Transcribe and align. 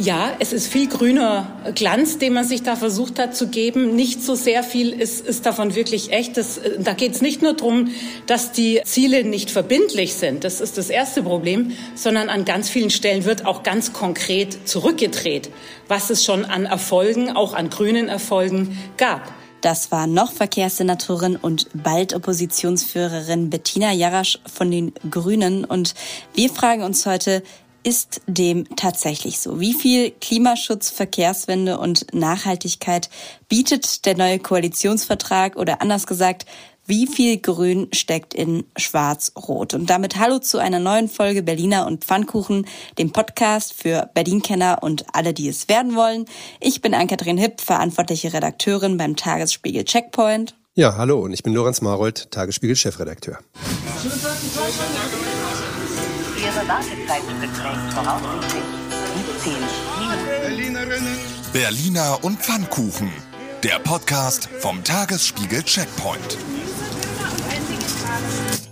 Ja, 0.00 0.30
es 0.38 0.52
ist 0.52 0.68
viel 0.68 0.88
grüner 0.88 1.50
Glanz, 1.74 2.18
den 2.18 2.32
man 2.32 2.44
sich 2.46 2.62
da 2.62 2.76
versucht 2.76 3.18
hat 3.18 3.34
zu 3.34 3.48
geben. 3.48 3.96
Nicht 3.96 4.22
so 4.22 4.36
sehr 4.36 4.62
viel 4.62 4.92
ist, 4.92 5.26
ist 5.26 5.44
davon 5.44 5.74
wirklich 5.74 6.12
echt. 6.12 6.36
Das, 6.36 6.58
äh, 6.58 6.78
da 6.78 6.92
geht 6.92 7.16
es 7.16 7.20
nicht 7.20 7.42
nur 7.42 7.54
darum, 7.54 7.88
dass 8.26 8.52
die 8.52 8.80
Ziele 8.84 9.24
nicht 9.24 9.50
verbindlich 9.50 10.14
sind. 10.14 10.44
Das 10.44 10.60
ist 10.60 10.78
das 10.78 10.88
erste 10.88 11.24
Problem, 11.24 11.72
sondern 11.96 12.28
an 12.28 12.44
ganz 12.44 12.68
vielen 12.68 12.90
Stellen 12.90 13.24
wird 13.24 13.44
auch 13.44 13.64
ganz 13.64 13.92
konkret 13.92 14.68
zurückgedreht, 14.68 15.50
was 15.88 16.10
es 16.10 16.24
schon 16.24 16.44
an 16.44 16.64
Erfolgen, 16.64 17.34
auch 17.34 17.54
an 17.54 17.68
grünen 17.68 18.08
Erfolgen 18.08 18.78
gab. 18.98 19.22
Das 19.62 19.90
war 19.90 20.06
noch 20.06 20.30
Verkehrssenatorin 20.30 21.34
und 21.34 21.66
bald 21.74 22.14
Oppositionsführerin 22.14 23.50
Bettina 23.50 23.90
Jarasch 23.92 24.38
von 24.46 24.70
den 24.70 24.92
Grünen. 25.10 25.64
Und 25.64 25.96
wir 26.34 26.50
fragen 26.50 26.84
uns 26.84 27.04
heute, 27.04 27.42
ist 27.82 28.20
dem 28.26 28.66
tatsächlich 28.76 29.40
so? 29.40 29.60
Wie 29.60 29.74
viel 29.74 30.10
Klimaschutz, 30.10 30.90
Verkehrswende 30.90 31.78
und 31.78 32.12
Nachhaltigkeit 32.12 33.08
bietet 33.48 34.04
der 34.06 34.16
neue 34.16 34.38
Koalitionsvertrag 34.38 35.56
oder 35.56 35.80
anders 35.80 36.06
gesagt, 36.06 36.46
wie 36.88 37.06
viel 37.06 37.36
Grün 37.38 37.88
steckt 37.92 38.32
in 38.32 38.64
Schwarz-Rot? 38.76 39.74
Und 39.74 39.90
damit 39.90 40.18
hallo 40.18 40.38
zu 40.38 40.56
einer 40.58 40.78
neuen 40.78 41.08
Folge 41.08 41.42
Berliner 41.42 41.86
und 41.86 42.04
Pfannkuchen, 42.04 42.66
dem 42.96 43.12
Podcast 43.12 43.74
für 43.74 44.08
Berlin-Kenner 44.14 44.78
und 44.80 45.04
alle, 45.12 45.34
die 45.34 45.48
es 45.48 45.68
werden 45.68 45.94
wollen. 45.94 46.24
Ich 46.60 46.80
bin 46.80 46.94
Ann-Kathrin 46.94 47.36
Hipp, 47.36 47.60
verantwortliche 47.60 48.32
Redakteurin 48.32 48.96
beim 48.96 49.16
Tagesspiegel 49.16 49.84
Checkpoint. 49.84 50.54
Ja, 50.74 50.96
hallo 50.96 51.20
und 51.20 51.32
ich 51.32 51.42
bin 51.42 51.52
Lorenz 51.52 51.82
Marold, 51.82 52.30
Tagesspiegel-Chefredakteur. 52.30 53.38
Ihre 54.04 55.27
Wartezeit 56.68 57.22
beträgt 57.40 57.92
voraussichtlich 57.94 58.62
17 59.42 59.52
Minuten. 59.54 61.18
Berliner 61.50 62.18
und 62.20 62.38
Pfannkuchen, 62.42 63.10
der 63.62 63.78
Podcast 63.78 64.50
vom 64.58 64.84
Tagesspiegel 64.84 65.62
Checkpoint. 65.62 66.36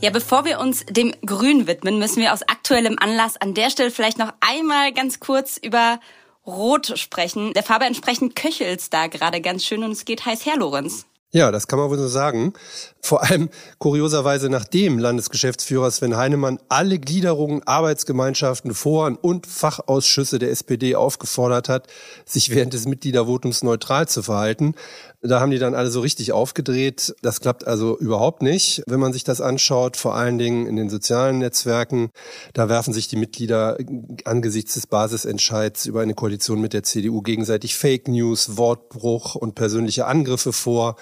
Ja, 0.03 0.11
bevor 0.11 0.45
wir 0.45 0.61
uns 0.61 0.85
dem 0.91 1.15
Grün 1.25 1.67
widmen, 1.67 1.99
müssen 1.99 2.21
wir 2.21 2.35
aus 2.35 2.43
aktuellem 2.43 2.99
Anlass 2.99 3.39
an 3.39 3.55
der 3.55 3.71
Stelle 3.71 3.91
vielleicht 3.91 4.19
noch 4.19 4.35
einmal 4.41 4.93
ganz 4.93 5.19
kurz 5.19 5.57
über 5.57 5.99
Rot 6.47 6.99
sprechen. 6.99 7.55
Der 7.55 7.63
Farbe 7.63 7.87
entsprechend 7.87 8.37
köchelt's 8.37 8.91
da 8.91 9.07
gerade 9.07 9.41
ganz 9.41 9.65
schön 9.65 9.83
und 9.83 9.93
es 9.93 10.05
geht 10.05 10.27
heiß 10.27 10.45
her, 10.45 10.59
Lorenz. 10.59 11.07
Ja, 11.33 11.51
das 11.51 11.67
kann 11.67 11.79
man 11.79 11.91
wohl 11.91 11.99
so 11.99 12.09
sagen. 12.09 12.55
Vor 13.03 13.23
allem 13.23 13.51
kurioserweise 13.79 14.49
nachdem 14.49 14.99
Landesgeschäftsführer 14.99 15.91
Sven 15.91 16.17
Heinemann 16.17 16.59
alle 16.69 16.99
Gliederungen, 16.99 17.63
Arbeitsgemeinschaften, 17.67 18.75
Foren 18.75 19.17
und 19.17 19.47
Fachausschüsse 19.47 20.39
der 20.39 20.51
SPD 20.51 20.95
aufgefordert 20.95 21.69
hat, 21.69 21.89
sich 22.25 22.55
während 22.55 22.73
des 22.73 22.87
Mitgliedervotums 22.87 23.63
neutral 23.63 24.09
zu 24.09 24.23
verhalten. 24.23 24.75
Da 25.23 25.41
haben 25.41 25.51
die 25.51 25.59
dann 25.59 25.75
alle 25.75 25.91
so 25.91 26.01
richtig 26.01 26.33
aufgedreht. 26.33 27.15
Das 27.23 27.41
klappt 27.41 27.67
also 27.67 27.99
überhaupt 27.99 28.43
nicht, 28.43 28.83
wenn 28.87 29.01
man 29.01 29.13
sich 29.13 29.25
das 29.25 29.41
anschaut, 29.41 29.97
vor 29.97 30.15
allen 30.15 30.39
Dingen 30.39 30.67
in 30.67 30.77
den 30.77 30.89
sozialen 30.89 31.39
Netzwerken. 31.39 32.11
Da 32.55 32.69
werfen 32.69 32.93
sich 32.93 33.09
die 33.09 33.17
Mitglieder 33.17 33.77
angesichts 34.25 34.75
des 34.75 34.87
Basisentscheids 34.87 35.87
über 35.87 36.01
eine 36.01 36.15
Koalition 36.15 36.61
mit 36.61 36.73
der 36.73 36.83
CDU 36.83 37.23
gegenseitig 37.23 37.77
Fake 37.77 38.09
News, 38.09 38.57
Wortbruch 38.57 39.35
und 39.35 39.55
persönliche 39.55 40.07
Angriffe 40.07 40.53
vor. 40.53 40.97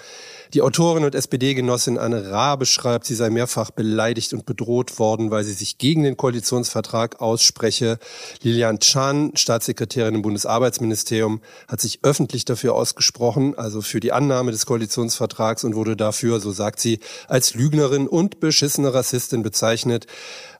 Die 0.53 0.61
Autorin 0.61 1.03
und 1.03 1.15
SPD-Genossin 1.15 1.97
Anne 1.97 2.31
Ra 2.31 2.55
beschreibt, 2.55 3.05
sie 3.05 3.15
sei 3.15 3.29
mehrfach 3.29 3.71
beleidigt 3.71 4.33
und 4.33 4.45
bedroht 4.45 4.99
worden, 4.99 5.31
weil 5.31 5.43
sie 5.43 5.53
sich 5.53 5.77
gegen 5.77 6.03
den 6.03 6.17
Koalitionsvertrag 6.17 7.19
ausspreche. 7.19 7.97
Lilian 8.41 8.79
Chan, 8.79 9.31
Staatssekretärin 9.35 10.15
im 10.15 10.21
Bundesarbeitsministerium, 10.21 11.41
hat 11.67 11.81
sich 11.81 11.99
öffentlich 12.03 12.45
dafür 12.45 12.75
ausgesprochen, 12.75 13.57
also 13.57 13.81
für 13.81 13.99
die 13.99 14.11
Annahme 14.11 14.51
des 14.51 14.65
Koalitionsvertrags 14.65 15.63
und 15.63 15.75
wurde 15.75 15.97
dafür, 15.97 16.39
so 16.39 16.51
sagt 16.51 16.79
sie, 16.79 16.99
als 17.27 17.55
Lügnerin 17.55 18.07
und 18.07 18.39
beschissene 18.39 18.93
Rassistin 18.93 19.43
bezeichnet. 19.43 20.07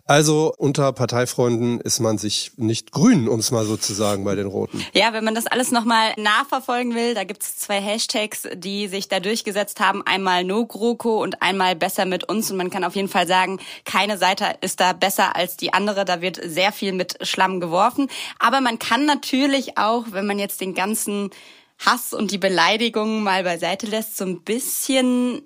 Also 0.08 0.54
unter 0.58 0.94
Parteifreunden 0.94 1.82
ist 1.82 2.00
man 2.00 2.20
sich 2.20 2.52
nicht 2.58 2.92
grün, 2.92 3.28
um 3.28 3.40
es 3.40 3.50
mal 3.50 3.66
so 3.66 3.76
zu 3.76 3.92
sagen, 3.94 4.24
bei 4.24 4.36
den 4.36 4.46
Roten. 4.46 4.86
Ja, 4.94 5.14
wenn 5.14 5.24
man 5.24 5.34
das 5.34 5.48
alles 5.48 5.72
nochmal 5.72 6.14
nachverfolgen 6.18 6.94
will, 6.94 7.16
da 7.16 7.24
gibt's 7.24 7.58
zwei 7.58 7.82
Hashtags, 7.82 8.48
die 8.54 8.88
sich 8.88 9.08
da 9.08 9.20
durchgesetzt 9.20 9.80
haben. 9.80 10.04
Einmal 10.06 10.44
No 10.44 10.68
GroKo 10.68 11.24
und 11.24 11.42
einmal 11.42 11.76
Besser 11.76 12.06
mit 12.06 12.30
uns. 12.30 12.52
Und 12.52 12.58
man 12.58 12.70
kann 12.70 12.84
auf 12.84 12.96
jeden 12.96 13.08
Fall 13.08 13.26
sagen, 13.26 13.60
keine 13.84 14.20
Seite 14.20 14.56
ist 14.62 14.80
da 14.80 14.94
besser 14.94 15.36
als 15.36 15.58
die 15.58 15.74
andere. 15.74 16.06
Da 16.06 16.22
wird 16.22 16.40
sehr 16.44 16.72
viel 16.72 16.94
mit 16.94 17.18
Schlamm 17.28 17.60
geworfen. 17.60 18.08
Aber 18.38 18.62
man 18.62 18.78
kann 18.78 19.08
natürlich 19.08 19.80
auch, 19.80 20.06
wenn 20.12 20.28
man 20.28 20.38
jetzt 20.38 20.62
den 20.62 20.76
ganzen 20.76 21.32
Hass 21.80 22.14
und 22.14 22.30
die 22.30 22.38
Beleidigungen 22.38 23.24
mal 23.24 23.44
beiseite 23.44 23.88
lässt, 23.88 24.18
so 24.18 24.26
ein 24.26 24.44
bisschen 24.44 25.42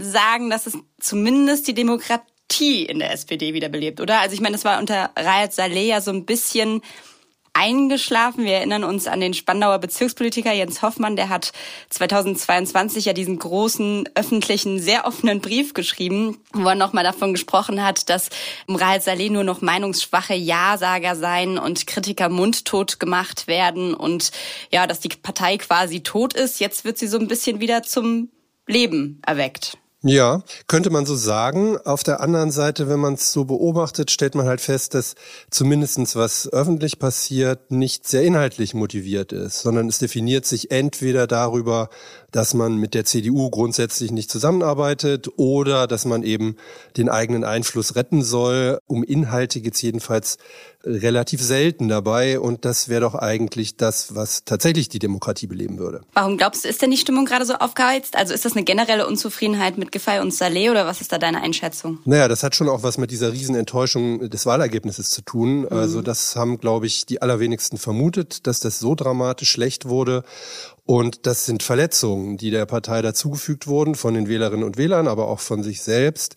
sagen, 0.00 0.50
dass 0.50 0.66
es 0.66 0.76
zumindest 0.98 1.68
die 1.68 1.74
Demokratie 1.74 2.24
Demokratie 2.50 2.84
in 2.84 2.98
der 2.98 3.12
SPD 3.12 3.54
wiederbelebt, 3.54 4.00
oder? 4.00 4.20
Also 4.20 4.34
ich 4.34 4.40
meine, 4.40 4.54
das 4.54 4.64
war 4.64 4.78
unter 4.78 5.10
Rayat 5.16 5.52
Saleh 5.52 5.88
ja 5.88 6.00
so 6.00 6.10
ein 6.10 6.26
bisschen 6.26 6.82
eingeschlafen. 7.52 8.44
Wir 8.44 8.54
erinnern 8.54 8.84
uns 8.84 9.08
an 9.08 9.20
den 9.20 9.34
Spandauer 9.34 9.78
Bezirkspolitiker 9.78 10.52
Jens 10.52 10.82
Hoffmann, 10.82 11.16
der 11.16 11.28
hat 11.28 11.52
2022 11.90 13.06
ja 13.06 13.12
diesen 13.12 13.38
großen 13.40 14.08
öffentlichen, 14.14 14.78
sehr 14.78 15.04
offenen 15.04 15.40
Brief 15.40 15.74
geschrieben, 15.74 16.38
wo 16.52 16.68
er 16.68 16.76
nochmal 16.76 17.02
davon 17.02 17.32
gesprochen 17.32 17.82
hat, 17.82 18.08
dass 18.08 18.30
Raed 18.68 19.02
Saleh 19.02 19.30
nur 19.30 19.42
noch 19.42 19.62
meinungsschwache 19.62 20.34
Ja-Sager 20.34 21.16
seien 21.16 21.58
und 21.58 21.88
Kritiker 21.88 22.28
mundtot 22.28 23.00
gemacht 23.00 23.48
werden 23.48 23.94
und 23.94 24.30
ja, 24.70 24.86
dass 24.86 25.00
die 25.00 25.08
Partei 25.08 25.58
quasi 25.58 26.02
tot 26.02 26.34
ist. 26.34 26.60
Jetzt 26.60 26.84
wird 26.84 26.98
sie 26.98 27.08
so 27.08 27.18
ein 27.18 27.28
bisschen 27.28 27.60
wieder 27.60 27.82
zum 27.82 28.30
Leben 28.68 29.20
erweckt. 29.26 29.76
Ja, 30.02 30.42
könnte 30.66 30.88
man 30.88 31.04
so 31.04 31.14
sagen. 31.14 31.76
Auf 31.84 32.02
der 32.02 32.20
anderen 32.20 32.50
Seite, 32.50 32.88
wenn 32.88 33.00
man 33.00 33.14
es 33.14 33.32
so 33.32 33.44
beobachtet, 33.44 34.10
stellt 34.10 34.34
man 34.34 34.46
halt 34.46 34.62
fest, 34.62 34.94
dass 34.94 35.14
zumindestens 35.50 36.16
was 36.16 36.50
öffentlich 36.50 36.98
passiert, 36.98 37.70
nicht 37.70 38.08
sehr 38.08 38.22
inhaltlich 38.22 38.72
motiviert 38.72 39.32
ist, 39.32 39.60
sondern 39.60 39.88
es 39.88 39.98
definiert 39.98 40.46
sich 40.46 40.70
entweder 40.70 41.26
darüber, 41.26 41.90
dass 42.32 42.54
man 42.54 42.76
mit 42.76 42.94
der 42.94 43.04
CDU 43.04 43.50
grundsätzlich 43.50 44.10
nicht 44.10 44.30
zusammenarbeitet 44.30 45.28
oder 45.36 45.86
dass 45.86 46.04
man 46.04 46.22
eben 46.22 46.56
den 46.96 47.08
eigenen 47.08 47.44
Einfluss 47.44 47.96
retten 47.96 48.22
soll. 48.22 48.78
Um 48.86 49.02
Inhalte 49.04 49.60
geht's 49.60 49.82
jedenfalls 49.82 50.38
relativ 50.84 51.42
selten 51.42 51.88
dabei 51.88 52.40
und 52.40 52.64
das 52.64 52.88
wäre 52.88 53.02
doch 53.02 53.14
eigentlich 53.14 53.76
das, 53.76 54.14
was 54.14 54.44
tatsächlich 54.44 54.88
die 54.88 54.98
Demokratie 54.98 55.46
beleben 55.46 55.78
würde. 55.78 56.00
Warum 56.14 56.38
glaubst 56.38 56.64
du, 56.64 56.68
ist 56.68 56.80
denn 56.80 56.90
die 56.90 56.96
Stimmung 56.96 57.26
gerade 57.26 57.44
so 57.44 57.54
aufgeheizt? 57.54 58.16
Also 58.16 58.32
ist 58.32 58.46
das 58.46 58.52
eine 58.52 58.64
generelle 58.64 59.06
Unzufriedenheit 59.06 59.76
mit 59.76 59.92
Giffey 59.92 60.20
und 60.20 60.32
Saleh 60.32 60.70
oder 60.70 60.86
was 60.86 61.02
ist 61.02 61.12
da 61.12 61.18
deine 61.18 61.42
Einschätzung? 61.42 61.98
Naja, 62.04 62.28
das 62.28 62.42
hat 62.42 62.54
schon 62.54 62.68
auch 62.68 62.82
was 62.82 62.96
mit 62.96 63.10
dieser 63.10 63.32
Riesenenttäuschung 63.32 64.30
des 64.30 64.46
Wahlergebnisses 64.46 65.10
zu 65.10 65.22
tun. 65.22 65.60
Mhm. 65.60 65.68
Also 65.70 66.00
das 66.00 66.34
haben, 66.36 66.58
glaube 66.58 66.86
ich, 66.86 67.04
die 67.04 67.20
allerwenigsten 67.20 67.76
vermutet, 67.76 68.46
dass 68.46 68.60
das 68.60 68.78
so 68.78 68.94
dramatisch 68.94 69.50
schlecht 69.50 69.86
wurde. 69.86 70.24
Und 70.90 71.24
das 71.24 71.46
sind 71.46 71.62
Verletzungen, 71.62 72.36
die 72.36 72.50
der 72.50 72.66
Partei 72.66 73.00
dazugefügt 73.00 73.68
wurden 73.68 73.94
von 73.94 74.12
den 74.12 74.26
Wählerinnen 74.26 74.64
und 74.64 74.76
Wählern, 74.76 75.06
aber 75.06 75.28
auch 75.28 75.38
von 75.38 75.62
sich 75.62 75.82
selbst. 75.82 76.34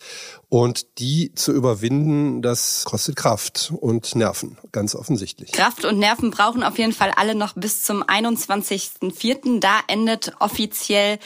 Und 0.48 1.00
die 1.00 1.34
zu 1.34 1.52
überwinden, 1.52 2.40
das 2.40 2.84
kostet 2.84 3.16
Kraft 3.16 3.72
und 3.76 4.14
Nerven, 4.14 4.56
ganz 4.70 4.94
offensichtlich. 4.94 5.50
Kraft 5.50 5.84
und 5.84 5.98
Nerven 5.98 6.30
brauchen 6.30 6.62
auf 6.62 6.78
jeden 6.78 6.92
Fall 6.92 7.10
alle 7.16 7.34
noch 7.34 7.54
bis 7.54 7.82
zum 7.82 8.04
21.04. 8.04 9.58
Da 9.58 9.80
endet 9.88 10.36
offiziell 10.38 11.18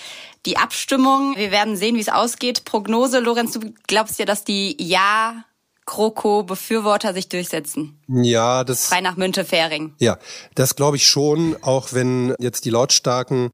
die 0.46 0.56
Abstimmung. 0.56 1.36
Wir 1.36 1.50
werden 1.50 1.76
sehen, 1.76 1.96
wie 1.96 2.00
es 2.00 2.08
ausgeht. 2.08 2.64
Prognose, 2.64 3.20
Lorenz, 3.20 3.52
du 3.52 3.74
glaubst 3.86 4.18
ja, 4.18 4.24
dass 4.24 4.44
die 4.44 4.74
Ja 4.80 5.44
GroKo-Befürworter 5.88 7.15
sich 7.15 7.28
durchsetzen. 7.28 7.99
Ja, 8.09 8.62
das. 8.62 8.87
Frei 8.87 9.00
nach 9.00 9.16
Müntefering. 9.16 9.94
Ja, 9.99 10.19
das 10.54 10.76
glaube 10.76 10.96
ich 10.96 11.06
schon, 11.08 11.56
auch 11.62 11.93
wenn 11.93 12.35
jetzt 12.38 12.67
die 12.67 12.70
lautstarken 12.70 13.50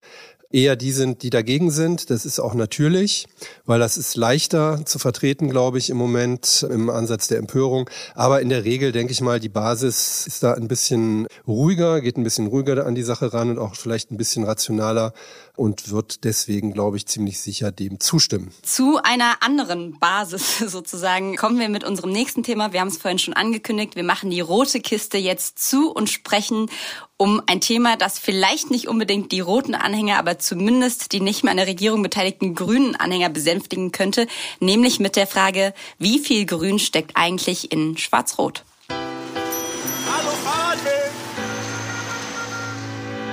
eher 0.54 0.76
die 0.76 0.92
sind, 0.92 1.22
die 1.22 1.30
dagegen 1.30 1.70
sind. 1.70 2.10
Das 2.10 2.24
ist 2.24 2.38
auch 2.38 2.54
natürlich, 2.54 3.26
weil 3.66 3.80
das 3.80 3.98
ist 3.98 4.16
leichter 4.16 4.86
zu 4.86 5.00
vertreten, 5.00 5.50
glaube 5.50 5.78
ich, 5.78 5.90
im 5.90 5.96
Moment 5.96 6.64
im 6.70 6.88
Ansatz 6.88 7.26
der 7.26 7.38
Empörung. 7.38 7.90
Aber 8.14 8.40
in 8.40 8.48
der 8.48 8.64
Regel, 8.64 8.92
denke 8.92 9.12
ich 9.12 9.20
mal, 9.20 9.40
die 9.40 9.48
Basis 9.48 10.26
ist 10.26 10.44
da 10.44 10.54
ein 10.54 10.68
bisschen 10.68 11.26
ruhiger, 11.46 12.00
geht 12.00 12.16
ein 12.16 12.22
bisschen 12.22 12.46
ruhiger 12.46 12.86
an 12.86 12.94
die 12.94 13.02
Sache 13.02 13.32
ran 13.32 13.50
und 13.50 13.58
auch 13.58 13.74
vielleicht 13.74 14.12
ein 14.12 14.16
bisschen 14.16 14.44
rationaler 14.44 15.12
und 15.56 15.90
wird 15.90 16.24
deswegen, 16.24 16.72
glaube 16.72 16.96
ich, 16.96 17.06
ziemlich 17.06 17.40
sicher 17.40 17.72
dem 17.72 18.00
zustimmen. 18.00 18.52
Zu 18.62 19.00
einer 19.02 19.42
anderen 19.42 19.98
Basis 19.98 20.58
sozusagen 20.66 21.36
kommen 21.36 21.58
wir 21.58 21.68
mit 21.68 21.84
unserem 21.84 22.10
nächsten 22.10 22.44
Thema. 22.44 22.72
Wir 22.72 22.80
haben 22.80 22.88
es 22.88 22.98
vorhin 22.98 23.18
schon 23.18 23.34
angekündigt. 23.34 23.96
Wir 23.96 24.04
machen 24.04 24.30
die 24.30 24.40
rote 24.40 24.80
Kiste 24.80 25.18
jetzt 25.18 25.58
zu 25.58 25.90
und 25.90 26.10
sprechen 26.10 26.70
um 27.16 27.40
ein 27.46 27.60
Thema, 27.60 27.96
das 27.96 28.18
vielleicht 28.18 28.70
nicht 28.70 28.88
unbedingt 28.88 29.30
die 29.30 29.40
roten 29.40 29.74
Anhänger, 29.74 30.18
aber 30.18 30.38
zumindest 30.38 31.12
die 31.12 31.20
nicht 31.20 31.44
mehr 31.44 31.52
an 31.52 31.58
der 31.58 31.66
Regierung 31.66 32.02
beteiligten 32.02 32.54
grünen 32.54 32.96
Anhänger 32.96 33.28
besänftigen 33.28 33.92
könnte, 33.92 34.26
nämlich 34.60 34.98
mit 34.98 35.16
der 35.16 35.26
Frage, 35.26 35.74
wie 35.98 36.18
viel 36.18 36.44
Grün 36.44 36.78
steckt 36.78 37.12
eigentlich 37.14 37.72
in 37.72 37.96
Schwarz-Rot? 37.96 38.64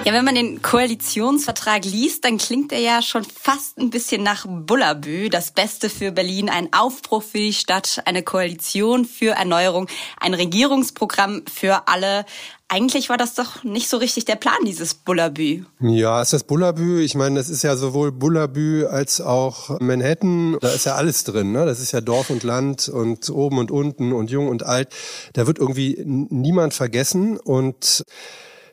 Ja, 0.03 0.13
wenn 0.13 0.25
man 0.25 0.33
den 0.33 0.63
Koalitionsvertrag 0.63 1.85
liest, 1.85 2.25
dann 2.25 2.39
klingt 2.39 2.71
er 2.71 2.79
ja 2.79 3.03
schon 3.03 3.23
fast 3.23 3.77
ein 3.77 3.91
bisschen 3.91 4.23
nach 4.23 4.47
Bullabü. 4.49 5.29
Das 5.29 5.51
Beste 5.51 5.89
für 5.91 6.11
Berlin, 6.11 6.49
ein 6.49 6.73
Aufbruch 6.73 7.21
für 7.21 7.37
die 7.37 7.53
Stadt, 7.53 8.01
eine 8.05 8.23
Koalition 8.23 9.05
für 9.05 9.33
Erneuerung, 9.33 9.87
ein 10.19 10.33
Regierungsprogramm 10.33 11.43
für 11.53 11.87
alle. 11.87 12.25
Eigentlich 12.67 13.09
war 13.09 13.17
das 13.17 13.35
doch 13.35 13.63
nicht 13.63 13.89
so 13.89 13.97
richtig 13.97 14.25
der 14.25 14.37
Plan, 14.37 14.57
dieses 14.65 14.95
Bullabü. 14.95 15.65
Ja, 15.81 16.19
ist 16.19 16.33
das 16.33 16.45
Bullabü? 16.45 17.03
Ich 17.03 17.13
meine, 17.13 17.35
das 17.35 17.49
ist 17.49 17.61
ja 17.61 17.75
sowohl 17.75 18.11
Bullabü 18.11 18.85
als 18.85 19.21
auch 19.21 19.79
Manhattan. 19.81 20.57
Da 20.61 20.69
ist 20.69 20.87
ja 20.87 20.95
alles 20.95 21.25
drin. 21.25 21.51
Ne? 21.51 21.67
Das 21.67 21.79
ist 21.79 21.91
ja 21.91 22.01
Dorf 22.01 22.31
und 22.31 22.41
Land 22.41 22.89
und 22.89 23.29
oben 23.29 23.59
und 23.59 23.69
unten 23.69 24.13
und 24.13 24.31
jung 24.31 24.47
und 24.47 24.63
alt. 24.63 24.89
Da 25.33 25.45
wird 25.45 25.59
irgendwie 25.59 26.01
niemand 26.05 26.73
vergessen 26.73 27.37
und 27.37 28.03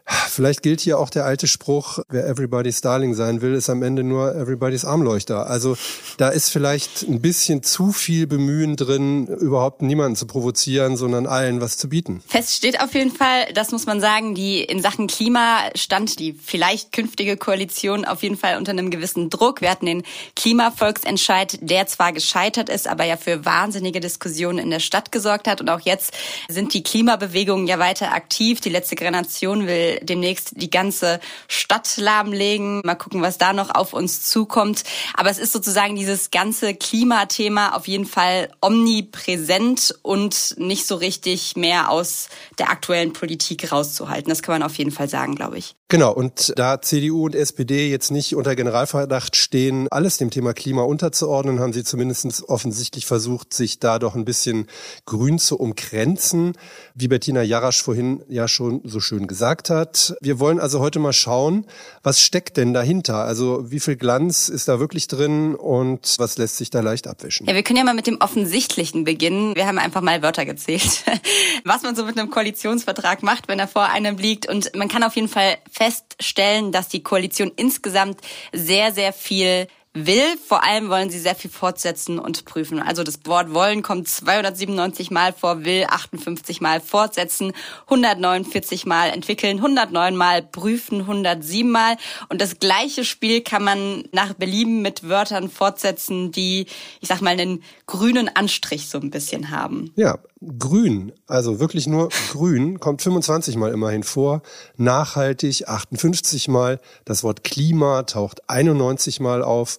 Vielleicht 0.09 0.63
gilt 0.63 0.81
hier 0.81 0.99
auch 0.99 1.11
der 1.11 1.27
alte 1.27 1.47
Spruch, 1.47 1.99
wer 2.09 2.27
Everybody's 2.27 2.81
Darling 2.81 3.15
sein 3.15 3.43
will, 3.43 3.55
ist 3.55 3.69
am 3.69 3.83
Ende 3.83 4.03
nur 4.03 4.35
Everybody's 4.35 4.85
Armleuchter. 4.85 5.49
Also 5.49 5.77
da 6.17 6.29
ist 6.29 6.49
vielleicht 6.49 7.03
ein 7.03 7.21
bisschen 7.21 7.63
zu 7.63 7.93
viel 7.93 8.27
Bemühen 8.27 8.77
drin, 8.77 9.27
überhaupt 9.27 9.83
niemanden 9.83 10.17
zu 10.17 10.27
provozieren, 10.27 10.97
sondern 10.97 11.27
allen 11.27 11.61
was 11.61 11.77
zu 11.77 11.91
bieten. 11.91 12.23
Fest 12.27 12.55
steht 12.55 12.81
auf 12.81 12.95
jeden 12.95 13.11
Fall, 13.11 13.53
das 13.53 13.71
muss 13.71 13.85
man 13.85 14.01
sagen, 14.01 14.35
die 14.35 14.63
in 14.63 14.81
Sachen 14.81 15.09
Klima 15.09 15.59
stand 15.75 16.19
die 16.19 16.33
vielleicht 16.33 16.93
künftige 16.93 17.37
Koalition 17.37 18.07
auf 18.07 18.23
jeden 18.23 18.39
Fall 18.39 18.57
unter 18.57 18.73
einem 18.73 18.91
gewissen 18.91 19.29
Druck. 19.29 19.61
Wir 19.61 19.71
hatten 19.71 19.87
den 19.87 20.05
Klimavolksentscheid, 20.37 21.59
der 21.61 21.87
zwar 21.87 22.13
gescheitert 22.13 22.71
ist, 22.71 22.89
aber 22.89 23.05
ja 23.05 23.19
für 23.19 23.45
wahnsinnige 23.45 24.01
Diskussionen 24.01 24.59
in 24.59 24.71
der 24.71 24.81
Stadt 24.81 25.13
gesorgt 25.13 25.49
hat. 25.49 25.61
Und 25.61 25.69
auch 25.69 25.81
jetzt 25.81 26.15
sind 26.49 26.73
die 26.73 26.83
Klimabewegungen 26.83 27.67
ja 27.67 27.79
weiter 27.79 28.13
aktiv. 28.13 28.61
Die 28.61 28.71
letzte 28.71 28.97
Generation 28.97 29.67
will 29.67 29.98
demnächst 30.03 30.61
die 30.61 30.71
ganze 30.71 31.21
Stadt 31.49 31.97
lahmlegen. 31.97 32.81
Mal 32.85 32.95
gucken, 32.95 33.23
was 33.23 33.39
da 33.39 33.53
noch 33.53 33.75
auf 33.75 33.93
uns 33.93 34.23
zukommt. 34.29 34.85
Aber 35.15 35.31
es 35.31 35.39
ist 35.39 35.53
sozusagen 35.53 35.97
dieses 35.97 36.31
ganze 36.31 36.75
Klimathema 36.75 37.75
auf 37.75 37.89
jeden 37.89 38.06
Fall 38.06 38.50
omnipräsent 38.61 39.95
und 40.03 40.55
nicht 40.59 40.87
so 40.87 40.97
richtig 40.97 41.56
mehr 41.56 41.91
aus 41.91 42.29
der 42.59 42.71
aktuellen 42.71 43.12
Politik 43.12 43.71
rauszuhalten. 43.73 44.29
Das 44.29 44.43
kann 44.43 44.55
man 44.55 44.62
auf 44.62 44.77
jeden 44.77 44.91
Fall 44.91 45.09
sagen, 45.09 45.35
glaube 45.35 45.59
ich. 45.59 45.78
Genau, 45.90 46.12
und 46.12 46.52
da 46.56 46.82
CDU 46.82 47.25
und 47.25 47.35
SPD 47.35 47.88
jetzt 47.88 48.11
nicht 48.11 48.37
unter 48.37 48.55
Generalverdacht 48.55 49.37
stehen, 49.37 49.88
alles 49.90 50.19
dem 50.19 50.29
Thema 50.29 50.52
Klima 50.52 50.82
unterzuordnen, 50.82 51.61
haben 51.61 51.73
sie 51.73 51.82
zumindest 51.82 52.46
offensichtlich 52.46 53.06
versucht, 53.06 53.55
sich 53.55 53.79
da 53.79 53.99
doch 53.99 54.14
ein 54.14 54.26
bisschen 54.26 54.67
grün 55.06 55.38
zu 55.38 55.58
umkränzen, 55.58 56.58
wie 56.94 57.08
Bettina 57.08 57.43
Jarasch 57.43 57.82
vorhin 57.82 58.23
ja 58.29 58.49
schon 58.49 58.82
so 58.85 59.00
schön 59.00 59.26
gesagt 59.26 59.70
hat. 59.70 60.14
Wir 60.20 60.38
wollen 60.38 60.61
also 60.61 60.81
heute 60.81 60.99
mal 60.99 61.14
schauen, 61.14 61.64
was 62.02 62.20
steckt 62.20 62.58
denn 62.58 62.75
dahinter? 62.75 63.25
Also 63.25 63.70
wie 63.70 63.81
viel 63.81 63.96
Glanz 63.96 64.50
ist 64.50 64.69
da 64.69 64.81
wirklich 64.81 65.08
drin 65.08 65.55
und 65.55 66.17
was 66.19 66.37
lässt 66.37 66.58
sich 66.58 66.69
da 66.69 66.81
leicht 66.81 67.06
abwischen? 67.06 67.46
Ja, 67.46 67.55
wir 67.55 67.62
können 67.62 67.79
ja 67.79 67.85
mal 67.85 67.94
mit 67.94 68.06
dem 68.06 68.20
Offensichtlichen 68.20 69.05
beginnen. 69.05 69.56
Wir 69.56 69.67
haben 69.67 69.79
einfach 69.79 70.02
mal 70.02 70.20
Wörter 70.20 70.44
gezählt, 70.44 71.05
was 71.64 71.82
man 71.82 71.96
so 71.96 72.05
mit 72.05 72.19
einem 72.19 72.29
Koalitionsvertrag 72.29 73.23
macht, 73.23 73.49
wenn 73.49 73.58
er 73.58 73.69
vor 73.69 73.87
einem 73.87 74.19
liegt. 74.19 74.46
Und 74.50 74.76
man 74.76 74.88
kann 74.88 75.02
auf 75.02 75.17
jeden 75.17 75.29
Fall 75.29 75.56
feststellen, 75.79 76.73
dass 76.73 76.89
die 76.89 77.03
Koalition 77.03 77.53
insgesamt 77.55 78.21
sehr, 78.53 78.93
sehr 78.93 79.13
viel 79.13 79.69
will. 79.95 80.37
Vor 80.47 80.65
allem 80.65 80.89
wollen 80.89 81.11
sie 81.11 81.19
sehr 81.19 81.35
viel 81.35 81.51
fortsetzen 81.51 82.19
und 82.19 82.45
prüfen. 82.45 82.81
Also 82.81 83.05
das 83.05 83.21
Wort 83.25 83.53
wollen 83.53 83.83
kommt 83.83 84.09
297 84.09 85.11
Mal 85.11 85.33
vor, 85.33 85.65
will 85.65 85.87
58 85.89 86.61
Mal 86.61 86.81
fortsetzen, 86.81 87.53
149 87.85 88.87
Mal 88.87 89.11
entwickeln, 89.11 89.59
109 89.59 90.17
Mal 90.17 90.43
prüfen, 90.43 91.01
107 91.01 91.71
Mal. 91.71 91.97
Und 92.29 92.41
das 92.41 92.59
gleiche 92.59 93.05
Spiel 93.05 93.41
kann 93.41 93.65
man 93.65 94.05
nach 94.13 94.35
Belieben 94.35 94.83
mit 94.83 95.09
Wörtern 95.09 95.49
fortsetzen, 95.49 96.33
die, 96.33 96.67
ich 97.01 97.09
sag 97.09 97.21
mal, 97.21 97.31
einen 97.31 97.63
grünen 97.87 98.29
Anstrich 98.29 98.89
so 98.89 98.99
ein 98.99 99.11
bisschen 99.11 99.51
haben. 99.51 99.93
Ja, 99.97 100.19
grün, 100.40 101.12
also 101.26 101.61
wirklich 101.61 101.87
nur 101.87 102.08
grün, 102.32 102.81
kommt 102.81 103.02
25 103.02 103.56
Mal 103.56 103.73
immerhin 103.73 104.02
vor. 104.02 104.43
Nachhaltig 104.76 105.69
58 105.69 106.49
Mal. 106.49 106.81
Das 107.05 107.23
Wort 107.25 107.44
Klima 107.44 108.05
taucht 108.05 108.49
91 108.49 109.20
Mal 109.20 109.43
auf. 109.43 109.79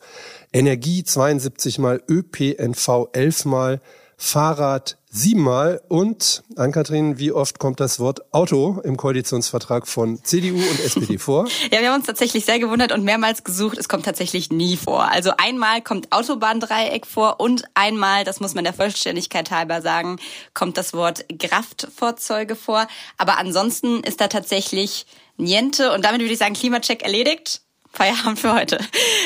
Energie 0.51 1.03
72 1.03 1.79
Mal. 1.79 2.01
ÖPNV 2.07 3.09
11 3.13 3.45
Mal. 3.45 3.81
Fahrrad 4.21 4.97
siebenmal 5.09 5.81
und, 5.87 6.43
Ann-Kathrin, 6.57 7.17
wie 7.17 7.31
oft 7.31 7.57
kommt 7.57 7.79
das 7.79 8.01
Wort 8.01 8.33
Auto 8.33 8.81
im 8.83 8.97
Koalitionsvertrag 8.97 9.87
von 9.87 10.21
CDU 10.21 10.57
und 10.57 10.79
SPD 10.81 11.17
vor? 11.17 11.47
ja, 11.71 11.79
wir 11.79 11.89
haben 11.89 11.99
uns 11.99 12.05
tatsächlich 12.05 12.43
sehr 12.43 12.59
gewundert 12.59 12.91
und 12.91 13.05
mehrmals 13.05 13.45
gesucht. 13.45 13.77
Es 13.77 13.87
kommt 13.87 14.03
tatsächlich 14.03 14.51
nie 14.51 14.75
vor. 14.75 15.09
Also 15.09 15.31
einmal 15.37 15.81
kommt 15.81 16.11
Autobahndreieck 16.11 17.07
vor 17.07 17.39
und 17.39 17.63
einmal, 17.75 18.25
das 18.25 18.41
muss 18.41 18.55
man 18.55 18.65
der 18.65 18.73
Vollständigkeit 18.73 19.51
halber 19.51 19.81
sagen, 19.81 20.17
kommt 20.53 20.77
das 20.77 20.93
Wort 20.93 21.25
Kraftfahrzeuge 21.39 22.57
vor. 22.57 22.87
Aber 23.17 23.37
ansonsten 23.37 24.01
ist 24.03 24.19
da 24.19 24.27
tatsächlich 24.27 25.05
Niente 25.37 25.93
und 25.93 26.03
damit 26.03 26.19
würde 26.19 26.33
ich 26.33 26.39
sagen, 26.39 26.53
Klimacheck 26.53 27.03
erledigt. 27.03 27.61
Feierabend 27.91 28.39
für 28.39 28.53
heute. 28.53 28.79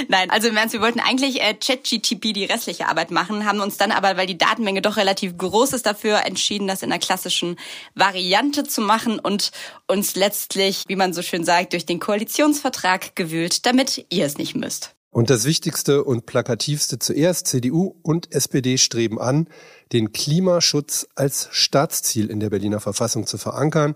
Nein, 0.08 0.30
also 0.30 0.48
im 0.48 0.58
Ernst, 0.58 0.74
wir 0.74 0.82
wollten 0.82 1.00
eigentlich 1.00 1.42
äh, 1.42 1.54
ChatGTP 1.54 2.34
die 2.34 2.46
restliche 2.46 2.88
Arbeit 2.88 3.12
machen, 3.12 3.46
haben 3.46 3.60
uns 3.60 3.78
dann 3.78 3.92
aber, 3.92 4.16
weil 4.18 4.28
die 4.28 4.38
Datenmenge 4.38 4.82
doch 4.82 4.98
relativ 4.98 5.38
groß 5.38 5.74
ist, 5.74 5.86
dafür 5.86 6.26
entschieden, 6.26 6.68
das 6.68 6.82
in 6.82 6.90
der 6.90 7.00
klassischen 7.00 7.58
Variante 7.94 8.64
zu 8.64 8.82
machen 8.82 9.20
und 9.20 9.52
uns 9.88 10.16
letztlich, 10.16 10.86
wie 10.88 10.96
man 10.96 11.14
so 11.14 11.22
schön 11.22 11.44
sagt, 11.44 11.74
durch 11.74 11.86
den 11.86 12.00
Koalitionsvertrag 12.00 13.16
gewühlt, 13.16 13.66
damit 13.66 14.06
ihr 14.10 14.26
es 14.26 14.38
nicht 14.38 14.56
müsst. 14.56 14.96
Und 15.14 15.30
das 15.30 15.46
Wichtigste 15.46 16.04
und 16.04 16.26
Plakativste 16.26 16.98
zuerst, 16.98 17.46
CDU 17.46 17.96
und 18.02 18.34
SPD 18.34 18.80
streben 18.80 19.22
an, 19.22 19.48
den 19.94 20.12
Klimaschutz 20.12 21.08
als 21.16 21.48
Staatsziel 21.52 22.30
in 22.30 22.40
der 22.40 22.50
Berliner 22.50 22.80
Verfassung 22.80 23.28
zu 23.28 23.38
verankern. 23.38 23.96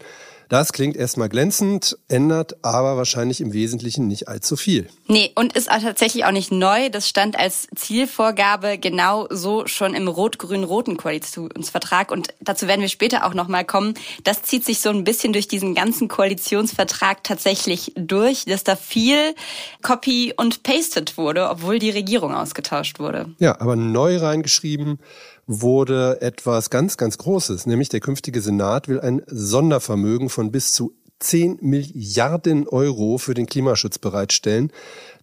Das 0.49 0.71
klingt 0.71 0.95
erstmal 0.95 1.27
glänzend, 1.27 1.97
ändert 2.07 2.55
aber 2.63 2.95
wahrscheinlich 2.95 3.41
im 3.41 3.51
Wesentlichen 3.51 4.07
nicht 4.07 4.29
allzu 4.29 4.55
viel. 4.55 4.87
Nee, 5.07 5.31
und 5.35 5.57
ist 5.57 5.69
auch 5.69 5.81
tatsächlich 5.81 6.23
auch 6.23 6.31
nicht 6.31 6.51
neu. 6.53 6.89
Das 6.89 7.09
stand 7.09 7.37
als 7.37 7.67
Zielvorgabe 7.75 8.77
genau 8.77 9.27
so 9.29 9.67
schon 9.67 9.93
im 9.93 10.07
rot-grün-roten 10.07 10.95
Koalitionsvertrag. 10.95 12.11
Und 12.11 12.29
dazu 12.39 12.67
werden 12.67 12.79
wir 12.79 12.87
später 12.87 13.25
auch 13.25 13.33
nochmal 13.33 13.65
kommen. 13.65 13.95
Das 14.23 14.41
zieht 14.43 14.63
sich 14.63 14.79
so 14.79 14.89
ein 14.89 15.03
bisschen 15.03 15.33
durch 15.33 15.49
diesen 15.49 15.75
ganzen 15.75 16.07
Koalitionsvertrag 16.07 17.25
tatsächlich 17.25 17.91
durch, 17.97 18.45
dass 18.45 18.63
da 18.63 18.77
viel 18.77 19.35
Copy 19.81 20.33
und 20.37 20.63
Pasted 20.63 21.17
wurde, 21.17 21.49
obwohl 21.49 21.77
die 21.77 21.89
Regierung 21.89 22.33
ausgetauscht 22.33 22.99
wurde. 22.99 23.33
Ja, 23.39 23.59
aber 23.59 23.75
neu 23.75 24.17
reingeschrieben 24.17 24.99
wurde 25.47 26.21
etwas 26.21 26.69
ganz, 26.69 26.97
ganz 26.97 27.17
Großes, 27.17 27.65
nämlich 27.65 27.89
der 27.89 28.01
künftige 28.01 28.41
Senat 28.41 28.87
will 28.87 28.99
ein 28.99 29.23
Sondervermögen 29.27 30.29
von 30.29 30.51
bis 30.51 30.73
zu 30.73 30.93
10 31.19 31.59
Milliarden 31.61 32.67
Euro 32.67 33.17
für 33.17 33.33
den 33.33 33.47
Klimaschutz 33.47 33.97
bereitstellen. 33.97 34.71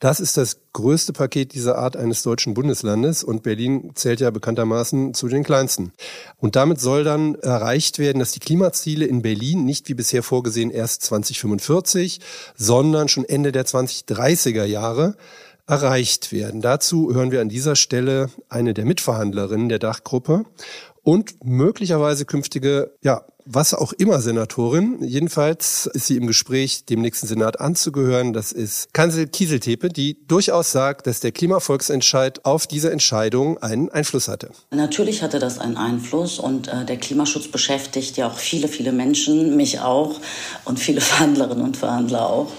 Das 0.00 0.18
ist 0.18 0.36
das 0.36 0.58
größte 0.72 1.12
Paket 1.12 1.54
dieser 1.54 1.78
Art 1.78 1.96
eines 1.96 2.24
deutschen 2.24 2.54
Bundeslandes 2.54 3.22
und 3.22 3.44
Berlin 3.44 3.92
zählt 3.94 4.20
ja 4.20 4.30
bekanntermaßen 4.30 5.14
zu 5.14 5.28
den 5.28 5.44
kleinsten. 5.44 5.92
Und 6.38 6.56
damit 6.56 6.80
soll 6.80 7.04
dann 7.04 7.36
erreicht 7.36 8.00
werden, 8.00 8.18
dass 8.18 8.32
die 8.32 8.40
Klimaziele 8.40 9.04
in 9.04 9.22
Berlin 9.22 9.64
nicht 9.64 9.88
wie 9.88 9.94
bisher 9.94 10.24
vorgesehen 10.24 10.70
erst 10.70 11.02
2045, 11.02 12.20
sondern 12.56 13.08
schon 13.08 13.24
Ende 13.24 13.52
der 13.52 13.64
2030er 13.64 14.64
Jahre 14.64 15.14
erreicht 15.66 16.32
werden. 16.32 16.60
Dazu 16.60 17.14
hören 17.14 17.30
wir 17.30 17.40
an 17.40 17.48
dieser 17.48 17.76
Stelle 17.76 18.30
eine 18.48 18.74
der 18.74 18.84
Mitverhandlerinnen 18.84 19.68
der 19.68 19.78
Dachgruppe 19.78 20.44
und 21.02 21.44
möglicherweise 21.44 22.24
künftige 22.24 22.94
ja, 23.02 23.24
was 23.44 23.74
auch 23.74 23.92
immer 23.92 24.20
Senatorin. 24.20 25.02
Jedenfalls 25.02 25.86
ist 25.92 26.06
sie 26.06 26.16
im 26.16 26.26
Gespräch, 26.26 26.84
dem 26.86 27.00
nächsten 27.00 27.26
Senat 27.26 27.60
anzugehören. 27.60 28.32
Das 28.32 28.52
ist 28.52 28.92
Kansel 28.92 29.26
Kieseltepe, 29.26 29.88
die 29.88 30.16
durchaus 30.26 30.72
sagt, 30.72 31.06
dass 31.06 31.20
der 31.20 31.32
Klimavolksentscheid 31.32 32.44
auf 32.44 32.66
diese 32.66 32.90
Entscheidung 32.90 33.58
einen 33.58 33.90
Einfluss 33.90 34.28
hatte. 34.28 34.50
Natürlich 34.70 35.22
hatte 35.22 35.38
das 35.38 35.58
einen 35.58 35.76
Einfluss 35.76 36.38
und 36.38 36.68
äh, 36.68 36.84
der 36.84 36.96
Klimaschutz 36.96 37.48
beschäftigt 37.48 38.16
ja 38.16 38.28
auch 38.28 38.38
viele, 38.38 38.68
viele 38.68 38.92
Menschen, 38.92 39.56
mich 39.56 39.80
auch 39.80 40.20
und 40.64 40.78
viele 40.78 41.00
Verhandlerinnen 41.02 41.64
und 41.64 41.76
Verhandler 41.76 42.28
auch. 42.28 42.52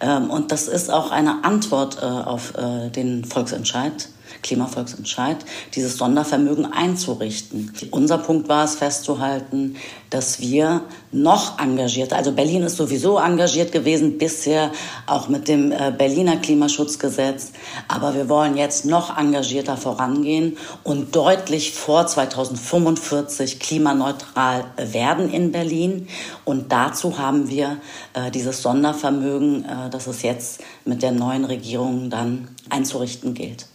Ähm, 0.00 0.30
und 0.30 0.50
das 0.52 0.68
ist 0.68 0.90
auch 0.90 1.10
eine 1.10 1.44
Antwort 1.44 1.98
äh, 2.00 2.04
auf 2.04 2.54
äh, 2.56 2.90
den 2.90 3.24
Volksentscheid 3.24 4.08
Klimavolksentscheid, 4.42 5.38
dieses 5.74 5.96
Sondervermögen 5.96 6.72
einzurichten. 6.72 7.72
Unser 7.90 8.18
Punkt 8.18 8.48
war 8.48 8.64
es 8.64 8.76
festzuhalten, 8.76 9.76
dass 10.10 10.40
wir 10.40 10.82
noch 11.12 11.58
engagiert, 11.58 12.12
also 12.12 12.32
Berlin 12.32 12.62
ist 12.62 12.76
sowieso 12.76 13.18
engagiert 13.18 13.72
gewesen 13.72 14.18
bisher, 14.18 14.70
auch 15.06 15.28
mit 15.28 15.48
dem 15.48 15.72
äh, 15.72 15.92
Berliner 15.96 16.36
Klimaschutzgesetz, 16.36 17.52
aber 17.88 18.14
wir 18.14 18.28
wollen 18.28 18.56
jetzt 18.56 18.84
noch 18.84 19.16
engagierter 19.18 19.76
vorangehen 19.76 20.56
und 20.84 21.16
deutlich 21.16 21.72
vor 21.72 22.06
2045 22.06 23.58
klimaneutral 23.58 24.64
werden 24.76 25.30
in 25.30 25.52
Berlin. 25.52 26.08
Und 26.44 26.70
dazu 26.72 27.18
haben 27.18 27.48
wir 27.48 27.78
äh, 28.12 28.30
dieses 28.30 28.62
Sondervermögen, 28.62 29.64
äh, 29.64 29.90
das 29.90 30.06
es 30.06 30.22
jetzt 30.22 30.60
mit 30.84 31.02
der 31.02 31.12
neuen 31.12 31.44
Regierung 31.44 32.10
dann 32.10 32.48
einzurichten 32.70 33.34
gilt. 33.34 33.66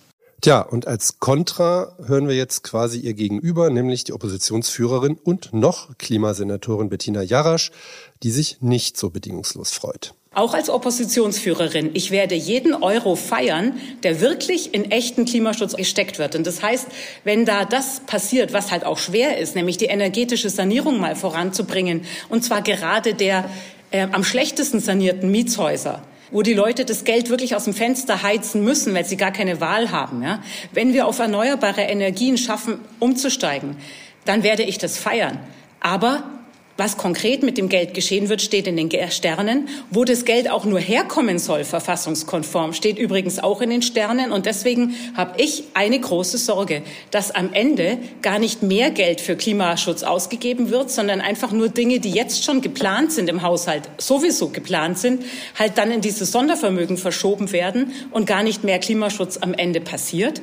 Tja, 0.42 0.62
und 0.62 0.88
als 0.88 1.20
Kontra 1.20 1.96
hören 2.06 2.30
wir 2.30 2.36
jetzt 2.36 2.64
quasi 2.64 3.00
ihr 3.00 3.14
Gegenüber, 3.14 3.70
nämlich 3.70 4.06
die 4.06 4.14
Oppositionsführerin 4.14 5.18
und 5.22 5.52
noch 5.54 5.98
Klimasenatorin 5.98 6.88
Bettina 6.88 7.22
Jarasch, 7.22 7.72
die 8.24 8.32
sich 8.32 8.62
nicht 8.62 8.96
so 8.96 9.10
bedingungslos 9.10 9.72
freut. 9.72 10.14
Auch 10.34 10.54
als 10.54 10.70
Oppositionsführerin, 10.70 11.90
ich 11.94 12.12
werde 12.12 12.36
jeden 12.36 12.74
Euro 12.74 13.16
feiern, 13.18 13.80
der 14.04 14.22
wirklich 14.22 14.74
in 14.74 14.92
echten 14.92 15.26
Klimaschutz 15.26 15.76
gesteckt 15.76 16.20
wird. 16.20 16.36
Und 16.36 16.48
das 16.48 16.62
heißt, 16.62 16.88
wenn 17.26 17.46
da 17.46 17.66
das 17.66 18.02
passiert, 18.06 18.54
was 18.54 18.72
halt 18.72 18.86
auch 18.86 19.00
schwer 19.00 19.40
ist, 19.40 19.56
nämlich 19.56 19.78
die 19.78 19.86
energetische 19.86 20.50
Sanierung 20.50 21.02
mal 21.02 21.18
voranzubringen, 21.18 22.06
und 22.30 22.46
zwar 22.46 22.62
gerade 22.62 23.14
der 23.14 23.50
äh, 23.92 24.08
am 24.12 24.24
schlechtesten 24.24 24.80
sanierten 24.80 25.32
Mietshäuser, 25.32 26.04
wo 26.32 26.42
die 26.42 26.54
Leute 26.54 26.86
das 26.86 27.04
Geld 27.04 27.30
wirklich 27.30 27.56
aus 27.56 27.66
dem 27.66 27.74
Fenster 27.74 28.24
heizen 28.24 28.64
müssen, 28.64 28.94
weil 28.94 29.06
sie 29.06 29.18
gar 29.18 29.32
keine 29.32 29.62
Wahl 29.62 29.92
haben. 29.92 30.22
Ja? 30.24 30.42
Wenn 30.72 30.94
wir 30.94 31.08
auf 31.08 31.20
erneuerbare 31.20 31.82
Energien 31.82 32.38
schaffen, 32.38 32.80
umzusteigen, 33.00 33.76
dann 34.26 34.44
werde 34.44 34.64
ich 34.64 34.78
das 34.78 34.98
feiern. 34.98 35.40
Aber 35.80 36.24
was 36.80 36.98
konkret 36.98 37.44
mit 37.44 37.58
dem 37.58 37.70
Geld 37.70 37.94
geschehen 37.94 38.30
wird, 38.30 38.42
steht 38.42 38.66
in 38.66 38.78
den 38.78 38.90
Sternen. 39.12 39.68
Wo 39.92 40.06
das 40.06 40.26
Geld 40.26 40.50
auch 40.50 40.66
nur 40.66 40.80
herkommen 40.80 41.38
soll, 41.38 41.66
verfassungskonform, 41.66 42.74
steht 42.74 42.98
übrigens 42.98 43.38
auch 43.38 43.62
in 43.62 43.70
den 43.70 43.82
Sternen. 43.82 44.32
Und 44.32 44.46
deswegen 44.46 44.96
habe 45.16 45.40
ich 45.42 45.66
eine 45.74 46.00
große 46.00 46.38
Sorge, 46.38 46.82
dass 47.12 47.32
am 47.32 47.54
Ende 47.54 48.00
gar 48.22 48.40
nicht 48.40 48.64
mehr 48.64 48.92
Geld 48.92 49.22
für 49.22 49.36
Klimaschutz 49.36 50.04
ausgegeben 50.04 50.70
wird, 50.70 50.90
sondern 50.90 51.22
einfach 51.22 51.52
nur 51.52 51.70
Dinge, 51.70 52.00
die 52.00 52.12
jetzt 52.12 52.44
schon 52.44 52.62
geplant 52.62 53.12
sind 53.12 53.30
im 53.30 53.42
Haushalt, 53.42 53.84
sowieso 53.98 54.50
geplant 54.50 54.98
sind, 54.98 55.24
halt 55.58 55.78
dann 55.78 55.92
in 55.92 56.02
dieses 56.02 56.32
Sondervermögen 56.32 56.98
verschoben 56.98 57.52
werden 57.52 57.92
und 58.12 58.26
gar 58.26 58.42
nicht 58.42 58.64
mehr 58.64 58.80
Klimaschutz 58.80 59.38
am 59.38 59.54
Ende 59.54 59.82
passiert. 59.82 60.42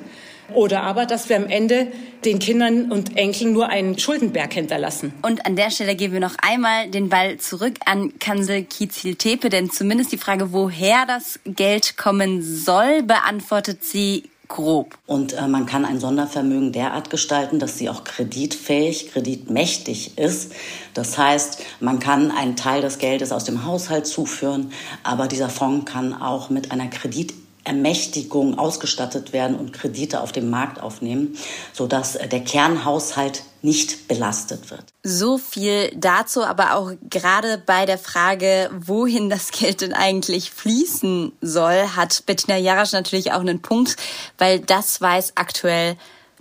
Oder 0.55 0.83
aber, 0.83 1.07
dass 1.07 1.29
wir 1.29 1.37
am 1.37 1.47
Ende 1.47 1.88
den 2.25 2.38
Kindern 2.38 2.91
und 2.91 3.17
Enkeln 3.17 3.53
nur 3.53 3.69
einen 3.69 3.99
Schuldenberg 3.99 4.53
hinterlassen. 4.53 5.12
Und 5.23 5.47
an 5.47 5.57
der 5.57 5.71
Stelle 5.71 5.97
geben 5.97 6.15
wir 6.15 6.21
noch 6.21 6.37
einmal 6.43 6.91
den 6.91 7.09
Ball 7.09 7.38
zurück 7.38 7.75
an 7.85 8.19
Kansel 8.19 8.65
Kiezil-Tepe, 8.65 9.49
denn 9.49 9.71
zumindest 9.71 10.12
die 10.12 10.19
Frage, 10.19 10.53
woher 10.53 11.07
das 11.07 11.41
Geld 11.45 11.97
kommen 11.97 12.43
soll, 12.43 13.03
beantwortet 13.03 13.85
sie 13.85 14.25
grob. 14.49 14.97
Und 15.07 15.33
äh, 15.33 15.49
man 15.49 15.67
kann 15.67 15.85
ein 15.85 16.00
Sondervermögen 16.00 16.73
derart 16.73 17.11
gestalten, 17.11 17.59
dass 17.59 17.79
sie 17.79 17.88
auch 17.88 18.05
kreditfähig, 18.05 19.12
kreditmächtig 19.12 20.19
ist. 20.19 20.53
Das 20.95 21.19
heißt, 21.19 21.62
man 21.81 21.99
kann 21.99 22.31
einen 22.31 22.57
Teil 22.57 22.83
des 22.83 22.99
Geldes 22.99 23.33
aus 23.33 23.45
dem 23.45 23.65
Haushalt 23.65 24.07
zuführen, 24.07 24.73
aber 25.03 25.26
dieser 25.26 25.49
Fonds 25.49 25.91
kann 25.91 26.15
auch 26.15 26.50
mit 26.50 26.71
einer 26.71 26.88
Kredit 26.88 27.35
Ermächtigung 27.67 28.59
ausgestattet 28.59 29.33
werden 29.33 29.59
und 29.59 29.73
Kredite 29.73 30.21
auf 30.21 30.33
dem 30.33 30.51
Markt 30.51 30.81
aufnehmen, 30.81 31.37
sodass 31.73 32.17
äh, 32.17 32.29
der 32.29 32.41
Kernhaushalt 32.41 33.43
nicht 33.63 34.07
belastet 34.07 34.71
wird. 34.71 34.85
So 35.03 35.39
viel 35.39 35.91
dazu, 35.97 36.45
aber 36.45 36.75
auch 36.75 36.93
gerade 37.11 37.61
bei 37.65 37.85
der 37.85 37.99
Frage, 37.99 38.71
wohin 38.79 39.29
das 39.29 39.51
Geld 39.51 39.81
denn 39.81 39.93
eigentlich 39.93 40.51
fließen 40.53 41.33
soll, 41.41 41.89
hat 41.97 42.23
Bettina 42.27 42.57
Jarasch 42.57 42.93
natürlich 42.93 43.33
auch 43.33 43.41
einen 43.41 43.61
Punkt, 43.61 43.97
weil 44.39 44.61
das 44.61 45.01
weiß 45.01 45.33
aktuell 45.35 45.97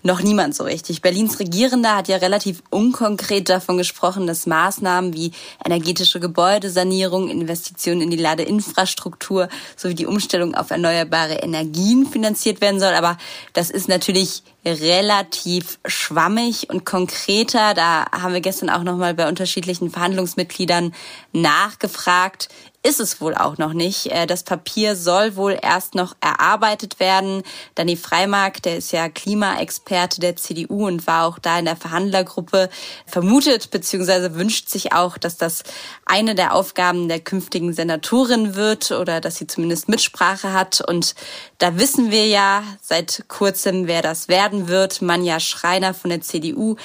noch 0.06 0.22
niemand 0.22 0.54
so 0.54 0.64
richtig. 0.64 1.02
Berlins 1.02 1.40
Regierender 1.40 1.96
hat 1.96 2.08
ja 2.08 2.18
relativ 2.18 2.62
unkonkret 2.70 3.50
davon 3.50 3.78
gesprochen, 3.78 4.28
dass 4.28 4.46
Maßnahmen 4.46 5.16
wie 5.16 5.32
energetische 5.66 6.20
Gebäudesanierung, 6.20 7.28
Investitionen 7.28 8.02
in 8.02 8.12
die 8.12 8.18
Ladeinfrastruktur 8.18 9.50
sowie 9.76 9.96
die 9.96 10.06
Umstellung 10.06 10.54
auf 10.54 10.70
erneuerbare 10.70 11.38
Energien 11.38 12.06
finanziert 12.06 12.62
werden 12.62 12.80
soll. 12.80 12.94
Aber 12.94 13.18
das 13.54 13.72
ist 13.72 13.90
natürlich 13.90 14.44
relativ 14.64 15.80
schwammig 15.86 16.70
und 16.70 16.86
konkreter. 16.86 17.74
Da 17.74 18.06
haben 18.12 18.36
wir 18.36 18.42
gestern 18.42 18.70
auch 18.70 18.84
noch 18.84 18.98
mal 18.98 19.16
bei 19.16 19.28
unterschiedlichen 19.28 19.90
Verhandlungsmitgliedern 19.90 20.94
nachgefragt 21.34 22.50
ist 22.86 23.00
es 23.00 23.20
wohl 23.20 23.34
auch 23.34 23.58
noch 23.58 23.74
nicht. 23.74 24.12
Äh, 24.12 24.28
das 24.28 24.44
Papier 24.44 24.96
soll 24.96 25.36
wohl 25.36 25.58
erst 25.60 25.96
noch 25.96 26.16
erarbeitet 26.22 27.00
werden. 27.00 27.42
Danny 27.74 27.98
Freimark, 27.98 28.62
der 28.62 28.78
ist 28.78 28.92
ja 28.92 29.10
Klimaexperte 29.10 30.20
der 30.20 30.36
CDU 30.36 30.86
und 30.86 31.08
war 31.08 31.26
auch 31.26 31.40
da 31.40 31.58
in 31.58 31.66
der 31.66 31.76
Verhandlergruppe, 31.76 32.70
vermutet 33.08 33.72
bzw. 33.72 34.36
wünscht 34.36 34.70
sich 34.70 34.94
auch, 34.94 35.18
dass 35.18 35.38
das 35.38 35.64
eine 36.06 36.36
der 36.36 36.54
Aufgaben 36.54 37.10
der 37.10 37.20
künftigen 37.20 37.74
Senatorin 37.74 38.56
wird 38.56 38.92
oder 38.92 39.20
dass 39.20 39.38
sie 39.38 39.48
zumindest 39.48 39.90
Mitsprache 39.90 40.54
hat. 40.54 40.82
Und 40.82 41.16
da 41.58 41.80
wissen 41.80 42.12
wir 42.12 42.28
ja 42.28 42.64
seit 42.82 43.26
kurzem, 43.28 43.88
wer 43.88 44.04
das 44.04 44.28
werden 44.28 44.68
wird. 44.68 45.02
Manja 45.02 45.40
Schreiner 45.40 45.96
von 45.96 46.12
der 46.12 46.22
CDU 46.22 46.76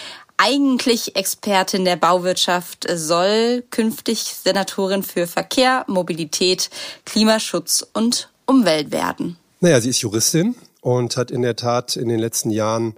eigentlich 0.43 1.17
Expertin 1.17 1.85
der 1.85 1.97
Bauwirtschaft, 1.97 2.87
soll 2.95 3.63
künftig 3.71 4.35
Senatorin 4.43 5.03
für 5.03 5.27
Verkehr, 5.27 5.85
Mobilität, 5.87 6.71
Klimaschutz 7.05 7.87
und 7.93 8.31
Umwelt 8.47 8.91
werden. 8.91 9.37
Naja, 9.61 9.81
sie 9.81 9.91
ist 9.91 10.01
Juristin 10.01 10.55
und 10.81 11.19
hat 11.19 11.31
in 11.31 11.43
der 11.43 11.57
Tat 11.57 11.97
in 11.97 12.09
den 12.09 12.19
letzten 12.19 12.51
Jahren 12.51 12.95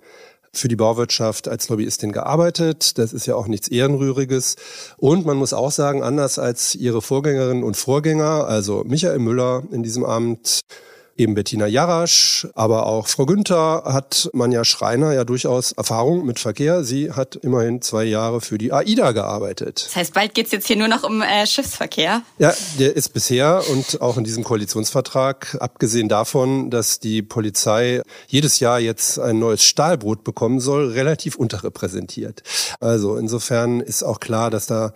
für 0.52 0.68
die 0.68 0.76
Bauwirtschaft 0.76 1.48
als 1.48 1.68
Lobbyistin 1.68 2.12
gearbeitet. 2.12 2.98
Das 2.98 3.12
ist 3.12 3.26
ja 3.26 3.34
auch 3.34 3.48
nichts 3.48 3.68
Ehrenrühriges. 3.68 4.56
Und 4.98 5.26
man 5.26 5.36
muss 5.36 5.52
auch 5.52 5.72
sagen, 5.72 6.02
anders 6.02 6.38
als 6.38 6.74
ihre 6.74 7.02
Vorgängerinnen 7.02 7.64
und 7.64 7.76
Vorgänger, 7.76 8.46
also 8.46 8.84
Michael 8.86 9.18
Müller 9.18 9.64
in 9.72 9.82
diesem 9.82 10.04
Amt, 10.04 10.60
eben 11.16 11.34
Bettina 11.34 11.66
Jarasch, 11.66 12.48
aber 12.54 12.86
auch 12.86 13.08
Frau 13.08 13.26
Günther 13.26 13.82
hat 13.84 14.30
Manja 14.32 14.64
Schreiner 14.64 15.12
ja 15.12 15.24
durchaus 15.24 15.72
Erfahrung 15.72 16.24
mit 16.24 16.38
Verkehr. 16.38 16.84
Sie 16.84 17.12
hat 17.12 17.36
immerhin 17.36 17.82
zwei 17.82 18.04
Jahre 18.04 18.40
für 18.40 18.58
die 18.58 18.72
AIDA 18.72 19.12
gearbeitet. 19.12 19.84
Das 19.86 19.96
heißt, 19.96 20.14
bald 20.14 20.34
geht's 20.34 20.52
jetzt 20.52 20.66
hier 20.66 20.76
nur 20.76 20.88
noch 20.88 21.02
um 21.04 21.22
äh, 21.22 21.46
Schiffsverkehr? 21.46 22.22
Ja, 22.38 22.54
der 22.78 22.96
ist 22.96 23.10
bisher 23.10 23.62
und 23.70 24.00
auch 24.00 24.16
in 24.16 24.24
diesem 24.24 24.44
Koalitionsvertrag, 24.44 25.56
abgesehen 25.60 26.08
davon, 26.08 26.70
dass 26.70 26.98
die 26.98 27.22
Polizei 27.22 28.02
jedes 28.26 28.60
Jahr 28.60 28.80
jetzt 28.80 29.18
ein 29.18 29.38
neues 29.38 29.64
Stahlbrot 29.64 30.24
bekommen 30.24 30.60
soll, 30.60 30.90
relativ 30.90 31.36
unterrepräsentiert. 31.36 32.42
Also 32.80 33.16
insofern 33.16 33.80
ist 33.80 34.02
auch 34.02 34.20
klar, 34.20 34.50
dass 34.50 34.66
da 34.66 34.92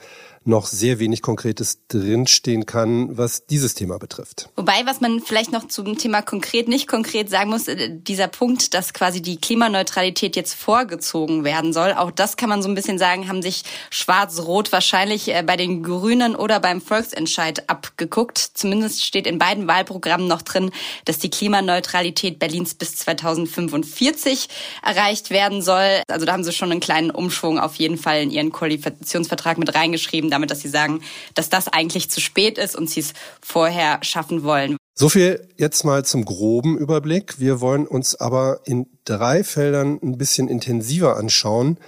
noch 0.47 0.67
sehr 0.67 0.99
wenig 0.99 1.23
Konkretes 1.23 1.81
drinstehen 1.89 2.67
kann, 2.67 3.17
was 3.17 3.47
dieses 3.47 3.75
Thema 3.75 3.99
betrifft. 3.99 4.49
Wobei, 4.57 4.87
was 4.87 5.01
man 5.01 5.21
vielleicht 5.21 5.53
noch 5.53 5.69
zum 5.69 5.99
Thema 5.99 6.23
konkret, 6.23 6.69
nicht 6.69 6.87
konkret 6.87 7.29
sagen 7.29 7.51
muss, 7.51 7.69
äh, 7.69 7.91
dieser 7.91 8.29
Punkt, 8.29 8.75
dass 8.75 8.95
quasi 8.95 9.21
die 9.21 9.39
Klimaneutralität 9.39 10.37
jetzt 10.37 10.55
vorgezogen 10.55 11.45
werden 11.45 11.73
soll, 11.73 11.93
auch 11.93 12.11
das 12.11 12.37
kann 12.37 12.49
man 12.49 12.63
so 12.63 12.69
ein 12.69 12.75
bisschen 12.75 12.99
sagen, 12.99 13.29
haben 13.29 13.43
sich 13.43 13.65
Schwarz-Rot 13.91 14.73
wahrscheinlich 14.73 15.35
äh, 15.35 15.43
bei 15.43 15.57
den 15.57 15.83
Grünen 15.83 16.37
oder 16.37 16.61
beim 16.61 16.81
Volksentscheid 16.81 17.69
abgeguckt. 17.69 18.39
Zumindest 18.39 19.05
steht 19.05 19.27
in 19.27 19.39
beiden 19.39 19.67
Wahlprogrammen 19.67 20.29
noch 20.29 20.43
drin, 20.43 20.71
dass 21.05 21.19
die 21.19 21.31
Klimaneutralität 21.31 22.39
Berlins 22.39 22.75
bis 22.75 22.97
2045 22.97 24.49
erreicht 24.83 25.31
werden 25.31 25.63
soll. 25.63 26.03
Also 26.09 26.27
da 26.27 26.33
haben 26.33 26.45
sie 26.45 26.53
schon 26.53 26.71
einen 26.71 26.81
kleinen 26.81 27.11
Umschwung 27.11 27.59
auf 27.59 27.77
jeden 27.77 27.99
Fall 27.99 28.23
in 28.23 28.31
ihren 28.31 28.53
Koalitionsvertrag 28.53 29.59
mit 29.59 29.75
reingeschrieben 29.75 30.31
damit, 30.37 30.51
dass 30.51 30.61
sie 30.61 30.69
sagen, 30.69 31.01
dass 31.35 31.49
das 31.49 31.69
eigentlich 31.69 32.11
zu 32.11 32.21
spät 32.21 32.59
ist 32.59 32.77
und 32.77 32.89
sie 32.89 33.01
es 33.01 33.15
vorher 33.41 33.99
schaffen 34.03 34.43
wollen. 34.43 34.77
So 34.95 35.09
viel 35.09 35.47
jetzt 35.57 35.85
mal 35.85 36.05
zum 36.05 36.25
groben 36.25 36.79
Überblick. 36.79 37.39
Wir 37.39 37.61
wollen 37.61 37.87
uns 37.87 38.15
aber 38.15 38.61
in 38.65 38.87
drei 39.05 39.45
Feldern 39.45 39.99
ein 40.03 40.17
bisschen 40.17 40.49
intensiver 40.49 41.17
anschauen. 41.17 41.79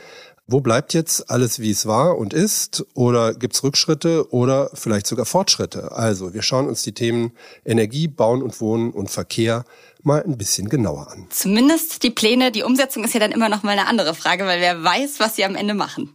Wo 0.50 0.60
bleibt 0.60 0.94
jetzt 0.94 1.30
alles, 1.30 1.58
wie 1.58 1.70
es 1.70 1.84
war 1.84 2.16
und 2.16 2.32
ist? 2.32 2.84
Oder 2.94 3.34
gibt's 3.34 3.62
Rückschritte 3.62 4.32
oder 4.32 4.70
vielleicht 4.72 5.06
sogar 5.06 5.26
Fortschritte? 5.26 5.92
Also, 5.92 6.32
wir 6.32 6.40
schauen 6.40 6.66
uns 6.66 6.82
die 6.82 6.92
Themen 6.92 7.32
Energie, 7.66 8.08
Bauen 8.08 8.42
und 8.42 8.58
Wohnen 8.62 8.90
und 8.92 9.10
Verkehr 9.10 9.64
mal 10.02 10.22
ein 10.22 10.38
bisschen 10.38 10.70
genauer 10.70 11.10
an. 11.10 11.26
Zumindest 11.28 12.02
die 12.02 12.10
Pläne, 12.10 12.50
die 12.50 12.62
Umsetzung 12.62 13.04
ist 13.04 13.12
ja 13.12 13.20
dann 13.20 13.32
immer 13.32 13.50
noch 13.50 13.62
mal 13.62 13.72
eine 13.72 13.86
andere 13.86 14.14
Frage, 14.14 14.46
weil 14.46 14.60
wer 14.60 14.82
weiß, 14.82 15.20
was 15.20 15.36
sie 15.36 15.44
am 15.44 15.54
Ende 15.54 15.74
machen. 15.74 16.14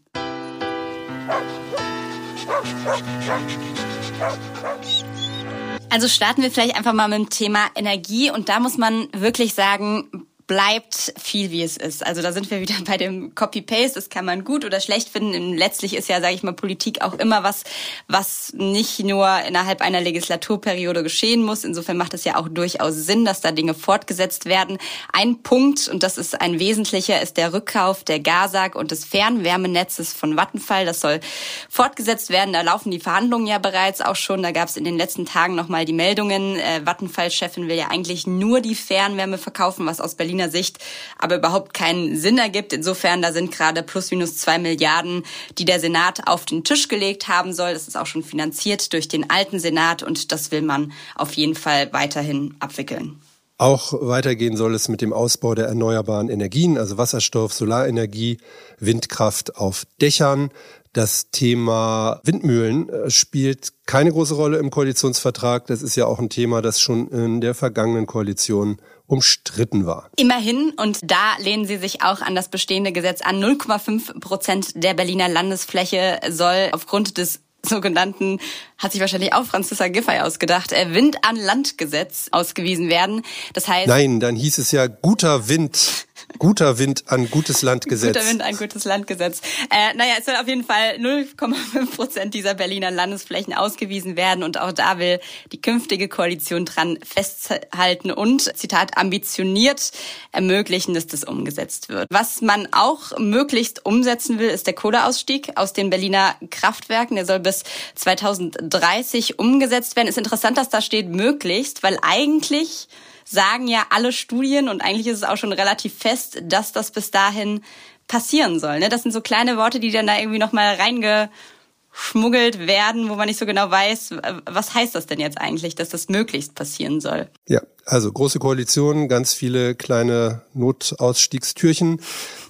Also 5.89 6.07
starten 6.07 6.41
wir 6.41 6.51
vielleicht 6.51 6.75
einfach 6.75 6.93
mal 6.93 7.07
mit 7.07 7.19
dem 7.19 7.29
Thema 7.29 7.67
Energie 7.75 8.31
und 8.31 8.49
da 8.49 8.59
muss 8.59 8.77
man 8.77 9.07
wirklich 9.13 9.53
sagen, 9.53 10.25
bleibt 10.53 11.13
viel, 11.19 11.49
wie 11.49 11.63
es 11.63 11.77
ist. 11.77 12.05
Also 12.05 12.21
da 12.21 12.31
sind 12.31 12.51
wir 12.51 12.61
wieder 12.61 12.75
bei 12.85 12.97
dem 12.97 13.33
Copy-Paste. 13.33 13.95
Das 13.95 14.09
kann 14.09 14.23
man 14.23 14.43
gut 14.43 14.65
oder 14.65 14.79
schlecht 14.79 15.09
finden. 15.09 15.57
Letztlich 15.57 15.95
ist 15.95 16.09
ja, 16.09 16.21
sage 16.21 16.35
ich 16.35 16.43
mal, 16.43 16.53
Politik 16.53 17.01
auch 17.01 17.15
immer 17.15 17.41
was, 17.41 17.63
was 18.07 18.53
nicht 18.53 18.99
nur 18.99 19.27
innerhalb 19.47 19.81
einer 19.81 19.99
Legislaturperiode 19.99 21.01
geschehen 21.01 21.43
muss. 21.43 21.63
Insofern 21.63 21.97
macht 21.97 22.13
es 22.13 22.23
ja 22.23 22.35
auch 22.35 22.49
durchaus 22.49 22.93
Sinn, 22.93 23.25
dass 23.25 23.41
da 23.41 23.51
Dinge 23.51 23.73
fortgesetzt 23.73 24.45
werden. 24.45 24.77
Ein 25.11 25.41
Punkt, 25.41 25.87
und 25.87 26.03
das 26.03 26.19
ist 26.19 26.39
ein 26.39 26.59
wesentlicher, 26.59 27.19
ist 27.19 27.37
der 27.37 27.51
Rückkauf 27.51 28.03
der 28.03 28.19
GASAG 28.19 28.75
und 28.75 28.91
des 28.91 29.05
Fernwärmenetzes 29.05 30.13
von 30.13 30.37
Vattenfall. 30.37 30.85
Das 30.85 31.01
soll 31.01 31.19
fortgesetzt 31.67 32.29
werden. 32.29 32.53
Da 32.53 32.61
laufen 32.61 32.91
die 32.91 32.99
Verhandlungen 32.99 33.47
ja 33.47 33.57
bereits 33.57 34.01
auch 34.01 34.15
schon. 34.15 34.43
Da 34.43 34.51
gab 34.51 34.69
es 34.69 34.77
in 34.77 34.83
den 34.83 34.97
letzten 34.97 35.25
Tagen 35.25 35.55
nochmal 35.55 35.85
die 35.85 35.93
Meldungen. 35.93 36.59
Äh, 36.59 36.85
Vattenfall-Chefin 36.85 37.67
will 37.67 37.77
ja 37.77 37.87
eigentlich 37.89 38.27
nur 38.27 38.61
die 38.61 38.75
Fernwärme 38.75 39.39
verkaufen, 39.39 39.87
was 39.87 39.99
aus 39.99 40.13
Berliner 40.13 40.42
Sicht 40.49 40.79
aber 41.17 41.37
überhaupt 41.37 41.73
keinen 41.73 42.17
Sinn 42.17 42.37
ergibt. 42.37 42.73
Insofern, 42.73 43.21
da 43.21 43.31
sind 43.31 43.51
gerade 43.51 43.83
plus 43.83 44.11
minus 44.11 44.37
zwei 44.37 44.57
Milliarden, 44.57 45.23
die 45.57 45.65
der 45.65 45.79
Senat 45.79 46.27
auf 46.27 46.45
den 46.45 46.63
Tisch 46.63 46.87
gelegt 46.87 47.27
haben 47.27 47.53
soll. 47.53 47.73
Das 47.73 47.87
ist 47.87 47.97
auch 47.97 48.07
schon 48.07 48.23
finanziert 48.23 48.93
durch 48.93 49.07
den 49.07 49.29
alten 49.29 49.59
Senat 49.59 50.03
und 50.03 50.31
das 50.31 50.51
will 50.51 50.61
man 50.61 50.93
auf 51.15 51.33
jeden 51.33 51.55
Fall 51.55 51.91
weiterhin 51.93 52.55
abwickeln. 52.59 53.19
Auch 53.57 53.93
weitergehen 53.93 54.57
soll 54.57 54.73
es 54.73 54.89
mit 54.89 55.01
dem 55.01 55.13
Ausbau 55.13 55.53
der 55.55 55.67
erneuerbaren 55.67 56.29
Energien, 56.29 56.77
also 56.77 56.97
Wasserstoff, 56.97 57.53
Solarenergie, 57.53 58.39
Windkraft 58.79 59.55
auf 59.55 59.85
Dächern. 60.01 60.49
Das 60.91 61.31
Thema 61.31 62.19
Windmühlen 62.23 62.89
äh, 62.89 63.09
spielt 63.09 63.73
keine 63.85 64.11
große 64.11 64.35
Rolle 64.35 64.57
im 64.57 64.69
Koalitionsvertrag. 64.69 65.65
Das 65.67 65.81
ist 65.81 65.95
ja 65.95 66.05
auch 66.05 66.19
ein 66.19 66.29
Thema, 66.29 66.61
das 66.61 66.79
schon 66.79 67.07
in 67.07 67.41
der 67.41 67.55
vergangenen 67.55 68.05
Koalition 68.05 68.77
umstritten 69.13 69.85
war. 69.85 70.09
Immerhin, 70.17 70.73
und 70.77 70.99
da 71.03 71.37
lehnen 71.39 71.65
sie 71.65 71.77
sich 71.77 72.01
auch 72.01 72.21
an 72.21 72.35
das 72.35 72.49
bestehende 72.49 72.91
Gesetz 72.91 73.21
an, 73.21 73.41
0,5 73.41 74.19
Prozent 74.19 74.71
der 74.75 74.93
Berliner 74.93 75.29
Landesfläche 75.29 76.19
soll 76.29 76.69
aufgrund 76.71 77.17
des 77.17 77.39
sogenannten, 77.65 78.39
hat 78.77 78.91
sich 78.91 79.01
wahrscheinlich 79.01 79.33
auch 79.33 79.45
Franziska 79.45 79.87
Giffey 79.87 80.19
ausgedacht, 80.19 80.73
äh, 80.73 80.93
Wind 80.93 81.17
an 81.23 81.35
Land 81.35 81.77
Gesetz 81.77 82.27
ausgewiesen 82.31 82.89
werden. 82.89 83.21
Das 83.53 83.67
heißt. 83.67 83.87
Nein, 83.87 84.19
dann 84.19 84.35
hieß 84.35 84.57
es 84.57 84.71
ja 84.71 84.87
guter 84.87 85.47
Wind 85.47 86.07
Guter 86.39 86.77
Wind 86.79 87.05
an 87.07 87.29
gutes 87.29 87.61
Landgesetz. 87.61 88.13
Guter 88.15 88.27
Wind 88.27 88.41
an 88.41 88.57
gutes 88.57 88.85
Landgesetz. 88.85 89.41
Äh, 89.69 89.93
naja, 89.95 90.13
es 90.19 90.25
soll 90.25 90.35
auf 90.35 90.47
jeden 90.47 90.63
Fall 90.63 90.97
0,5 90.97 91.95
Prozent 91.95 92.33
dieser 92.33 92.53
Berliner 92.53 92.91
Landesflächen 92.91 93.53
ausgewiesen 93.53 94.15
werden 94.15 94.43
und 94.43 94.59
auch 94.59 94.71
da 94.71 94.99
will 94.99 95.19
die 95.51 95.61
künftige 95.61 96.07
Koalition 96.07 96.65
dran 96.65 96.97
festhalten 97.03 98.11
und, 98.11 98.57
Zitat, 98.57 98.97
ambitioniert 98.97 99.91
ermöglichen, 100.31 100.93
dass 100.93 101.07
das 101.07 101.23
umgesetzt 101.23 101.89
wird. 101.89 102.07
Was 102.09 102.41
man 102.41 102.67
auch 102.71 103.17
möglichst 103.19 103.85
umsetzen 103.85 104.39
will, 104.39 104.49
ist 104.49 104.67
der 104.67 104.73
Kohleausstieg 104.73 105.57
aus 105.57 105.73
den 105.73 105.89
Berliner 105.89 106.35
Kraftwerken. 106.49 107.15
Der 107.15 107.25
soll 107.25 107.39
bis 107.39 107.63
2030 107.95 109.39
umgesetzt 109.39 109.95
werden. 109.95 110.07
Ist 110.07 110.17
interessant, 110.17 110.57
dass 110.57 110.69
da 110.69 110.81
steht 110.81 111.09
möglichst, 111.09 111.83
weil 111.83 111.97
eigentlich 112.01 112.87
sagen 113.25 113.67
ja 113.67 113.85
alle 113.89 114.11
Studien 114.11 114.69
und 114.69 114.81
eigentlich 114.81 115.07
ist 115.07 115.17
es 115.17 115.23
auch 115.23 115.37
schon 115.37 115.53
relativ 115.53 115.97
fest, 115.97 116.41
dass 116.43 116.71
das 116.71 116.91
bis 116.91 117.11
dahin 117.11 117.61
passieren 118.07 118.59
soll. 118.59 118.79
Ne? 118.79 118.89
Das 118.89 119.03
sind 119.03 119.11
so 119.11 119.21
kleine 119.21 119.57
Worte, 119.57 119.79
die 119.79 119.91
dann 119.91 120.07
da 120.07 120.17
irgendwie 120.17 120.39
nochmal 120.39 120.75
reingeschmuggelt 120.75 122.59
werden, 122.67 123.09
wo 123.09 123.15
man 123.15 123.27
nicht 123.27 123.39
so 123.39 123.45
genau 123.45 123.69
weiß, 123.69 124.15
was 124.45 124.73
heißt 124.73 124.95
das 124.95 125.05
denn 125.05 125.19
jetzt 125.19 125.39
eigentlich, 125.39 125.75
dass 125.75 125.89
das 125.89 126.09
möglichst 126.09 126.55
passieren 126.55 126.99
soll. 127.01 127.29
Ja, 127.47 127.61
also 127.85 128.11
große 128.11 128.39
Koalition, 128.39 129.07
ganz 129.07 129.33
viele 129.33 129.75
kleine 129.75 130.41
Notausstiegstürchen, 130.53 132.01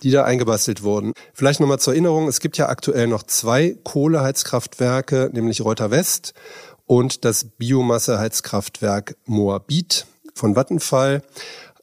die 0.02 0.12
da 0.12 0.24
eingebastelt 0.26 0.84
wurden. 0.84 1.14
Vielleicht 1.34 1.60
nochmal 1.60 1.80
zur 1.80 1.94
Erinnerung, 1.94 2.28
es 2.28 2.40
gibt 2.40 2.58
ja 2.58 2.70
aktuell 2.70 3.08
noch 3.08 3.24
zwei 3.24 3.78
Kohleheizkraftwerke, 3.84 5.30
nämlich 5.34 5.62
Reuter 5.62 5.92
West 5.92 6.34
und 6.86 7.26
das 7.26 7.46
Biomasseheizkraftwerk 7.46 9.16
Moabit 9.26 10.06
von 10.34 10.56
Vattenfall. 10.56 11.22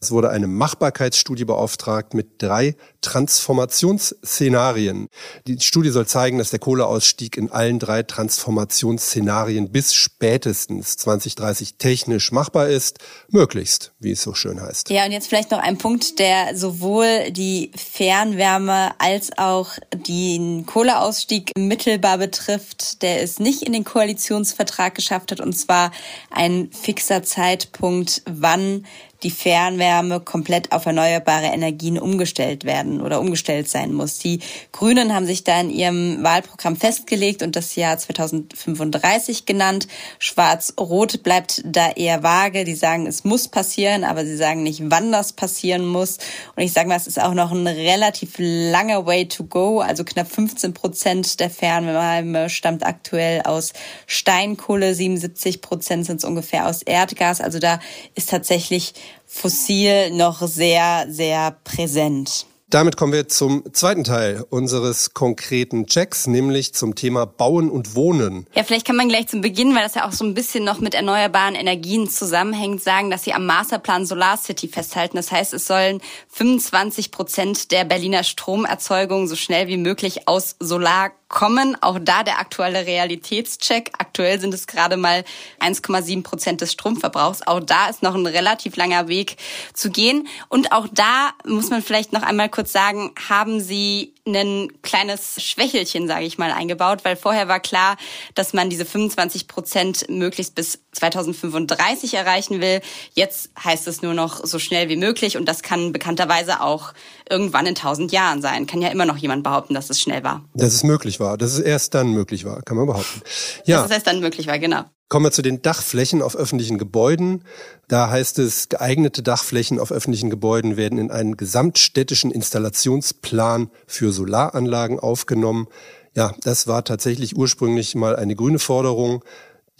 Es 0.02 0.12
wurde 0.12 0.30
eine 0.30 0.46
Machbarkeitsstudie 0.46 1.44
beauftragt 1.44 2.14
mit 2.14 2.40
drei 2.40 2.74
Transformationsszenarien. 3.02 5.08
Die 5.46 5.60
Studie 5.60 5.90
soll 5.90 6.06
zeigen, 6.06 6.38
dass 6.38 6.48
der 6.48 6.58
Kohleausstieg 6.58 7.36
in 7.36 7.50
allen 7.50 7.78
drei 7.78 8.02
Transformationsszenarien 8.02 9.70
bis 9.70 9.92
spätestens 9.92 10.96
2030 10.96 11.74
technisch 11.74 12.32
machbar 12.32 12.68
ist, 12.68 12.98
möglichst, 13.28 13.92
wie 13.98 14.12
es 14.12 14.22
so 14.22 14.32
schön 14.32 14.62
heißt. 14.62 14.88
Ja, 14.88 15.04
und 15.04 15.12
jetzt 15.12 15.26
vielleicht 15.26 15.50
noch 15.50 15.58
ein 15.58 15.76
Punkt, 15.76 16.18
der 16.18 16.56
sowohl 16.56 17.30
die 17.30 17.70
Fernwärme 17.76 18.98
als 18.98 19.36
auch 19.36 19.72
den 19.94 20.64
Kohleausstieg 20.64 21.52
mittelbar 21.58 22.16
betrifft, 22.16 23.02
der 23.02 23.22
es 23.22 23.38
nicht 23.38 23.60
in 23.60 23.74
den 23.74 23.84
Koalitionsvertrag 23.84 24.94
geschafft 24.94 25.30
hat, 25.30 25.42
und 25.42 25.52
zwar 25.52 25.90
ein 26.30 26.70
fixer 26.72 27.22
Zeitpunkt, 27.22 28.22
wann 28.24 28.86
die 29.22 29.30
Fernwärme 29.30 30.20
komplett 30.20 30.72
auf 30.72 30.86
erneuerbare 30.86 31.46
Energien 31.46 31.98
umgestellt 31.98 32.64
werden 32.64 33.00
oder 33.00 33.20
umgestellt 33.20 33.68
sein 33.68 33.92
muss. 33.92 34.18
Die 34.18 34.40
Grünen 34.72 35.14
haben 35.14 35.26
sich 35.26 35.44
da 35.44 35.60
in 35.60 35.70
ihrem 35.70 36.22
Wahlprogramm 36.22 36.76
festgelegt 36.76 37.42
und 37.42 37.56
das 37.56 37.76
Jahr 37.76 37.98
2035 37.98 39.46
genannt. 39.46 39.88
Schwarz-Rot 40.18 41.22
bleibt 41.22 41.62
da 41.64 41.90
eher 41.90 42.22
vage. 42.22 42.64
Die 42.64 42.74
sagen, 42.74 43.06
es 43.06 43.24
muss 43.24 43.48
passieren, 43.48 44.04
aber 44.04 44.24
sie 44.24 44.36
sagen 44.36 44.62
nicht, 44.62 44.82
wann 44.84 45.12
das 45.12 45.32
passieren 45.32 45.86
muss. 45.86 46.18
Und 46.56 46.62
ich 46.62 46.72
sage 46.72 46.88
mal, 46.88 46.96
es 46.96 47.06
ist 47.06 47.20
auch 47.20 47.34
noch 47.34 47.52
ein 47.52 47.66
relativ 47.66 48.34
langer 48.38 49.06
Way 49.06 49.28
to 49.28 49.44
go. 49.44 49.80
Also 49.80 50.04
knapp 50.04 50.30
15 50.30 50.74
Prozent 50.74 51.40
der 51.40 51.50
Fernwärme 51.50 52.48
stammt 52.48 52.86
aktuell 52.86 53.42
aus 53.42 53.72
Steinkohle, 54.06 54.94
77 54.94 55.60
Prozent 55.60 56.06
sind 56.06 56.16
es 56.16 56.24
ungefähr 56.24 56.66
aus 56.66 56.82
Erdgas. 56.82 57.40
Also 57.40 57.58
da 57.58 57.80
ist 58.14 58.30
tatsächlich 58.30 58.94
fossil 59.26 60.10
noch 60.10 60.42
sehr, 60.42 61.06
sehr 61.08 61.56
präsent. 61.64 62.46
Damit 62.70 62.96
kommen 62.96 63.12
wir 63.12 63.26
zum 63.26 63.64
zweiten 63.72 64.04
Teil 64.04 64.44
unseres 64.48 65.12
konkreten 65.12 65.86
Checks, 65.86 66.28
nämlich 66.28 66.72
zum 66.72 66.94
Thema 66.94 67.26
Bauen 67.26 67.68
und 67.68 67.96
Wohnen. 67.96 68.46
Ja, 68.54 68.62
vielleicht 68.62 68.86
kann 68.86 68.94
man 68.94 69.08
gleich 69.08 69.26
zum 69.26 69.40
Beginn, 69.40 69.74
weil 69.74 69.82
das 69.82 69.96
ja 69.96 70.06
auch 70.06 70.12
so 70.12 70.24
ein 70.24 70.34
bisschen 70.34 70.62
noch 70.62 70.78
mit 70.78 70.94
erneuerbaren 70.94 71.56
Energien 71.56 72.08
zusammenhängt, 72.08 72.80
sagen, 72.80 73.10
dass 73.10 73.24
sie 73.24 73.32
am 73.32 73.44
Masterplan 73.44 74.06
Solar 74.06 74.36
City 74.36 74.68
festhalten. 74.68 75.16
Das 75.16 75.32
heißt, 75.32 75.52
es 75.52 75.66
sollen 75.66 76.00
25 76.28 77.10
Prozent 77.10 77.72
der 77.72 77.84
Berliner 77.84 78.22
Stromerzeugung 78.22 79.26
so 79.26 79.34
schnell 79.34 79.66
wie 79.66 79.76
möglich 79.76 80.28
aus 80.28 80.54
Solar 80.60 81.10
kommen. 81.30 81.78
Auch 81.80 81.98
da 81.98 82.22
der 82.22 82.38
aktuelle 82.38 82.84
Realitätscheck. 82.84 83.92
Aktuell 83.96 84.38
sind 84.38 84.52
es 84.52 84.66
gerade 84.66 84.98
mal 84.98 85.24
1,7 85.60 86.22
Prozent 86.22 86.60
des 86.60 86.72
Stromverbrauchs. 86.72 87.46
Auch 87.46 87.60
da 87.60 87.88
ist 87.88 88.02
noch 88.02 88.14
ein 88.14 88.26
relativ 88.26 88.76
langer 88.76 89.08
Weg 89.08 89.38
zu 89.72 89.90
gehen. 89.90 90.28
Und 90.48 90.72
auch 90.72 90.88
da 90.92 91.30
muss 91.46 91.70
man 91.70 91.82
vielleicht 91.82 92.12
noch 92.12 92.22
einmal 92.22 92.50
kurz 92.50 92.72
sagen, 92.72 93.12
haben 93.28 93.60
Sie 93.60 94.12
ein 94.36 94.82
kleines 94.82 95.42
Schwächelchen, 95.42 96.06
sage 96.08 96.24
ich 96.24 96.38
mal, 96.38 96.50
eingebaut, 96.52 97.00
weil 97.04 97.16
vorher 97.16 97.48
war 97.48 97.60
klar, 97.60 97.96
dass 98.34 98.52
man 98.52 98.70
diese 98.70 98.84
25 98.84 99.48
Prozent 99.48 100.08
möglichst 100.08 100.54
bis 100.54 100.80
2035 100.92 102.14
erreichen 102.14 102.60
will. 102.60 102.80
Jetzt 103.14 103.50
heißt 103.62 103.86
es 103.88 104.02
nur 104.02 104.14
noch 104.14 104.44
so 104.44 104.58
schnell 104.58 104.88
wie 104.88 104.96
möglich 104.96 105.36
und 105.36 105.46
das 105.46 105.62
kann 105.62 105.92
bekannterweise 105.92 106.60
auch 106.60 106.92
irgendwann 107.28 107.66
in 107.66 107.76
1000 107.76 108.12
Jahren 108.12 108.42
sein. 108.42 108.66
Kann 108.66 108.82
ja 108.82 108.88
immer 108.88 109.06
noch 109.06 109.16
jemand 109.16 109.42
behaupten, 109.42 109.74
dass 109.74 109.90
es 109.90 110.00
schnell 110.00 110.24
war. 110.24 110.44
Dass 110.54 110.72
es 110.72 110.82
möglich 110.82 111.20
war, 111.20 111.38
dass 111.38 111.52
es 111.52 111.60
erst 111.60 111.94
dann 111.94 112.12
möglich 112.12 112.44
war, 112.44 112.62
kann 112.62 112.76
man 112.76 112.86
behaupten. 112.86 113.22
Ja. 113.64 113.78
Dass 113.78 113.86
es 113.86 113.92
erst 113.92 114.06
dann 114.06 114.20
möglich 114.20 114.46
war, 114.46 114.58
genau. 114.58 114.84
Kommen 115.10 115.26
wir 115.26 115.32
zu 115.32 115.42
den 115.42 115.60
Dachflächen 115.60 116.22
auf 116.22 116.36
öffentlichen 116.36 116.78
Gebäuden. 116.78 117.42
Da 117.88 118.10
heißt 118.10 118.38
es, 118.38 118.68
geeignete 118.68 119.24
Dachflächen 119.24 119.80
auf 119.80 119.90
öffentlichen 119.90 120.30
Gebäuden 120.30 120.76
werden 120.76 121.00
in 121.00 121.10
einen 121.10 121.36
gesamtstädtischen 121.36 122.30
Installationsplan 122.30 123.70
für 123.88 124.12
Solaranlagen 124.12 125.00
aufgenommen. 125.00 125.66
Ja, 126.14 126.32
das 126.44 126.68
war 126.68 126.84
tatsächlich 126.84 127.36
ursprünglich 127.36 127.96
mal 127.96 128.14
eine 128.14 128.36
grüne 128.36 128.60
Forderung. 128.60 129.24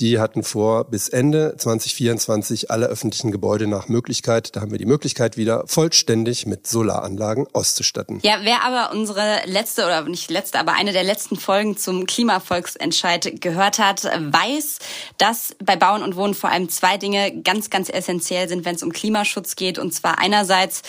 Die 0.00 0.18
hatten 0.18 0.42
vor, 0.42 0.84
bis 0.84 1.10
Ende 1.10 1.54
2024 1.58 2.70
alle 2.70 2.86
öffentlichen 2.86 3.32
Gebäude 3.32 3.66
nach 3.66 3.88
Möglichkeit, 3.88 4.56
da 4.56 4.62
haben 4.62 4.70
wir 4.70 4.78
die 4.78 4.86
Möglichkeit 4.86 5.36
wieder, 5.36 5.64
vollständig 5.66 6.46
mit 6.46 6.66
Solaranlagen 6.66 7.46
auszustatten. 7.52 8.20
Ja, 8.22 8.38
wer 8.42 8.64
aber 8.64 8.92
unsere 8.92 9.40
letzte 9.44 9.84
oder 9.84 10.02
nicht 10.04 10.30
letzte, 10.30 10.58
aber 10.58 10.72
eine 10.72 10.92
der 10.92 11.04
letzten 11.04 11.36
Folgen 11.36 11.76
zum 11.76 12.06
Klimavolksentscheid 12.06 13.42
gehört 13.42 13.78
hat, 13.78 14.04
weiß, 14.04 14.78
dass 15.18 15.54
bei 15.62 15.76
Bauen 15.76 16.02
und 16.02 16.16
Wohnen 16.16 16.32
vor 16.32 16.48
allem 16.48 16.70
zwei 16.70 16.96
Dinge 16.96 17.42
ganz, 17.42 17.68
ganz 17.68 17.90
essentiell 17.90 18.48
sind, 18.48 18.64
wenn 18.64 18.76
es 18.76 18.82
um 18.82 18.92
Klimaschutz 18.92 19.54
geht. 19.54 19.78
Und 19.78 19.92
zwar 19.92 20.18
einerseits 20.18 20.80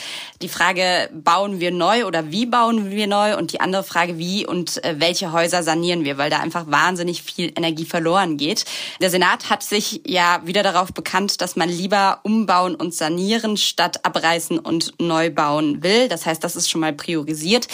die 0.42 0.48
Frage, 0.48 1.10
bauen 1.14 1.60
wir 1.60 1.72
neu 1.72 2.06
oder 2.06 2.32
wie 2.32 2.46
bauen 2.46 2.92
wir 2.92 3.08
neu? 3.08 3.38
Und 3.38 3.52
die 3.52 3.60
andere 3.60 3.84
Frage, 3.84 4.18
wie 4.18 4.48
und 4.48 4.82
äh, 4.86 4.96
welche 5.00 5.34
Häuser 5.34 5.64
sanieren 5.64 6.06
wir? 6.06 6.18
Weil 6.18 6.30
da 6.30 6.40
einfach 6.40 6.68
wahnsinnig 6.68 7.24
viel 7.24 7.52
Energie 7.58 7.86
verloren 7.86 8.38
geht. 8.38 8.64
Der 9.02 9.10
Senat 9.10 9.50
hat 9.50 9.64
sich 9.64 10.02
ja 10.06 10.42
wieder 10.46 10.62
darauf 10.62 10.94
bekannt, 10.94 11.42
dass 11.42 11.56
man 11.56 11.68
lieber 11.70 12.20
umbauen 12.22 12.76
und 12.76 12.94
sanieren 12.94 13.58
statt 13.58 14.06
abreißen 14.06 14.60
und 14.60 14.94
neu 15.02 15.32
bauen 15.32 15.82
will. 15.82 16.08
Das 16.08 16.28
heißt, 16.28 16.44
das 16.44 16.56
ist 16.56 16.70
schon 16.70 16.82
mal 16.82 16.94
priorisiert. 16.94 17.68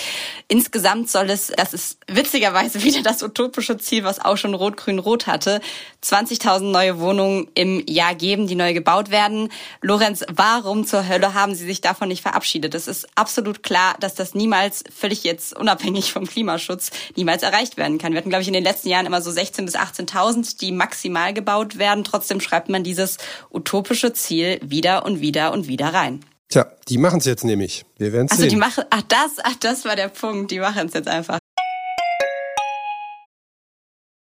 Insgesamt 0.47 1.09
soll 1.09 1.29
es, 1.29 1.47
das 1.47 1.73
ist 1.73 1.99
witzigerweise 2.07 2.81
wieder 2.83 3.01
das 3.01 3.21
utopische 3.23 3.77
Ziel, 3.77 4.05
was 4.05 4.23
auch 4.23 4.37
schon 4.37 4.53
Rot-Grün-Rot 4.53 5.27
hatte, 5.27 5.59
20.000 6.03 6.71
neue 6.71 6.99
Wohnungen 6.99 7.47
im 7.55 7.83
Jahr 7.88 8.15
geben, 8.15 8.47
die 8.47 8.55
neu 8.55 8.73
gebaut 8.73 9.10
werden. 9.10 9.49
Lorenz, 9.81 10.23
warum 10.31 10.86
zur 10.86 11.07
Hölle 11.07 11.33
haben 11.33 11.55
Sie 11.55 11.65
sich 11.65 11.81
davon 11.81 12.07
nicht 12.07 12.21
verabschiedet? 12.21 12.75
Es 12.75 12.88
ist 12.88 13.07
absolut 13.15 13.63
klar, 13.63 13.95
dass 13.99 14.15
das 14.15 14.36
niemals, 14.36 14.83
völlig 14.95 15.23
jetzt 15.23 15.55
unabhängig 15.57 16.13
vom 16.13 16.27
Klimaschutz, 16.27 16.91
niemals 17.15 17.43
erreicht 17.43 17.77
werden 17.77 17.97
kann. 17.97 18.13
Wir 18.13 18.19
hatten, 18.19 18.29
glaube 18.29 18.43
ich, 18.43 18.47
in 18.47 18.53
den 18.53 18.63
letzten 18.63 18.89
Jahren 18.89 19.05
immer 19.05 19.21
so 19.21 19.31
16.000 19.31 19.65
bis 19.65 19.75
18.000, 19.75 20.60
die 20.60 20.71
maximal 20.71 21.33
gebaut 21.33 21.77
werden. 21.77 22.03
Trotzdem 22.03 22.41
schreibt 22.41 22.69
man 22.69 22.83
dieses 22.83 23.17
utopische 23.51 24.13
Ziel 24.13 24.60
wieder 24.63 25.05
und 25.05 25.21
wieder 25.21 25.51
und 25.51 25.67
wieder 25.67 25.93
rein. 25.93 26.23
Tja, 26.49 26.65
die 26.88 26.97
machen 26.97 27.19
es 27.19 27.25
jetzt 27.25 27.43
nämlich. 27.43 27.86
Wir 27.97 28.13
werden 28.13 28.29
also 28.29 28.41
sehen. 28.41 28.49
die 28.49 28.55
machen, 28.55 28.86
ach 28.89 29.01
das, 29.01 29.31
ach 29.43 29.55
das 29.60 29.83
war 29.83 29.95
der 29.95 30.07
Punkt. 30.07 30.51
Die 30.51 30.60
machen 30.60 30.88
es 30.88 30.93
jetzt 30.93 31.07
einfach. 31.07 31.39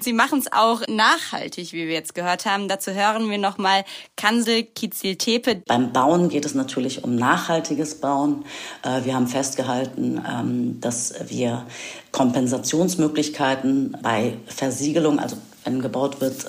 Sie 0.00 0.12
machen 0.12 0.38
es 0.38 0.52
auch 0.52 0.82
nachhaltig, 0.88 1.72
wie 1.72 1.86
wir 1.86 1.94
jetzt 1.94 2.14
gehört 2.14 2.46
haben. 2.46 2.68
Dazu 2.68 2.92
hören 2.92 3.30
wir 3.30 3.38
nochmal 3.38 3.84
Kansel 4.16 4.62
Kizil-Tepe. 4.62 5.62
Beim 5.66 5.92
Bauen 5.92 6.28
geht 6.28 6.44
es 6.44 6.54
natürlich 6.54 7.04
um 7.04 7.16
nachhaltiges 7.16 8.00
Bauen. 8.00 8.44
Äh, 8.82 9.04
wir 9.04 9.14
haben 9.14 9.26
festgehalten, 9.26 10.24
ähm, 10.28 10.80
dass 10.80 11.14
wir 11.28 11.66
Kompensationsmöglichkeiten 12.12 13.96
bei 14.02 14.36
Versiegelung, 14.46 15.18
also 15.18 15.36
wenn 15.64 15.80
gebaut 15.82 16.20
wird, 16.20 16.46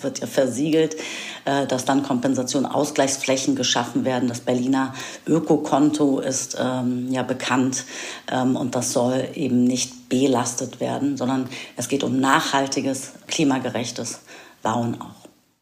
wird 0.00 0.20
ja 0.20 0.26
versiegelt, 0.26 0.96
äh, 1.44 1.66
dass 1.66 1.84
dann 1.84 2.02
Kompensation, 2.02 2.66
Ausgleichsflächen 2.66 3.56
geschaffen 3.56 4.04
werden. 4.04 4.28
Das 4.28 4.40
Berliner 4.40 4.94
Ökokonto 5.26 6.20
ist 6.20 6.56
ähm, 6.60 7.10
ja 7.10 7.22
bekannt 7.22 7.84
ähm, 8.30 8.56
und 8.56 8.74
das 8.74 8.92
soll 8.92 9.28
eben 9.34 9.64
nicht 9.64 10.08
belastet 10.08 10.80
werden, 10.80 11.16
sondern 11.16 11.48
es 11.76 11.88
geht 11.88 12.04
um 12.04 12.20
nachhaltiges, 12.20 13.12
klimagerechtes 13.26 14.20
Bauen 14.62 15.00
auch. 15.00 15.17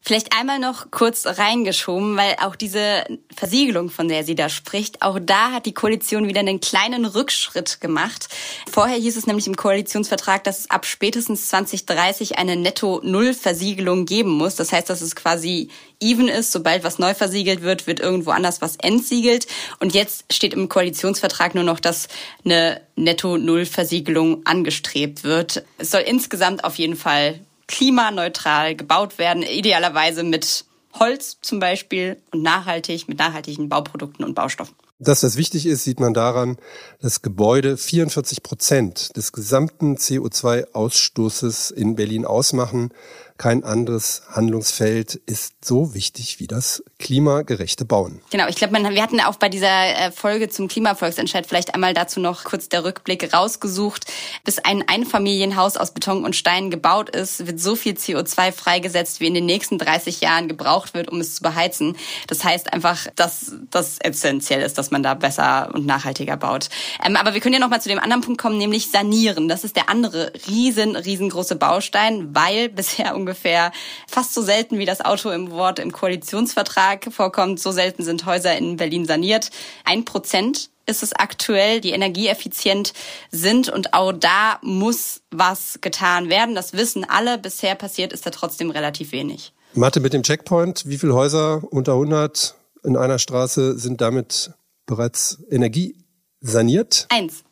Vielleicht 0.07 0.33
einmal 0.39 0.57
noch 0.57 0.89
kurz 0.89 1.25
reingeschoben, 1.25 2.15
weil 2.15 2.37
auch 2.41 2.55
diese 2.55 3.03
Versiegelung, 3.35 3.89
von 3.89 4.07
der 4.07 4.23
sie 4.23 4.35
da 4.35 4.47
spricht, 4.47 5.01
auch 5.01 5.19
da 5.21 5.51
hat 5.51 5.65
die 5.65 5.73
Koalition 5.73 6.29
wieder 6.29 6.39
einen 6.39 6.61
kleinen 6.61 7.03
Rückschritt 7.03 7.81
gemacht. 7.81 8.29
Vorher 8.71 8.95
hieß 8.95 9.17
es 9.17 9.27
nämlich 9.27 9.47
im 9.47 9.57
Koalitionsvertrag, 9.57 10.45
dass 10.45 10.59
es 10.59 10.71
ab 10.71 10.85
spätestens 10.85 11.49
2030 11.49 12.37
eine 12.37 12.55
Netto-Null-Versiegelung 12.55 14.05
geben 14.05 14.29
muss. 14.29 14.55
Das 14.55 14.71
heißt, 14.71 14.89
dass 14.89 15.01
es 15.01 15.13
quasi 15.13 15.67
even 15.99 16.29
ist. 16.29 16.53
Sobald 16.53 16.85
was 16.85 16.99
neu 16.99 17.13
versiegelt 17.13 17.61
wird, 17.61 17.85
wird 17.85 17.99
irgendwo 17.99 18.31
anders 18.31 18.61
was 18.61 18.77
entsiegelt. 18.77 19.45
Und 19.81 19.93
jetzt 19.93 20.23
steht 20.31 20.53
im 20.53 20.69
Koalitionsvertrag 20.69 21.53
nur 21.53 21.65
noch, 21.65 21.81
dass 21.81 22.07
eine 22.45 22.79
Netto-Null-Versiegelung 22.95 24.45
angestrebt 24.45 25.25
wird. 25.25 25.65
Es 25.77 25.91
soll 25.91 26.03
insgesamt 26.03 26.63
auf 26.63 26.75
jeden 26.75 26.95
Fall 26.95 27.41
klimaneutral 27.67 28.75
gebaut 28.75 29.17
werden, 29.17 29.43
idealerweise 29.43 30.23
mit 30.23 30.65
Holz 30.99 31.37
zum 31.41 31.59
Beispiel 31.59 32.17
und 32.31 32.41
nachhaltig 32.41 33.07
mit 33.07 33.19
nachhaltigen 33.19 33.69
Bauprodukten 33.69 34.25
und 34.25 34.33
Baustoffen. 34.33 34.75
Dass 34.99 35.21
das 35.21 35.37
wichtig 35.37 35.67
ist, 35.67 35.83
sieht 35.83 35.99
man 35.99 36.15
daran, 36.15 36.57
dass 37.01 37.21
Gebäude 37.21 37.77
44 37.77 38.41
Prozent 38.41 39.15
des 39.15 39.31
gesamten 39.31 39.95
CO2-Ausstoßes 39.95 41.71
in 41.71 41.95
Berlin 41.95 42.25
ausmachen. 42.25 42.89
Kein 43.37 43.63
anderes 43.63 44.23
Handlungsfeld 44.31 45.15
ist 45.25 45.63
so 45.63 45.93
wichtig 45.93 46.39
wie 46.39 46.47
das 46.47 46.83
klimagerechte 46.97 47.85
Bauen. 47.85 48.21
Genau, 48.31 48.47
ich 48.47 48.55
glaube, 48.55 48.73
wir 48.73 49.03
hatten 49.03 49.19
auch 49.21 49.35
bei 49.35 49.47
dieser 49.47 49.67
äh, 49.67 50.11
Folge 50.11 50.49
zum 50.49 50.67
Klimavolksentscheid 50.67 51.45
vielleicht 51.45 51.75
einmal 51.75 51.93
dazu 51.93 52.19
noch 52.19 52.45
kurz 52.45 52.67
der 52.67 52.83
Rückblick 52.83 53.31
rausgesucht. 53.33 54.05
Bis 54.43 54.57
ein 54.57 54.83
Einfamilienhaus 54.87 55.77
aus 55.77 55.91
Beton 55.91 56.25
und 56.25 56.35
Stein 56.35 56.71
gebaut 56.71 57.11
ist, 57.11 57.45
wird 57.45 57.59
so 57.59 57.75
viel 57.75 57.93
CO2 57.93 58.51
freigesetzt, 58.51 59.19
wie 59.19 59.27
in 59.27 59.35
den 59.35 59.45
nächsten 59.45 59.77
30 59.77 60.21
Jahren 60.21 60.47
gebraucht 60.47 60.95
wird, 60.95 61.09
um 61.09 61.19
es 61.19 61.35
zu 61.35 61.43
beheizen. 61.43 61.95
Das 62.25 62.43
heißt 62.43 62.73
einfach, 62.73 63.07
dass 63.15 63.53
das 63.69 63.99
essentiell 63.99 64.61
ist, 64.61 64.79
dass 64.79 64.89
man 64.89 65.03
da 65.03 65.13
besser 65.13 65.69
und 65.73 65.85
nachhaltiger 65.85 66.37
baut. 66.37 66.69
Ähm, 67.05 67.15
aber 67.15 67.35
wir 67.35 67.41
können 67.41 67.53
ja 67.53 67.59
noch 67.59 67.69
mal 67.69 67.81
zu 67.81 67.89
dem 67.89 67.99
anderen 67.99 68.21
Punkt 68.21 68.41
kommen, 68.41 68.57
nämlich 68.57 68.89
sanieren. 68.89 69.47
Das 69.47 69.63
ist 69.63 69.75
der 69.75 69.89
andere 69.89 70.33
riesen, 70.47 70.95
riesengroße 70.95 71.55
Baustein, 71.55 72.33
weil 72.33 72.69
bisher 72.69 73.15
ungefähr 73.27 73.71
fast 74.07 74.33
so 74.33 74.41
selten 74.41 74.79
wie 74.79 74.85
das 74.85 75.01
Auto 75.01 75.29
im 75.31 75.51
Wort 75.51 75.79
im 75.79 75.91
Koalitionsvertrag 75.91 77.11
vorkommt. 77.11 77.59
So 77.59 77.71
selten 77.71 78.03
sind 78.03 78.25
Häuser 78.25 78.57
in 78.57 78.77
Berlin 78.77 79.05
saniert. 79.05 79.51
Ein 79.83 80.05
Prozent 80.05 80.69
ist 80.85 81.03
es 81.03 81.11
aktuell, 81.11 81.81
die 81.81 81.91
energieeffizient 81.91 82.93
sind 83.29 83.67
und 83.67 83.93
auch 83.93 84.13
da 84.13 84.59
muss 84.61 85.21
was 85.29 85.79
getan 85.81 86.29
werden. 86.29 86.55
Das 86.55 86.71
wissen 86.71 87.03
alle. 87.03 87.37
Bisher 87.37 87.75
passiert 87.75 88.13
ist 88.13 88.25
da 88.25 88.29
trotzdem 88.29 88.71
relativ 88.71 89.11
wenig. 89.11 89.51
Mathe 89.73 89.99
mit 89.99 90.13
dem 90.13 90.23
Checkpoint. 90.23 90.87
Wie 90.87 90.97
viele 90.97 91.13
Häuser 91.13 91.61
unter 91.69 91.93
100 91.93 92.55
in 92.85 92.95
einer 92.95 93.19
Straße 93.19 93.77
sind 93.77 93.99
damit 93.99 94.51
bereits 94.85 95.39
energiesaniert? 95.49 97.07
Eins. 97.09 97.43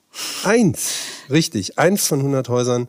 Eins, 0.44 0.96
richtig, 1.30 1.78
eins 1.78 2.08
von 2.08 2.20
100 2.20 2.48
Häusern. 2.48 2.88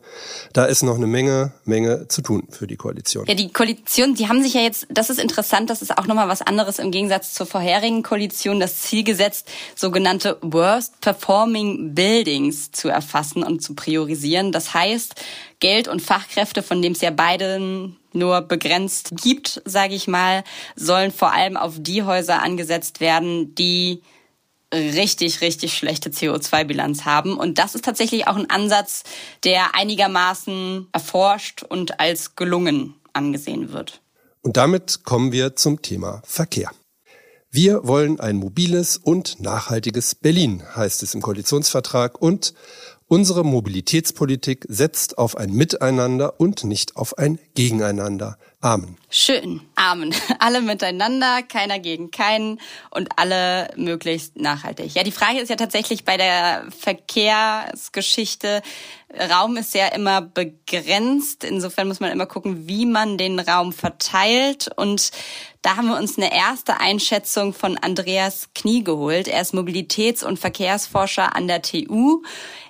Da 0.53 0.65
ist 0.65 0.81
noch 0.81 0.95
eine 0.95 1.07
Menge, 1.07 1.51
Menge 1.65 2.07
zu 2.07 2.21
tun 2.21 2.47
für 2.49 2.67
die 2.67 2.77
Koalition. 2.77 3.25
Ja, 3.27 3.33
die 3.33 3.51
Koalition, 3.51 4.15
die 4.15 4.29
haben 4.29 4.41
sich 4.41 4.53
ja 4.53 4.61
jetzt, 4.61 4.87
das 4.89 5.09
ist 5.09 5.19
interessant, 5.19 5.69
das 5.69 5.81
ist 5.81 5.97
auch 5.97 6.07
nochmal 6.07 6.29
was 6.29 6.41
anderes 6.41 6.79
im 6.79 6.91
Gegensatz 6.91 7.33
zur 7.33 7.45
vorherigen 7.45 8.01
Koalition, 8.01 8.59
das 8.59 8.81
Ziel 8.81 9.03
gesetzt, 9.03 9.49
sogenannte 9.75 10.37
Worst 10.41 11.01
Performing 11.01 11.93
Buildings 11.95 12.71
zu 12.71 12.87
erfassen 12.87 13.43
und 13.43 13.61
zu 13.61 13.75
priorisieren. 13.75 14.53
Das 14.53 14.73
heißt, 14.73 15.15
Geld 15.59 15.87
und 15.87 16.01
Fachkräfte, 16.01 16.63
von 16.63 16.81
dem 16.81 16.93
es 16.93 17.01
ja 17.01 17.11
beiden 17.11 17.97
nur 18.13 18.41
begrenzt 18.41 19.11
gibt, 19.21 19.61
sage 19.65 19.95
ich 19.95 20.07
mal, 20.07 20.43
sollen 20.75 21.11
vor 21.11 21.33
allem 21.33 21.57
auf 21.57 21.75
die 21.77 22.03
Häuser 22.03 22.41
angesetzt 22.41 22.99
werden, 22.99 23.53
die 23.55 24.01
richtig, 24.73 25.41
richtig 25.41 25.77
schlechte 25.77 26.09
CO2-Bilanz 26.09 27.05
haben. 27.05 27.37
Und 27.37 27.57
das 27.57 27.75
ist 27.75 27.85
tatsächlich 27.85 28.27
auch 28.27 28.35
ein 28.35 28.49
Ansatz, 28.49 29.03
der 29.43 29.75
einigermaßen 29.75 30.87
erforscht 30.91 31.63
und 31.63 31.99
als 31.99 32.35
gelungen 32.35 32.95
angesehen 33.13 33.71
wird. 33.71 34.01
Und 34.41 34.57
damit 34.57 35.03
kommen 35.03 35.31
wir 35.31 35.55
zum 35.55 35.81
Thema 35.81 36.21
Verkehr. 36.25 36.71
Wir 37.49 37.87
wollen 37.87 38.19
ein 38.19 38.35
mobiles 38.35 38.97
und 38.97 39.39
nachhaltiges 39.39 40.15
Berlin, 40.15 40.63
heißt 40.75 41.01
es 41.01 41.15
im 41.15 41.21
Koalitionsvertrag. 41.21 42.21
Und 42.21 42.53
Unsere 43.09 43.45
Mobilitätspolitik 43.45 44.65
setzt 44.67 45.17
auf 45.17 45.37
ein 45.37 45.53
Miteinander 45.53 46.41
und 46.41 46.65
nicht 46.65 46.97
auf 46.97 47.17
ein 47.17 47.39
Gegeneinander. 47.55 48.37
Amen. 48.59 48.97
Schön. 49.09 49.61
Amen. 49.75 50.13
Alle 50.39 50.61
miteinander, 50.61 51.41
keiner 51.41 51.79
gegen 51.79 52.11
keinen 52.11 52.59
und 52.89 53.07
alle 53.15 53.69
möglichst 53.77 54.35
nachhaltig. 54.35 54.93
Ja, 54.93 55.03
die 55.03 55.13
Frage 55.13 55.39
ist 55.39 55.47
ja 55.47 55.55
tatsächlich 55.55 56.03
bei 56.03 56.17
der 56.17 56.65
Verkehrsgeschichte, 56.77 58.61
Raum 59.13 59.55
ist 59.55 59.73
ja 59.73 59.87
immer 59.87 60.21
begrenzt. 60.21 61.45
Insofern 61.45 61.87
muss 61.87 62.01
man 62.01 62.11
immer 62.11 62.25
gucken, 62.25 62.67
wie 62.67 62.85
man 62.85 63.17
den 63.17 63.39
Raum 63.39 63.71
verteilt. 63.71 64.69
Und 64.75 65.11
da 65.67 65.75
haben 65.75 65.89
wir 65.89 65.97
uns 65.97 66.17
eine 66.17 66.33
erste 66.33 66.79
Einschätzung 66.79 67.53
von 67.53 67.77
Andreas 67.77 68.47
Knie 68.55 68.85
geholt. 68.85 69.27
Er 69.27 69.41
ist 69.41 69.53
Mobilitäts- 69.53 70.23
und 70.23 70.39
Verkehrsforscher 70.39 71.35
an 71.35 71.49
der 71.49 71.61
TU. 71.61 72.21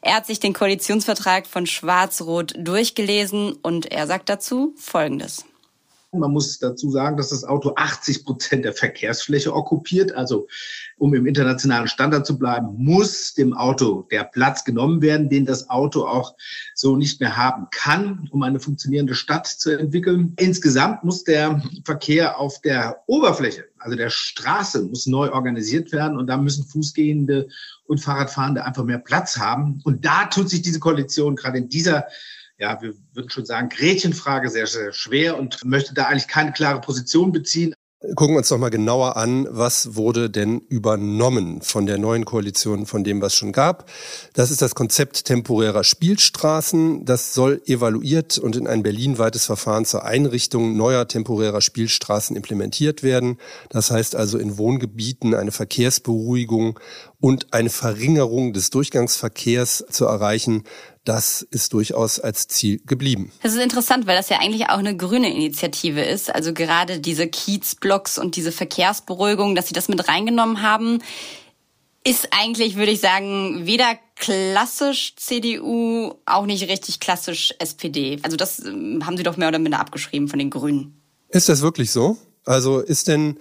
Er 0.01 0.15
hat 0.15 0.25
sich 0.25 0.39
den 0.39 0.53
Koalitionsvertrag 0.53 1.45
von 1.45 1.67
Schwarz-Rot 1.67 2.55
durchgelesen 2.57 3.53
und 3.61 3.91
er 3.91 4.07
sagt 4.07 4.29
dazu 4.29 4.73
Folgendes. 4.77 5.45
Man 6.13 6.31
muss 6.31 6.57
dazu 6.59 6.89
sagen, 6.89 7.17
dass 7.17 7.29
das 7.29 7.43
Auto 7.43 7.73
80 7.75 8.23
Prozent 8.23 8.63
der 8.63 8.71
Verkehrsfläche 8.71 9.53
okkupiert. 9.53 10.13
Also 10.13 10.47
um 10.97 11.13
im 11.13 11.25
internationalen 11.25 11.89
Standard 11.89 12.25
zu 12.25 12.39
bleiben, 12.39 12.75
muss 12.77 13.33
dem 13.33 13.53
Auto 13.53 14.07
der 14.09 14.23
Platz 14.23 14.63
genommen 14.63 15.01
werden, 15.01 15.29
den 15.29 15.45
das 15.45 15.69
Auto 15.69 16.05
auch 16.05 16.35
so 16.73 16.95
nicht 16.95 17.19
mehr 17.19 17.35
haben 17.35 17.67
kann, 17.71 18.29
um 18.31 18.41
eine 18.41 18.61
funktionierende 18.61 19.15
Stadt 19.15 19.47
zu 19.47 19.71
entwickeln. 19.71 20.33
Insgesamt 20.39 21.03
muss 21.03 21.25
der 21.25 21.61
Verkehr 21.83 22.39
auf 22.39 22.61
der 22.61 23.03
Oberfläche, 23.07 23.65
also 23.77 23.97
der 23.97 24.09
Straße, 24.09 24.83
muss 24.83 25.07
neu 25.07 25.31
organisiert 25.33 25.91
werden 25.91 26.17
und 26.17 26.27
da 26.27 26.37
müssen 26.37 26.63
Fußgehende 26.63 27.49
und 27.85 27.99
Fahrradfahrende 27.99 28.63
einfach 28.63 28.85
mehr 28.85 28.99
Platz 28.99 29.37
haben. 29.37 29.81
Und 29.83 30.05
da 30.05 30.25
tut 30.25 30.49
sich 30.49 30.61
diese 30.61 30.79
Koalition 30.79 31.35
gerade 31.35 31.57
in 31.57 31.67
dieser 31.67 32.05
ja, 32.59 32.81
wir 32.81 32.93
würden 33.13 33.29
schon 33.29 33.45
sagen, 33.45 33.69
Gretchenfrage 33.69 34.49
sehr, 34.49 34.67
sehr 34.67 34.93
schwer 34.93 35.37
und 35.37 35.63
möchte 35.63 35.93
da 35.93 36.05
eigentlich 36.05 36.27
keine 36.27 36.51
klare 36.51 36.81
Position 36.81 37.31
beziehen. 37.31 37.73
Gucken 38.15 38.35
wir 38.35 38.37
uns 38.37 38.51
noch 38.51 38.59
mal 38.59 38.69
genauer 38.69 39.17
an, 39.17 39.47
was 39.49 39.95
wurde 39.95 40.29
denn 40.29 40.59
übernommen 40.69 41.63
von 41.63 41.87
der 41.87 41.97
neuen 41.97 42.25
Koalition, 42.25 42.85
von 42.85 43.03
dem, 43.03 43.23
was 43.23 43.33
schon 43.33 43.51
gab. 43.51 43.89
Das 44.33 44.51
ist 44.51 44.61
das 44.61 44.75
Konzept 44.75 45.25
temporärer 45.25 45.83
Spielstraßen. 45.83 47.05
Das 47.05 47.33
soll 47.33 47.59
evaluiert 47.65 48.37
und 48.37 48.55
in 48.55 48.67
ein 48.67 48.83
berlinweites 48.83 49.47
Verfahren 49.47 49.83
zur 49.83 50.05
Einrichtung 50.05 50.77
neuer 50.77 51.07
temporärer 51.07 51.59
Spielstraßen 51.59 52.35
implementiert 52.35 53.01
werden. 53.01 53.39
Das 53.69 53.89
heißt 53.89 54.15
also 54.15 54.37
in 54.37 54.59
Wohngebieten 54.59 55.33
eine 55.33 55.51
Verkehrsberuhigung 55.51 56.79
und 57.19 57.53
eine 57.53 57.69
Verringerung 57.69 58.53
des 58.53 58.69
Durchgangsverkehrs 58.69 59.85
zu 59.89 60.05
erreichen. 60.05 60.63
Das 61.03 61.41
ist 61.41 61.73
durchaus 61.73 62.19
als 62.19 62.47
Ziel 62.47 62.81
geblieben. 62.85 63.31
Das 63.41 63.53
ist 63.53 63.61
interessant, 63.61 64.07
weil 64.07 64.15
das 64.15 64.29
ja 64.29 64.39
eigentlich 64.39 64.69
auch 64.69 64.77
eine 64.77 64.95
grüne 64.95 65.33
Initiative 65.33 66.01
ist. 66.01 66.33
Also 66.33 66.53
gerade 66.53 66.99
diese 66.99 67.27
Kiezblocks 67.27 68.17
und 68.17 68.35
diese 68.35 68.51
Verkehrsberuhigung, 68.51 69.55
dass 69.55 69.67
sie 69.67 69.73
das 69.73 69.87
mit 69.87 70.07
reingenommen 70.07 70.61
haben, 70.61 70.99
ist 72.03 72.29
eigentlich, 72.31 72.75
würde 72.75 72.91
ich 72.91 73.01
sagen, 73.01 73.65
weder 73.65 73.97
klassisch 74.15 75.15
CDU, 75.17 76.13
auch 76.25 76.45
nicht 76.45 76.69
richtig 76.69 76.99
klassisch 76.99 77.53
SPD. 77.59 78.19
Also 78.23 78.37
das 78.37 78.59
ähm, 78.59 79.05
haben 79.05 79.17
sie 79.17 79.23
doch 79.23 79.37
mehr 79.37 79.49
oder 79.49 79.59
minder 79.59 79.79
abgeschrieben 79.79 80.27
von 80.27 80.39
den 80.39 80.49
Grünen. 80.49 81.01
Ist 81.29 81.49
das 81.49 81.61
wirklich 81.61 81.91
so? 81.91 82.17
Also 82.45 82.79
ist 82.79 83.09
denn 83.09 83.37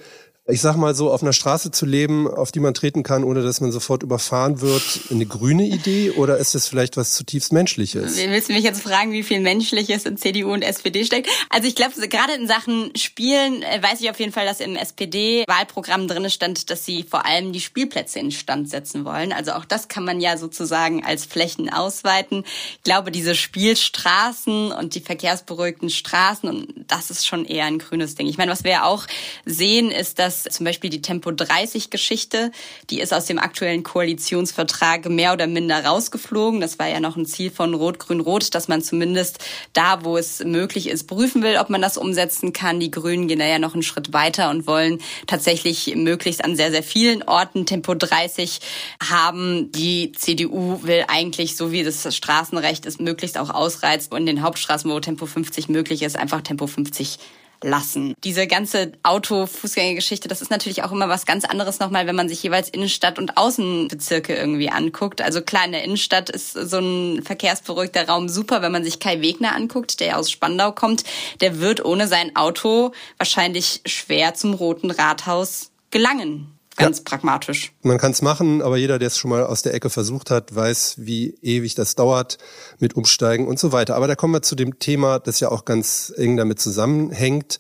ich 0.49 0.61
sag 0.61 0.77
mal 0.77 0.95
so, 0.95 1.11
auf 1.11 1.23
einer 1.23 1.33
Straße 1.33 1.73
zu 1.73 1.87
leben, 1.87 2.29
auf 2.29 2.53
die 2.53 2.61
man 2.61 2.73
treten 2.73 3.03
kann, 3.03 3.25
ohne 3.25 3.43
dass 3.43 3.61
man 3.61 3.73
sofort 3.73 4.05
überfahren 4.05 4.61
wird, 4.61 4.83
eine 5.11 5.27
grüne 5.27 5.65
Idee 5.65 6.11
oder 6.13 6.39
ist 6.39 6.55
das 6.55 6.69
vielleicht 6.69 6.97
was 6.97 7.15
zutiefst 7.15 7.53
Menschliches? 7.53 8.17
Willst 8.17 8.49
du 8.49 8.53
mich 8.53 8.63
jetzt 8.63 8.83
fragen, 8.83 9.11
wie 9.11 9.25
viel 9.25 9.41
Menschliches 9.41 10.05
in 10.05 10.17
CDU 10.17 10.53
und 10.53 10.63
SPD 10.63 11.05
steckt? 11.05 11.29
Also 11.51 11.67
ich 11.67 11.75
glaube, 11.75 11.95
gerade 12.09 12.35
in 12.35 12.47
Sachen 12.47 12.93
Spielen 12.97 13.63
äh, 13.63 13.83
weiß 13.83 14.01
ich 14.01 14.09
auf 14.09 14.21
jeden 14.21 14.33
Fall, 14.33 14.47
dass 14.47 14.61
im 14.61 14.77
SPD-Wahlprogramm 14.77 16.07
drin 16.07 16.31
stand, 16.31 16.71
dass 16.71 16.85
sie 16.85 17.03
vor 17.03 17.27
allem 17.27 17.53
die 17.53 17.61
Spielplätze 17.61 18.21
instand 18.21 18.71
setzen 18.71 19.05
wollen. 19.05 19.33
Also 19.33 19.53
auch 19.53 19.65
das 19.65 19.89
kann 19.89 20.05
man 20.05 20.21
ja 20.21 20.37
sozusagen 20.37 21.05
als 21.05 21.25
Flächen 21.25 21.73
ausweiten. 21.73 22.45
Ich 22.77 22.83
glaube, 22.85 23.11
diese 23.11 23.35
Spielstraßen 23.35 24.71
und 24.71 24.95
die 24.95 25.01
verkehrsberuhigten 25.01 25.91
Straßen, 25.91 26.49
und 26.49 26.69
das 26.87 27.11
ist 27.11 27.27
schon 27.27 27.45
eher 27.45 27.65
ein 27.65 27.79
grünes 27.79 28.15
Ding. 28.15 28.29
Ich 28.29 28.39
meine, 28.39 28.53
was 28.53 28.63
wir 28.63 28.71
ja 28.71 28.85
auch 28.85 29.07
sehen, 29.45 29.91
ist, 29.91 30.21
dass 30.21 30.36
zum 30.45 30.65
Beispiel 30.65 30.91
die 30.91 31.03
Tempo 31.03 31.31
30 31.31 31.91
Geschichte, 31.91 32.51
die 32.91 33.01
ist 33.01 33.13
aus 33.13 33.27
dem 33.27 33.39
aktuellen 33.39 33.83
Koalitionsvertrag 33.83 35.09
mehr 35.09 35.33
oder 35.33 35.47
minder 35.47 35.85
rausgeflogen. 35.85 36.61
Das 36.61 36.79
war 36.79 36.89
ja 36.89 37.01
noch 37.01 37.17
ein 37.17 37.27
Ziel 37.27 37.51
von 37.51 37.75
Rot-Grün-Rot, 37.75 38.55
dass 38.55 38.69
man 38.69 38.83
zumindest 38.83 39.39
da, 39.73 40.05
wo 40.05 40.17
es 40.17 40.45
möglich 40.45 40.89
ist, 40.89 41.07
prüfen 41.07 41.43
will, 41.43 41.57
ob 41.59 41.71
man 41.71 41.83
das 41.83 41.97
umsetzen 41.97 42.53
kann. 42.53 42.81
Die 42.81 42.91
Grünen 42.91 43.29
gehen 43.29 43.39
da 43.39 43.47
ja 43.47 43.59
noch 43.59 43.75
einen 43.75 43.83
Schritt 43.83 44.13
weiter 44.13 44.51
und 44.51 44.67
wollen 44.67 45.01
tatsächlich 45.27 45.95
möglichst 45.97 46.45
an 46.45 46.57
sehr, 46.57 46.71
sehr 46.71 46.83
vielen 46.83 47.23
Orten 47.23 47.67
Tempo 47.67 47.95
30 47.95 48.61
haben. 49.03 49.73
Die 49.73 50.13
CDU 50.13 50.83
will 50.83 51.05
eigentlich, 51.09 51.57
so 51.57 51.73
wie 51.73 51.83
das 51.83 52.15
Straßenrecht 52.15 52.87
ist, 52.87 53.01
möglichst 53.01 53.39
auch 53.39 53.51
ausreizt 53.51 54.13
und 54.13 54.19
in 54.19 54.27
den 54.27 54.43
Hauptstraßen, 54.43 54.91
wo 54.91 55.01
Tempo 55.01 55.27
50 55.27 55.69
möglich 55.69 56.03
ist, 56.03 56.17
einfach 56.17 56.43
Tempo 56.43 56.67
50 56.67 57.19
lassen. 57.63 58.15
Diese 58.25 58.47
ganze 58.47 58.93
Auto-Fußgängergeschichte, 59.03 60.29
das 60.29 60.43
ist 60.43 60.51
natürlich 60.51 60.83
auch 60.83 60.93
immer 60.93 61.09
was 61.09 61.27
ganz 61.27 61.45
anderes 61.45 61.79
nochmal, 61.79 62.07
wenn 62.07 62.17
man 62.17 62.29
sich 62.29 62.43
jeweils 62.43 62.69
Innenstadt 62.69 63.19
und 63.19 63.37
Außenbezirke 63.37 64.35
irgendwie 64.35 64.71
anguckt. 64.71 65.23
Also 65.23 65.43
klar, 65.43 65.65
in 65.65 65.73
der 65.73 65.85
Innenstadt 65.85 66.31
ist 66.31 66.53
so 66.53 66.79
ein 66.79 67.23
verkehrsberuhigter 67.23 68.09
Raum 68.09 68.29
super, 68.29 68.63
wenn 68.63 68.73
man 68.73 68.85
sich 68.85 69.01
Kai 69.01 69.21
Wegner 69.21 69.55
anguckt, 69.55 70.01
der 70.01 70.19
aus 70.19 70.31
Spandau 70.31 70.73
kommt. 70.73 71.05
Der 71.41 71.61
wird 71.61 71.85
ohne 71.85 72.09
sein 72.09 72.35
Auto 72.37 72.93
wahrscheinlich 73.19 73.81
schwer 73.87 74.35
zum 74.35 74.55
Roten 74.55 74.91
Rathaus 74.91 75.71
gelangen. 75.91 76.56
Ganz 76.77 76.99
ja. 76.99 77.05
pragmatisch. 77.05 77.73
Man 77.83 77.99
kann 77.99 78.13
es 78.13 78.23
machen, 78.23 78.61
aber 78.61 78.77
jeder, 78.77 78.99
der 78.99 79.09
es 79.09 79.17
schon 79.17 79.31
mal 79.31 79.45
aus 79.45 79.63
der 79.63 79.75
Ecke 79.75 79.91
versucht 79.91 80.31
hat, 80.31 80.55
weiß, 80.55 80.97
wie 80.99 81.35
ewig 81.41 81.75
das 81.75 81.95
dauert 81.95 82.39
mit 82.79 82.95
Umsteigen 82.95 83.47
und 83.49 83.59
so 83.59 83.73
weiter. 83.73 83.97
Aber 83.97 84.07
da 84.09 84.15
kommen 84.15 84.35
wir 84.35 84.43
zu 84.43 84.55
dem 84.55 84.79
Thema, 84.79 85.19
das 85.19 85.41
ja 85.41 85.51
auch 85.51 85.65
ganz 85.65 86.13
eng 86.17 86.37
damit 86.37 86.61
zusammenhängt, 86.61 87.59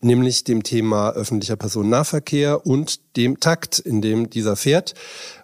nämlich 0.00 0.44
dem 0.44 0.62
Thema 0.62 1.10
öffentlicher 1.10 1.56
Personennahverkehr 1.56 2.66
und 2.66 3.16
dem 3.16 3.40
Takt, 3.40 3.78
in 3.78 4.02
dem 4.02 4.28
dieser 4.28 4.56
fährt. 4.56 4.94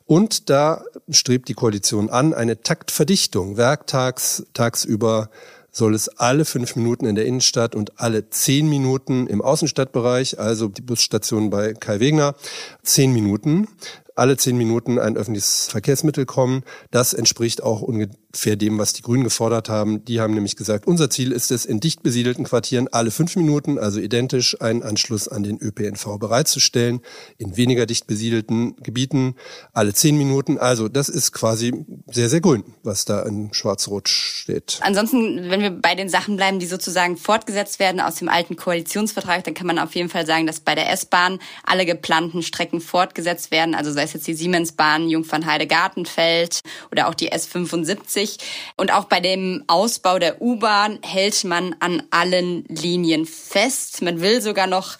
Und 0.05 0.51
da 0.51 0.85
strebt 1.09 1.49
die 1.49 1.55
Koalition 1.55 2.11
an, 2.11 2.33
eine 2.33 2.63
Taktverdichtung, 2.63 3.57
werktags, 3.57 4.47
tagsüber 4.55 5.31
soll 5.77 5.95
es 5.95 6.09
alle 6.09 6.47
fünf 6.47 6.75
Minuten 6.75 7.05
in 7.05 7.17
der 7.17 7.27
Innenstadt 7.27 7.75
und 7.75 8.01
alle 8.01 8.31
zehn 8.31 8.67
Minuten 8.69 9.27
im 9.27 9.43
Außenstadtbereich, 9.43 10.39
also 10.41 10.69
die 10.69 10.81
Busstation 10.81 11.51
bei 11.51 11.75
Kai 11.75 12.01
Wegner, 12.01 12.35
zehn 12.83 13.13
Minuten 13.13 13.69
alle 14.17 14.39
zehn 14.39 14.57
Minuten 14.57 14.99
ein 14.99 15.17
öffentliches 15.17 15.69
Verkehrsmittel 15.69 16.25
kommen. 16.25 16.63
Das 16.91 17.13
entspricht 17.13 17.63
auch 17.63 17.83
ungefähr 17.83 18.17
dem, 18.45 18.79
was 18.79 18.93
die 18.93 19.03
Grünen 19.03 19.25
gefordert 19.25 19.69
haben. 19.69 20.05
Die 20.05 20.21
haben 20.21 20.35
nämlich 20.35 20.57
gesagt, 20.57 20.87
unser 20.87 21.11
Ziel 21.11 21.33
ist 21.33 21.51
es, 21.51 21.65
in 21.65 21.81
dicht 21.81 22.03
besiedelten 22.03 22.45
Quartieren 22.45 22.89
alle 22.89 23.11
fünf 23.11 23.37
Minuten, 23.37 23.79
also 23.79 24.01
identisch, 24.01 24.61
einen 24.61 24.83
Anschluss 24.83 25.29
an 25.29 25.43
den 25.43 25.59
ÖPNV 25.61 26.19
bereitzustellen. 26.19 27.01
In 27.39 27.57
weniger 27.57 27.87
dicht 27.87 28.07
besiedelten 28.07 28.77
Gebieten 28.77 29.35
alle 29.73 29.95
zehn 29.95 30.17
Minuten. 30.17 30.59
Also 30.59 30.89
das 30.89 31.09
ist 31.09 31.33
quasi 31.33 31.73
sehr, 32.11 32.29
sehr 32.29 32.41
grün, 32.41 32.65
was 32.83 33.05
da 33.05 33.23
in 33.23 33.53
Schwarz-Rot 33.53 34.09
steht. 34.09 34.79
Ansonsten, 34.83 35.51
wenn 35.51 35.61
wir 35.61 35.71
bei 35.71 35.95
den 35.95 36.09
Sachen 36.09 36.37
bleiben, 36.37 36.59
die 36.59 36.67
sozusagen 36.67 37.17
fortgesetzt 37.17 37.79
werden 37.79 38.01
aus 38.01 38.17
dem 38.17 38.29
alten 38.29 38.57
Koalitionsvertrag, 38.57 39.45
dann 39.45 39.55
kann 39.55 39.67
man 39.67 39.79
auf 39.79 39.95
jeden 39.95 40.09
Fall 40.09 40.27
sagen, 40.27 40.47
dass 40.47 40.61
bei 40.61 40.75
der 40.75 40.91
S-Bahn 40.93 41.39
alle 41.65 41.87
geplanten 41.87 42.43
Strecken 42.43 42.81
fortgesetzt 42.81 43.51
werden. 43.51 43.75
Also 43.75 43.93
sei 43.93 44.03
es 44.03 44.13
jetzt 44.13 44.27
die 44.27 44.35
Siemensbahn 44.35 45.09
Jungfernheide-Gartenfeld 45.09 46.61
oder 46.91 47.09
auch 47.09 47.15
die 47.15 47.33
S75. 47.33 48.26
Und 48.77 48.93
auch 48.93 49.05
bei 49.05 49.21
dem 49.21 49.65
Ausbau 49.67 50.19
der 50.19 50.41
U-Bahn 50.41 50.99
hält 51.03 51.45
man 51.45 51.75
an 51.81 52.03
allen 52.11 52.65
Linien 52.69 53.27
fest. 53.27 54.03
Man 54.03 54.21
will 54.21 54.41
sogar 54.41 54.67
noch 54.67 54.99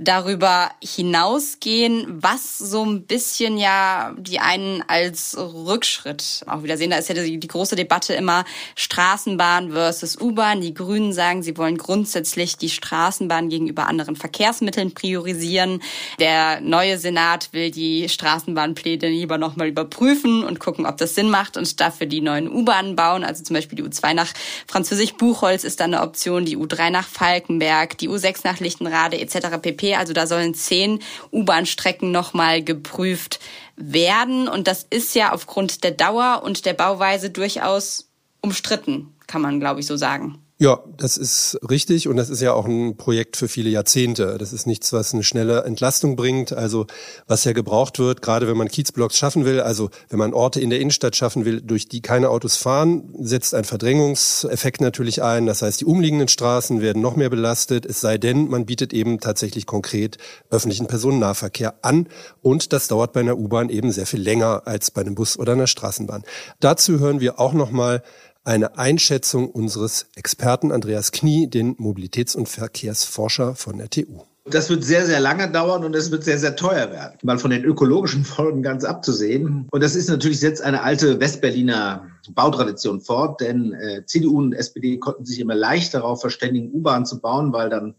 darüber 0.00 0.70
hinausgehen, 0.82 2.06
was 2.22 2.56
so 2.56 2.84
ein 2.84 3.02
bisschen 3.02 3.58
ja 3.58 4.14
die 4.16 4.38
einen 4.38 4.84
als 4.86 5.36
Rückschritt 5.36 6.44
auch 6.46 6.62
wieder 6.62 6.76
sehen. 6.76 6.90
Da 6.90 6.98
ist 6.98 7.08
ja 7.08 7.16
die, 7.16 7.38
die 7.38 7.48
große 7.48 7.74
Debatte 7.74 8.14
immer 8.14 8.44
Straßenbahn 8.76 9.72
versus 9.72 10.20
U-Bahn. 10.20 10.60
Die 10.60 10.72
Grünen 10.72 11.12
sagen, 11.12 11.42
sie 11.42 11.56
wollen 11.56 11.76
grundsätzlich 11.76 12.56
die 12.56 12.70
Straßenbahn 12.70 13.48
gegenüber 13.48 13.88
anderen 13.88 14.14
Verkehrsmitteln 14.14 14.94
priorisieren. 14.94 15.82
Der 16.20 16.60
neue 16.60 16.96
Senat 16.98 17.52
will 17.52 17.72
die 17.72 18.08
Straßenbahnpläne 18.08 19.08
lieber 19.08 19.36
nochmal 19.36 19.66
überprüfen 19.66 20.44
und 20.44 20.60
gucken, 20.60 20.86
ob 20.86 20.96
das 20.98 21.16
Sinn 21.16 21.28
macht 21.28 21.56
und 21.56 21.80
dafür 21.80 22.06
die 22.06 22.20
neuen 22.20 22.48
U-Bahnen 22.48 22.94
bauen. 22.94 23.24
Also 23.24 23.42
zum 23.42 23.54
Beispiel 23.54 23.76
die 23.76 23.84
U2 23.84 24.14
nach 24.14 24.32
Französisch 24.68 25.14
Buchholz 25.14 25.64
ist 25.64 25.80
da 25.80 25.84
eine 25.84 26.02
Option, 26.02 26.44
die 26.44 26.56
U3 26.56 26.90
nach 26.90 27.08
Falkenberg, 27.08 27.98
die 27.98 28.08
U6 28.08 28.42
nach 28.44 28.60
Lichtenrade 28.60 29.18
etc. 29.18 29.58
pp. 29.60 29.87
Also 29.96 30.12
da 30.12 30.26
sollen 30.26 30.54
zehn 30.54 31.00
U-Bahn-Strecken 31.32 32.10
nochmal 32.10 32.62
geprüft 32.62 33.40
werden. 33.76 34.48
Und 34.48 34.68
das 34.68 34.86
ist 34.90 35.14
ja 35.14 35.32
aufgrund 35.32 35.84
der 35.84 35.92
Dauer 35.92 36.42
und 36.44 36.66
der 36.66 36.74
Bauweise 36.74 37.30
durchaus 37.30 38.10
umstritten, 38.40 39.14
kann 39.26 39.42
man, 39.42 39.60
glaube 39.60 39.80
ich, 39.80 39.86
so 39.86 39.96
sagen. 39.96 40.42
Ja, 40.60 40.80
das 40.96 41.16
ist 41.16 41.56
richtig 41.70 42.08
und 42.08 42.16
das 42.16 42.30
ist 42.30 42.40
ja 42.40 42.52
auch 42.52 42.66
ein 42.66 42.96
Projekt 42.96 43.36
für 43.36 43.46
viele 43.46 43.70
Jahrzehnte. 43.70 44.38
Das 44.38 44.52
ist 44.52 44.66
nichts, 44.66 44.92
was 44.92 45.14
eine 45.14 45.22
schnelle 45.22 45.62
Entlastung 45.62 46.16
bringt. 46.16 46.52
Also 46.52 46.88
was 47.28 47.44
ja 47.44 47.52
gebraucht 47.52 48.00
wird, 48.00 48.22
gerade 48.22 48.48
wenn 48.48 48.56
man 48.56 48.66
Kiezblocks 48.66 49.16
schaffen 49.16 49.44
will, 49.44 49.60
also 49.60 49.88
wenn 50.08 50.18
man 50.18 50.34
Orte 50.34 50.60
in 50.60 50.70
der 50.70 50.80
Innenstadt 50.80 51.14
schaffen 51.14 51.44
will, 51.44 51.60
durch 51.60 51.88
die 51.88 52.02
keine 52.02 52.28
Autos 52.30 52.56
fahren, 52.56 53.08
setzt 53.20 53.54
ein 53.54 53.62
Verdrängungseffekt 53.62 54.80
natürlich 54.80 55.22
ein. 55.22 55.46
Das 55.46 55.62
heißt, 55.62 55.80
die 55.80 55.84
umliegenden 55.84 56.26
Straßen 56.26 56.80
werden 56.80 57.00
noch 57.02 57.14
mehr 57.14 57.30
belastet, 57.30 57.86
es 57.86 58.00
sei 58.00 58.18
denn, 58.18 58.48
man 58.48 58.66
bietet 58.66 58.92
eben 58.92 59.20
tatsächlich 59.20 59.64
konkret 59.64 60.18
öffentlichen 60.50 60.88
Personennahverkehr 60.88 61.74
an 61.82 62.08
und 62.42 62.72
das 62.72 62.88
dauert 62.88 63.12
bei 63.12 63.20
einer 63.20 63.38
U-Bahn 63.38 63.68
eben 63.68 63.92
sehr 63.92 64.06
viel 64.06 64.22
länger 64.22 64.62
als 64.64 64.90
bei 64.90 65.02
einem 65.02 65.14
Bus 65.14 65.38
oder 65.38 65.52
einer 65.52 65.68
Straßenbahn. 65.68 66.24
Dazu 66.58 66.98
hören 66.98 67.20
wir 67.20 67.38
auch 67.38 67.52
noch 67.52 67.70
mal 67.70 68.02
eine 68.48 68.78
Einschätzung 68.78 69.50
unseres 69.50 70.06
Experten 70.16 70.72
Andreas 70.72 71.12
Knie, 71.12 71.48
den 71.48 71.76
Mobilitäts- 71.76 72.34
und 72.34 72.48
Verkehrsforscher 72.48 73.54
von 73.54 73.76
der 73.76 73.90
TU. 73.90 74.22
Das 74.46 74.70
wird 74.70 74.82
sehr, 74.82 75.04
sehr 75.04 75.20
lange 75.20 75.50
dauern 75.50 75.84
und 75.84 75.94
es 75.94 76.10
wird 76.10 76.24
sehr, 76.24 76.38
sehr 76.38 76.56
teuer 76.56 76.90
werden. 76.90 77.18
Mal 77.22 77.38
von 77.38 77.50
den 77.50 77.62
ökologischen 77.62 78.24
Folgen 78.24 78.62
ganz 78.62 78.84
abzusehen. 78.84 79.68
Und 79.70 79.82
das 79.82 79.94
ist 79.94 80.08
natürlich 80.08 80.40
jetzt 80.40 80.62
eine 80.62 80.82
alte 80.82 81.20
Westberliner 81.20 82.06
Bautradition 82.30 83.02
fort, 83.02 83.42
denn 83.42 83.74
äh, 83.74 84.06
CDU 84.06 84.38
und 84.38 84.54
SPD 84.54 84.96
konnten 84.96 85.26
sich 85.26 85.40
immer 85.40 85.54
leicht 85.54 85.92
darauf 85.92 86.22
verständigen, 86.22 86.72
U-Bahn 86.72 87.04
zu 87.04 87.20
bauen, 87.20 87.52
weil 87.52 87.68
dann 87.68 87.96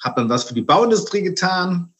hat 0.00 0.16
man 0.16 0.30
was 0.30 0.44
für 0.44 0.54
die 0.54 0.62
Bauindustrie 0.62 1.20
getan. 1.20 1.92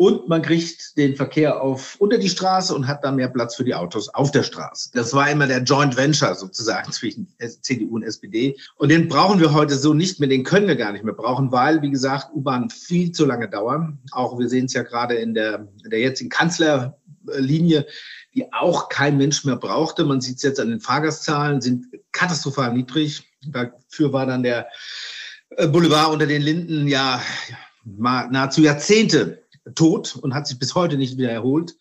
Und 0.00 0.30
man 0.30 0.40
kriegt 0.40 0.96
den 0.96 1.14
Verkehr 1.14 1.60
auf 1.60 1.96
unter 1.98 2.16
die 2.16 2.30
Straße 2.30 2.74
und 2.74 2.88
hat 2.88 3.04
dann 3.04 3.16
mehr 3.16 3.28
Platz 3.28 3.56
für 3.56 3.64
die 3.64 3.74
Autos 3.74 4.08
auf 4.08 4.30
der 4.30 4.44
Straße. 4.44 4.88
Das 4.94 5.12
war 5.12 5.30
immer 5.30 5.46
der 5.46 5.62
Joint 5.62 5.94
Venture 5.94 6.34
sozusagen 6.34 6.90
zwischen 6.92 7.28
CDU 7.60 7.96
und 7.96 8.04
SPD. 8.04 8.56
Und 8.76 8.88
den 8.88 9.08
brauchen 9.08 9.40
wir 9.40 9.52
heute 9.52 9.76
so 9.76 9.92
nicht 9.92 10.18
mehr, 10.18 10.30
den 10.30 10.42
können 10.42 10.68
wir 10.68 10.76
gar 10.76 10.92
nicht 10.92 11.04
mehr 11.04 11.12
brauchen, 11.12 11.52
weil, 11.52 11.82
wie 11.82 11.90
gesagt, 11.90 12.28
U-Bahn 12.34 12.70
viel 12.70 13.12
zu 13.12 13.26
lange 13.26 13.46
dauern. 13.50 13.98
Auch 14.12 14.38
wir 14.38 14.48
sehen 14.48 14.64
es 14.64 14.72
ja 14.72 14.84
gerade 14.84 15.16
in 15.16 15.34
der, 15.34 15.68
in 15.84 15.90
der 15.90 16.00
jetzigen 16.00 16.30
Kanzlerlinie, 16.30 17.86
die 18.34 18.50
auch 18.54 18.88
kein 18.88 19.18
Mensch 19.18 19.44
mehr 19.44 19.56
brauchte. 19.56 20.06
Man 20.06 20.22
sieht 20.22 20.38
es 20.38 20.42
jetzt 20.42 20.60
an 20.60 20.70
den 20.70 20.80
Fahrgastzahlen, 20.80 21.60
sind 21.60 21.88
katastrophal 22.12 22.72
niedrig. 22.72 23.22
Dafür 23.46 24.14
war 24.14 24.24
dann 24.24 24.44
der 24.44 24.66
äh, 25.58 25.68
Boulevard 25.68 26.10
unter 26.10 26.26
den 26.26 26.40
Linden 26.40 26.88
ja 26.88 27.20
nahezu 27.84 28.62
Jahrzehnte 28.62 29.40
tot 29.74 30.16
und 30.20 30.34
hat 30.34 30.46
sich 30.46 30.58
bis 30.58 30.74
heute 30.74 30.96
nicht 30.96 31.16
wieder 31.16 31.30
erholt. 31.30 31.76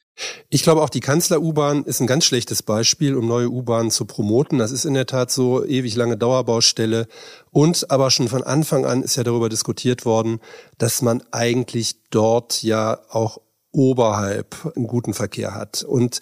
Ich 0.50 0.64
glaube 0.64 0.82
auch 0.82 0.90
die 0.90 1.00
Kanzler-U-Bahn 1.00 1.84
ist 1.86 2.02
ein 2.02 2.08
ganz 2.08 2.26
schlechtes 2.26 2.62
Beispiel, 2.62 3.16
um 3.16 3.28
neue 3.28 3.50
U-Bahnen 3.50 3.92
zu 3.92 4.06
promoten. 4.06 4.58
Das 4.58 4.72
ist 4.72 4.86
in 4.86 4.94
der 4.94 5.06
Tat 5.06 5.32
so 5.32 5.64
ewig 5.66 5.96
lange 5.96 6.18
Dauerbaustelle. 6.18 7.08
Und 7.52 7.90
aber 7.90 8.12
schon 8.12 8.28
von 8.28 8.44
Anfang 8.44 8.86
an 8.86 9.02
ist 9.02 9.16
ja 9.16 9.24
darüber 9.24 9.50
diskutiert 9.50 10.06
worden, 10.06 10.40
dass 10.78 11.02
man 11.02 11.24
eigentlich 11.32 11.96
dort 12.10 12.64
ja 12.64 13.00
auch 13.10 13.40
oberhalb 13.72 14.74
einen 14.76 14.88
guten 14.88 15.14
Verkehr 15.14 15.54
hat. 15.54 15.84
Und 15.84 16.20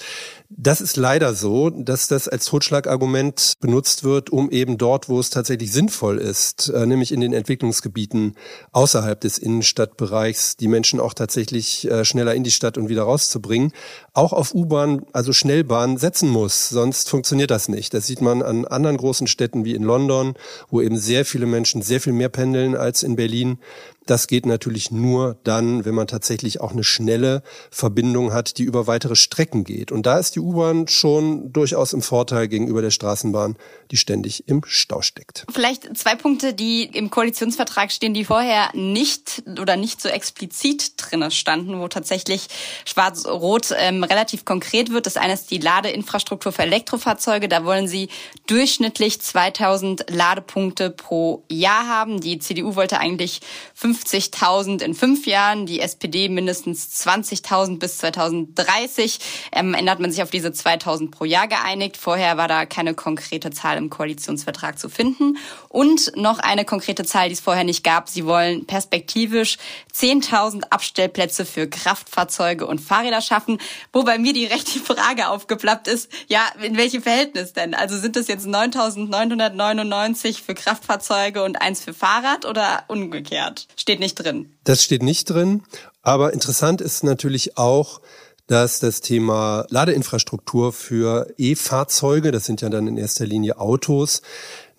das 0.50 0.80
ist 0.80 0.96
leider 0.96 1.34
so, 1.34 1.70
dass 1.70 2.08
das 2.08 2.30
als 2.30 2.46
Totschlagargument 2.46 3.54
benutzt 3.60 4.06
wird, 4.06 4.30
um 4.30 4.50
eben 4.50 4.78
dort, 4.78 5.10
wo 5.10 5.20
es 5.20 5.30
tatsächlich 5.30 5.74
sinnvoll 5.74 6.18
ist, 6.20 6.70
äh, 6.70 6.86
nämlich 6.86 7.12
in 7.12 7.20
den 7.20 7.34
Entwicklungsgebieten 7.34 8.36
außerhalb 8.72 9.20
des 9.20 9.38
Innenstadtbereichs, 9.38 10.56
die 10.56 10.70
Menschen 10.70 11.02
auch 11.02 11.14
tatsächlich 11.14 11.90
äh, 11.92 12.06
schneller 12.06 12.34
in 12.34 12.46
die 12.46 12.52
Stadt 12.52 12.78
und 12.78 12.88
wieder 12.88 13.04
rauszubringen, 13.04 13.74
auch 14.14 14.32
auf 14.32 14.56
U-Bahn, 14.56 15.06
also 15.12 15.34
Schnellbahn 15.34 15.98
setzen 15.98 16.30
muss. 16.30 16.70
Sonst 16.70 17.10
funktioniert 17.10 17.52
das 17.52 17.68
nicht. 17.68 17.94
Das 17.94 18.08
sieht 18.08 18.22
man 18.22 18.42
an 18.42 18.66
anderen 18.66 18.98
großen 18.98 19.28
Städten 19.28 19.66
wie 19.66 19.76
in 19.76 19.84
London, 19.84 20.36
wo 20.70 20.82
eben 20.82 20.98
sehr 20.98 21.26
viele 21.26 21.46
Menschen 21.46 21.82
sehr 21.82 22.00
viel 22.00 22.14
mehr 22.14 22.30
pendeln 22.30 22.76
als 22.76 23.04
in 23.04 23.18
Berlin. 23.18 23.60
Das 24.08 24.28
geht 24.28 24.46
natürlich 24.46 24.90
nur 24.90 25.38
dann, 25.44 25.84
wenn 25.84 25.94
man 25.94 26.08
tatsächlich 26.08 26.62
auch 26.62 26.72
eine 26.72 26.86
schnelle 26.86 27.44
Verbindung 27.70 28.32
hat, 28.32 28.58
die 28.58 28.64
über 28.64 28.88
weitere 28.88 29.18
Strecken 29.18 29.66
geht. 29.66 29.92
Und 29.92 30.06
da 30.06 30.18
ist 30.18 30.37
die 30.38 30.42
U-Bahn 30.42 30.88
schon 30.88 31.52
durchaus 31.52 31.94
im 31.94 32.04
Vorteil 32.04 32.48
gegenüber 32.48 32.84
der 32.84 32.92
Straßenbahn, 32.92 33.58
die 33.90 33.98
ständig 33.98 34.48
im 34.48 34.62
Stau 34.66 35.02
steckt. 35.02 35.46
Vielleicht 35.52 35.98
zwei 35.98 36.16
Punkte, 36.16 36.54
die 36.54 36.84
im 36.84 37.10
Koalitionsvertrag 37.10 37.92
stehen, 37.92 38.14
die 38.14 38.24
vorher 38.24 38.70
nicht 38.76 39.42
oder 39.60 39.76
nicht 39.78 40.00
so 40.00 40.10
explizit 40.10 40.94
drinne 40.98 41.32
standen, 41.32 41.80
wo 41.80 41.88
tatsächlich 41.88 42.48
Schwarz-Rot 42.86 43.74
ähm, 43.78 44.04
relativ 44.04 44.46
konkret 44.46 44.92
wird. 44.92 45.08
Das 45.08 45.18
eine 45.18 45.34
ist 45.34 45.50
die 45.50 45.58
Ladeinfrastruktur 45.58 46.52
für 46.52 46.62
Elektrofahrzeuge. 46.62 47.48
Da 47.48 47.66
wollen 47.66 47.88
sie 47.88 48.10
durchschnittlich 48.46 49.20
2000 49.20 50.06
Ladepunkte 50.10 50.92
pro 50.92 51.44
Jahr 51.52 51.88
haben. 51.88 52.22
Die 52.22 52.38
CDU 52.38 52.76
wollte 52.76 53.00
eigentlich 53.00 53.42
50.000 53.82 54.84
in 54.84 54.94
fünf 54.94 55.26
Jahren, 55.26 55.66
die 55.66 55.80
SPD 55.80 56.30
mindestens 56.30 57.04
20.000 57.08 57.80
bis 57.80 57.98
2030. 57.98 59.20
Ähm, 59.52 59.74
ändert 59.74 60.00
man 60.00 60.12
sich 60.12 60.22
auf 60.22 60.27
diese 60.30 60.50
2.000 60.50 61.12
pro 61.12 61.26
Jahr 61.26 61.48
geeinigt. 61.48 61.98
Vorher 61.98 62.38
war 62.38 62.48
da 62.48 62.66
keine 62.66 62.94
konkrete 62.94 63.52
Zahl 63.52 63.78
im 63.78 63.90
Koalitionsvertrag 63.90 64.80
zu 64.80 64.90
finden. 64.90 65.38
Und 65.70 66.12
noch 66.16 66.40
eine 66.40 66.66
konkrete 66.66 67.04
Zahl, 67.04 67.30
die 67.30 67.34
es 67.34 67.40
vorher 67.40 67.64
nicht 67.64 67.84
gab. 67.84 68.10
Sie 68.10 68.26
wollen 68.26 68.66
perspektivisch 68.66 69.58
10.000 69.96 70.64
Abstellplätze 70.70 71.46
für 71.46 71.68
Kraftfahrzeuge 71.68 72.66
und 72.66 72.80
Fahrräder 72.80 73.22
schaffen. 73.22 73.60
Wo 73.94 74.04
bei 74.04 74.18
mir 74.18 74.34
direkt 74.34 74.74
die 74.76 74.80
Frage 74.80 75.30
aufgeplappt 75.30 75.88
ist, 75.88 76.10
ja, 76.28 76.42
in 76.62 76.78
welchem 76.78 77.02
Verhältnis 77.02 77.54
denn? 77.54 77.74
Also 77.74 77.98
sind 77.98 78.16
das 78.16 78.28
jetzt 78.28 78.48
9.999 78.48 80.42
für 80.44 80.54
Kraftfahrzeuge 80.54 81.44
und 81.44 81.62
eins 81.62 81.84
für 81.84 81.94
Fahrrad 81.94 82.46
oder 82.46 82.84
umgekehrt? 82.88 83.68
Steht 83.76 84.00
nicht 84.00 84.16
drin. 84.16 84.54
Das 84.64 84.84
steht 84.84 85.04
nicht 85.04 85.30
drin. 85.30 85.64
Aber 86.02 86.34
interessant 86.34 86.80
ist 86.80 87.04
natürlich 87.04 87.58
auch, 87.58 88.02
dass 88.48 88.80
das 88.80 89.02
Thema 89.02 89.66
Ladeinfrastruktur 89.70 90.74
für 90.74 91.28
E-Fahrzeuge, 91.38 92.32
das 92.32 92.46
sind 92.46 92.62
ja 92.62 92.70
dann 92.70 92.88
in 92.88 92.98
erster 92.98 93.26
Linie 93.26 93.60
Autos, 93.60 94.22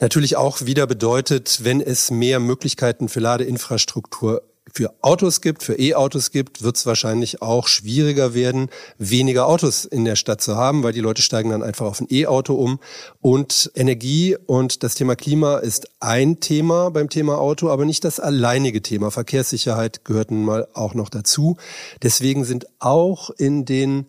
natürlich 0.00 0.36
auch 0.36 0.62
wieder 0.62 0.86
bedeutet, 0.86 1.60
wenn 1.62 1.80
es 1.80 2.10
mehr 2.10 2.40
Möglichkeiten 2.40 3.08
für 3.08 3.20
Ladeinfrastruktur 3.20 4.42
für 4.72 4.94
Autos 5.02 5.40
gibt, 5.40 5.62
für 5.62 5.78
E-Autos 5.78 6.30
gibt, 6.30 6.62
wird 6.62 6.76
es 6.76 6.86
wahrscheinlich 6.86 7.42
auch 7.42 7.68
schwieriger 7.68 8.34
werden, 8.34 8.68
weniger 8.98 9.46
Autos 9.46 9.84
in 9.84 10.04
der 10.04 10.16
Stadt 10.16 10.40
zu 10.40 10.56
haben, 10.56 10.82
weil 10.82 10.92
die 10.92 11.00
Leute 11.00 11.22
steigen 11.22 11.50
dann 11.50 11.62
einfach 11.62 11.86
auf 11.86 12.00
ein 12.00 12.08
E-Auto 12.10 12.54
um. 12.54 12.78
Und 13.20 13.70
Energie 13.74 14.36
und 14.46 14.82
das 14.82 14.94
Thema 14.94 15.16
Klima 15.16 15.58
ist 15.58 15.88
ein 16.00 16.40
Thema 16.40 16.90
beim 16.90 17.08
Thema 17.08 17.38
Auto, 17.38 17.70
aber 17.70 17.84
nicht 17.84 18.04
das 18.04 18.20
alleinige 18.20 18.82
Thema. 18.82 19.10
Verkehrssicherheit 19.10 20.04
gehört 20.04 20.30
nun 20.30 20.44
mal 20.44 20.68
auch 20.74 20.94
noch 20.94 21.08
dazu. 21.08 21.56
Deswegen 22.02 22.44
sind 22.44 22.66
auch 22.78 23.30
in 23.30 23.64
den 23.64 24.06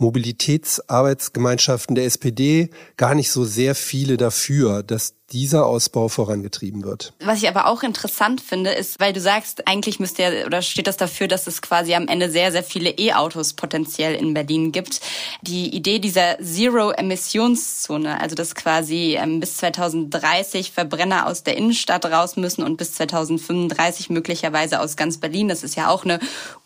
Mobilitätsarbeitsgemeinschaften 0.00 1.94
der 1.94 2.06
SPD 2.06 2.70
gar 2.96 3.14
nicht 3.14 3.30
so 3.30 3.44
sehr 3.44 3.74
viele 3.74 4.16
dafür, 4.16 4.82
dass 4.82 5.14
dieser 5.32 5.66
Ausbau 5.66 6.08
vorangetrieben 6.08 6.82
wird. 6.82 7.12
Was 7.24 7.42
ich 7.42 7.48
aber 7.48 7.66
auch 7.66 7.82
interessant 7.82 8.40
finde, 8.40 8.70
ist, 8.70 8.98
weil 8.98 9.12
du 9.12 9.20
sagst, 9.20 9.68
eigentlich 9.68 10.00
müsste 10.00 10.22
ja, 10.22 10.46
oder 10.46 10.60
steht 10.60 10.86
das 10.86 10.96
dafür, 10.96 11.28
dass 11.28 11.46
es 11.46 11.62
quasi 11.62 11.94
am 11.94 12.08
Ende 12.08 12.30
sehr, 12.30 12.50
sehr 12.50 12.64
viele 12.64 12.90
E-Autos 12.90 13.52
potenziell 13.52 14.14
in 14.14 14.34
Berlin 14.34 14.72
gibt. 14.72 15.00
Die 15.42 15.74
Idee 15.74 16.00
dieser 16.00 16.38
Zero-Emissionszone, 16.40 18.20
also 18.20 18.34
dass 18.34 18.54
quasi 18.54 19.16
ähm, 19.20 19.40
bis 19.40 19.56
2030 19.58 20.72
Verbrenner 20.72 21.26
aus 21.26 21.44
der 21.44 21.56
Innenstadt 21.56 22.06
raus 22.06 22.36
müssen 22.36 22.64
und 22.64 22.76
bis 22.76 22.94
2035 22.94 24.10
möglicherweise 24.10 24.80
aus 24.80 24.96
ganz 24.96 25.18
Berlin, 25.18 25.48
das 25.48 25.62
ist 25.62 25.76
ja 25.76 25.88
auch 25.88 26.04
eine 26.04 26.18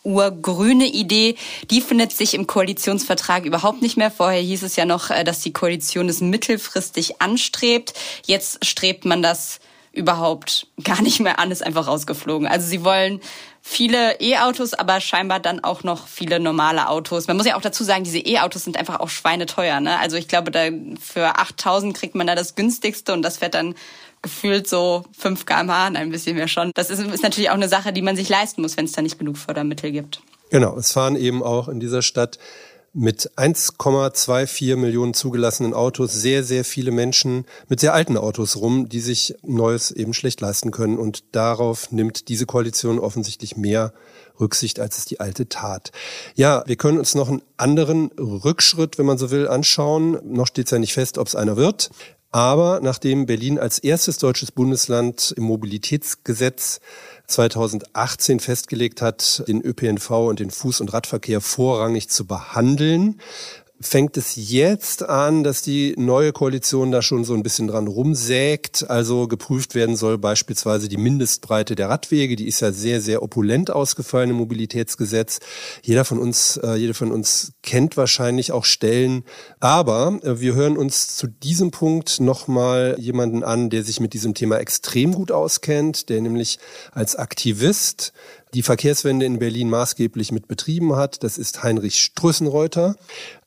urgrüne 0.04 0.86
Idee, 0.86 1.36
die 1.70 1.80
findet 1.80 2.12
sich 2.12 2.34
im 2.34 2.46
Koalitionsvertrag 2.46 3.44
überhaupt 3.44 3.82
nicht 3.82 3.96
mehr. 3.96 4.10
Vorher 4.10 4.40
hieß 4.40 4.62
es 4.62 4.76
ja 4.76 4.84
noch, 4.84 5.10
äh, 5.10 5.24
dass 5.24 5.40
die 5.40 5.52
Koalition 5.52 6.08
es 6.08 6.20
mittelfristig 6.20 7.20
anstrebt. 7.20 7.94
Jetzt 8.26 8.53
strebt 8.62 9.04
man 9.04 9.22
das 9.22 9.60
überhaupt 9.92 10.66
gar 10.82 11.02
nicht 11.02 11.20
mehr 11.20 11.38
an, 11.38 11.50
ist 11.50 11.62
einfach 11.62 11.86
rausgeflogen. 11.86 12.48
Also 12.48 12.66
sie 12.66 12.84
wollen 12.84 13.20
viele 13.62 14.20
E-Autos, 14.20 14.74
aber 14.74 15.00
scheinbar 15.00 15.40
dann 15.40 15.62
auch 15.62 15.84
noch 15.84 16.08
viele 16.08 16.40
normale 16.40 16.88
Autos. 16.88 17.28
Man 17.28 17.36
muss 17.36 17.46
ja 17.46 17.56
auch 17.56 17.62
dazu 17.62 17.84
sagen, 17.84 18.04
diese 18.04 18.18
E-Autos 18.18 18.64
sind 18.64 18.76
einfach 18.76 19.00
auch 19.00 19.08
schweineteuer. 19.08 19.80
Ne? 19.80 19.98
Also 19.98 20.16
ich 20.16 20.28
glaube, 20.28 20.50
da 20.50 20.68
für 21.00 21.38
8000 21.38 21.96
kriegt 21.96 22.14
man 22.14 22.26
da 22.26 22.34
das 22.34 22.56
günstigste 22.56 23.12
und 23.12 23.22
das 23.22 23.38
fährt 23.38 23.54
dann 23.54 23.74
gefühlt 24.20 24.66
so 24.66 25.04
5 25.18 25.46
kmh, 25.46 25.86
ein 25.86 26.10
bisschen 26.10 26.36
mehr 26.36 26.48
schon. 26.48 26.72
Das 26.74 26.90
ist, 26.90 27.00
ist 27.00 27.22
natürlich 27.22 27.50
auch 27.50 27.54
eine 27.54 27.68
Sache, 27.68 27.92
die 27.92 28.02
man 28.02 28.16
sich 28.16 28.28
leisten 28.28 28.62
muss, 28.62 28.76
wenn 28.76 28.86
es 28.86 28.92
da 28.92 29.02
nicht 29.02 29.18
genug 29.18 29.38
Fördermittel 29.38 29.92
gibt. 29.92 30.20
Genau, 30.50 30.76
es 30.76 30.92
fahren 30.92 31.16
eben 31.16 31.42
auch 31.42 31.68
in 31.68 31.80
dieser 31.80 32.02
Stadt 32.02 32.38
mit 32.94 33.32
1,24 33.36 34.76
Millionen 34.76 35.14
zugelassenen 35.14 35.74
Autos 35.74 36.12
sehr, 36.12 36.44
sehr 36.44 36.64
viele 36.64 36.92
Menschen 36.92 37.44
mit 37.68 37.80
sehr 37.80 37.92
alten 37.92 38.16
Autos 38.16 38.56
rum, 38.56 38.88
die 38.88 39.00
sich 39.00 39.34
Neues 39.42 39.90
eben 39.90 40.14
schlecht 40.14 40.40
leisten 40.40 40.70
können. 40.70 40.98
Und 40.98 41.24
darauf 41.32 41.90
nimmt 41.90 42.28
diese 42.28 42.46
Koalition 42.46 43.00
offensichtlich 43.00 43.56
mehr 43.56 43.92
Rücksicht, 44.38 44.78
als 44.78 44.98
es 44.98 45.04
die 45.04 45.20
alte 45.20 45.48
tat. 45.48 45.90
Ja, 46.36 46.62
wir 46.66 46.76
können 46.76 46.98
uns 46.98 47.14
noch 47.14 47.28
einen 47.28 47.42
anderen 47.56 48.12
Rückschritt, 48.18 48.96
wenn 48.96 49.06
man 49.06 49.18
so 49.18 49.30
will, 49.30 49.48
anschauen. 49.48 50.18
Noch 50.24 50.46
steht 50.46 50.66
es 50.66 50.70
ja 50.70 50.78
nicht 50.78 50.94
fest, 50.94 51.18
ob 51.18 51.26
es 51.26 51.34
einer 51.34 51.56
wird. 51.56 51.90
Aber 52.30 52.80
nachdem 52.82 53.26
Berlin 53.26 53.60
als 53.60 53.78
erstes 53.78 54.18
deutsches 54.18 54.50
Bundesland 54.50 55.32
im 55.36 55.44
Mobilitätsgesetz 55.44 56.80
2018 57.26 58.40
festgelegt 58.40 59.02
hat, 59.02 59.44
den 59.48 59.62
ÖPNV 59.62 60.10
und 60.10 60.40
den 60.40 60.50
Fuß- 60.50 60.80
und 60.80 60.92
Radverkehr 60.92 61.40
vorrangig 61.40 62.08
zu 62.08 62.26
behandeln, 62.26 63.20
fängt 63.80 64.16
es 64.16 64.34
jetzt 64.36 65.02
an, 65.02 65.42
dass 65.42 65.62
die 65.62 65.94
neue 65.98 66.32
Koalition 66.32 66.92
da 66.92 67.02
schon 67.02 67.24
so 67.24 67.34
ein 67.34 67.42
bisschen 67.42 67.66
dran 67.66 67.88
rumsägt. 67.88 68.88
Also 68.88 69.26
geprüft 69.26 69.74
werden 69.74 69.96
soll 69.96 70.16
beispielsweise 70.16 70.88
die 70.88 70.96
Mindestbreite 70.96 71.74
der 71.74 71.88
Radwege. 71.88 72.36
Die 72.36 72.46
ist 72.46 72.60
ja 72.60 72.72
sehr, 72.72 73.00
sehr 73.00 73.22
opulent 73.22 73.70
ausgefallen 73.70 74.30
im 74.30 74.36
Mobilitätsgesetz. 74.36 75.40
Jeder 75.82 76.04
von 76.04 76.18
uns, 76.18 76.56
äh, 76.56 76.74
jede 76.76 76.94
von 76.94 77.10
uns 77.10 77.52
kennt 77.62 77.96
wahrscheinlich 77.96 78.52
auch 78.52 78.64
Stellen. 78.64 79.24
Aber 79.58 80.20
äh, 80.22 80.40
wir 80.40 80.54
hören 80.54 80.76
uns 80.76 81.16
zu 81.16 81.26
diesem 81.26 81.72
Punkt 81.72 82.20
nochmal 82.20 82.96
jemanden 82.98 83.42
an, 83.42 83.70
der 83.70 83.82
sich 83.82 83.98
mit 83.98 84.14
diesem 84.14 84.34
Thema 84.34 84.58
extrem 84.58 85.12
gut 85.12 85.32
auskennt, 85.32 86.08
der 86.08 86.20
nämlich 86.20 86.58
als 86.92 87.16
Aktivist 87.16 88.12
die 88.54 88.62
Verkehrswende 88.62 89.26
in 89.26 89.40
Berlin 89.40 89.68
maßgeblich 89.68 90.30
mit 90.30 90.46
betrieben 90.46 90.94
hat. 90.94 91.24
Das 91.24 91.38
ist 91.38 91.62
Heinrich 91.64 91.98
Strössenreuter. 91.98 92.96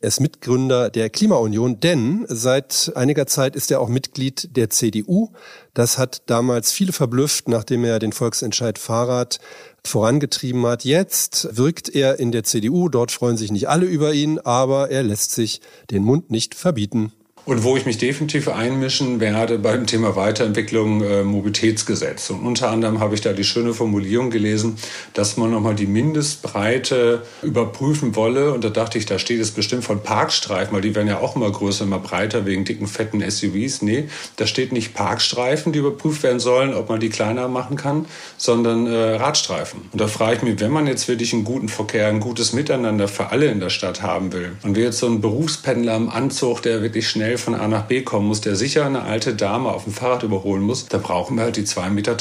Er 0.02 0.08
ist 0.08 0.20
Mitgründer 0.20 0.90
der 0.90 1.10
Klimaunion, 1.10 1.80
denn 1.80 2.26
seit 2.28 2.92
einiger 2.96 3.26
Zeit 3.26 3.56
ist 3.56 3.72
er 3.72 3.80
auch 3.80 3.88
Mitglied 3.88 4.56
der 4.58 4.70
CDU. 4.70 5.32
Das 5.74 5.98
hat 5.98 6.24
damals 6.26 6.72
viele 6.72 6.92
verblüfft, 6.92 7.48
nachdem 7.48 7.86
er 7.86 8.00
den 8.00 8.12
Volksentscheid 8.12 8.78
Fahrrad 8.78 9.40
vorangetrieben 9.86 10.66
hat. 10.66 10.84
Jetzt 10.84 11.56
wirkt 11.56 11.88
er 11.88 12.20
in 12.20 12.32
der 12.32 12.44
CDU. 12.44 12.90
Dort 12.90 13.12
freuen 13.12 13.38
sich 13.38 13.52
nicht 13.52 13.70
alle 13.70 13.86
über 13.86 14.14
ihn, 14.14 14.40
aber 14.40 14.92
er 14.92 15.04
lässt 15.04 15.32
sich 15.32 15.62
den 15.90 16.04
Mund 16.04 16.30
nicht 16.32 16.54
verbieten. 16.54 17.14
Und 17.48 17.64
wo 17.64 17.78
ich 17.78 17.86
mich 17.86 17.98
definitiv 17.98 18.50
einmischen 18.50 19.22
werde 19.22 19.58
beim 19.58 19.88
Thema 19.88 20.18
Weiterentwicklung 20.18 21.02
äh, 21.02 21.24
Mobilitätsgesetz. 21.24 22.30
Und 22.30 22.46
unter 22.46 22.70
anderem 22.70 23.00
habe 23.00 23.16
ich 23.16 23.22
da 23.22 23.32
die 23.32 23.46
schöne 23.46 23.74
Formulierung 23.74 24.32
gelesen, 24.32 24.76
dass 25.14 25.38
man 25.38 25.52
nochmal 25.52 25.74
die 25.74 25.86
Mindestbreite 25.86 27.22
überprüfen 27.42 28.18
wolle. 28.18 28.52
Und 28.52 28.66
da 28.66 28.70
dachte 28.70 28.98
ich, 28.98 29.06
da 29.06 29.18
steht 29.18 29.40
es 29.40 29.52
bestimmt 29.52 29.86
von 29.86 30.04
Parkstreifen, 30.04 30.74
weil 30.76 30.82
die 30.82 30.94
werden 30.94 31.08
ja 31.08 31.20
auch 31.20 31.38
immer 31.38 31.50
größer, 31.50 31.86
immer 31.86 32.00
breiter 32.00 32.46
wegen 32.46 32.66
dicken, 32.66 32.86
fetten 32.86 33.22
SUVs. 33.22 33.82
Nee, 33.82 34.10
da 34.36 34.46
steht 34.46 34.74
nicht 34.74 34.94
Parkstreifen, 34.94 35.72
die 35.72 35.80
überprüft 35.80 36.24
werden 36.24 36.42
sollen, 36.42 36.74
ob 36.74 36.90
man 36.90 37.00
die 37.00 37.08
kleiner 37.08 37.48
machen 37.48 37.78
kann, 37.78 38.08
sondern 38.36 38.88
äh, 38.88 39.16
Radstreifen. 39.16 39.84
Und 39.94 40.02
da 40.02 40.08
frage 40.08 40.36
ich 40.36 40.42
mich, 40.42 40.60
wenn 40.60 40.72
man 40.72 40.86
jetzt 40.86 41.08
wirklich 41.08 41.32
einen 41.32 41.46
guten 41.46 41.70
Verkehr, 41.70 42.10
ein 42.10 42.20
gutes 42.20 42.52
Miteinander 42.52 43.08
für 43.08 43.32
alle 43.32 43.46
in 43.46 43.62
der 43.62 43.70
Stadt 43.70 44.02
haben 44.02 44.34
will 44.34 44.52
und 44.64 44.76
wir 44.76 44.84
jetzt 44.84 44.98
so 44.98 45.06
einen 45.06 45.22
Berufspendler 45.22 45.96
im 45.96 46.10
Anzug, 46.10 46.62
der 46.62 46.82
wirklich 46.82 47.08
schnell 47.08 47.37
von 47.40 47.56
A 47.56 47.68
nach 47.68 47.86
B 47.86 48.02
kommen 48.02 48.28
muss, 48.28 48.42
der 48.42 48.56
sicher 48.56 48.86
eine 48.86 49.04
alte 49.04 49.36
Dame 49.36 49.70
auf 49.70 49.84
dem 49.84 49.94
Fahrrad 49.94 50.24
überholen 50.24 50.62
muss, 50.62 50.88
da 50.88 50.98
brauchen 50.98 51.38
wir 51.38 51.44
halt 51.44 51.58
die 51.58 51.64
2,30 51.64 51.90
Meter. 51.90 52.18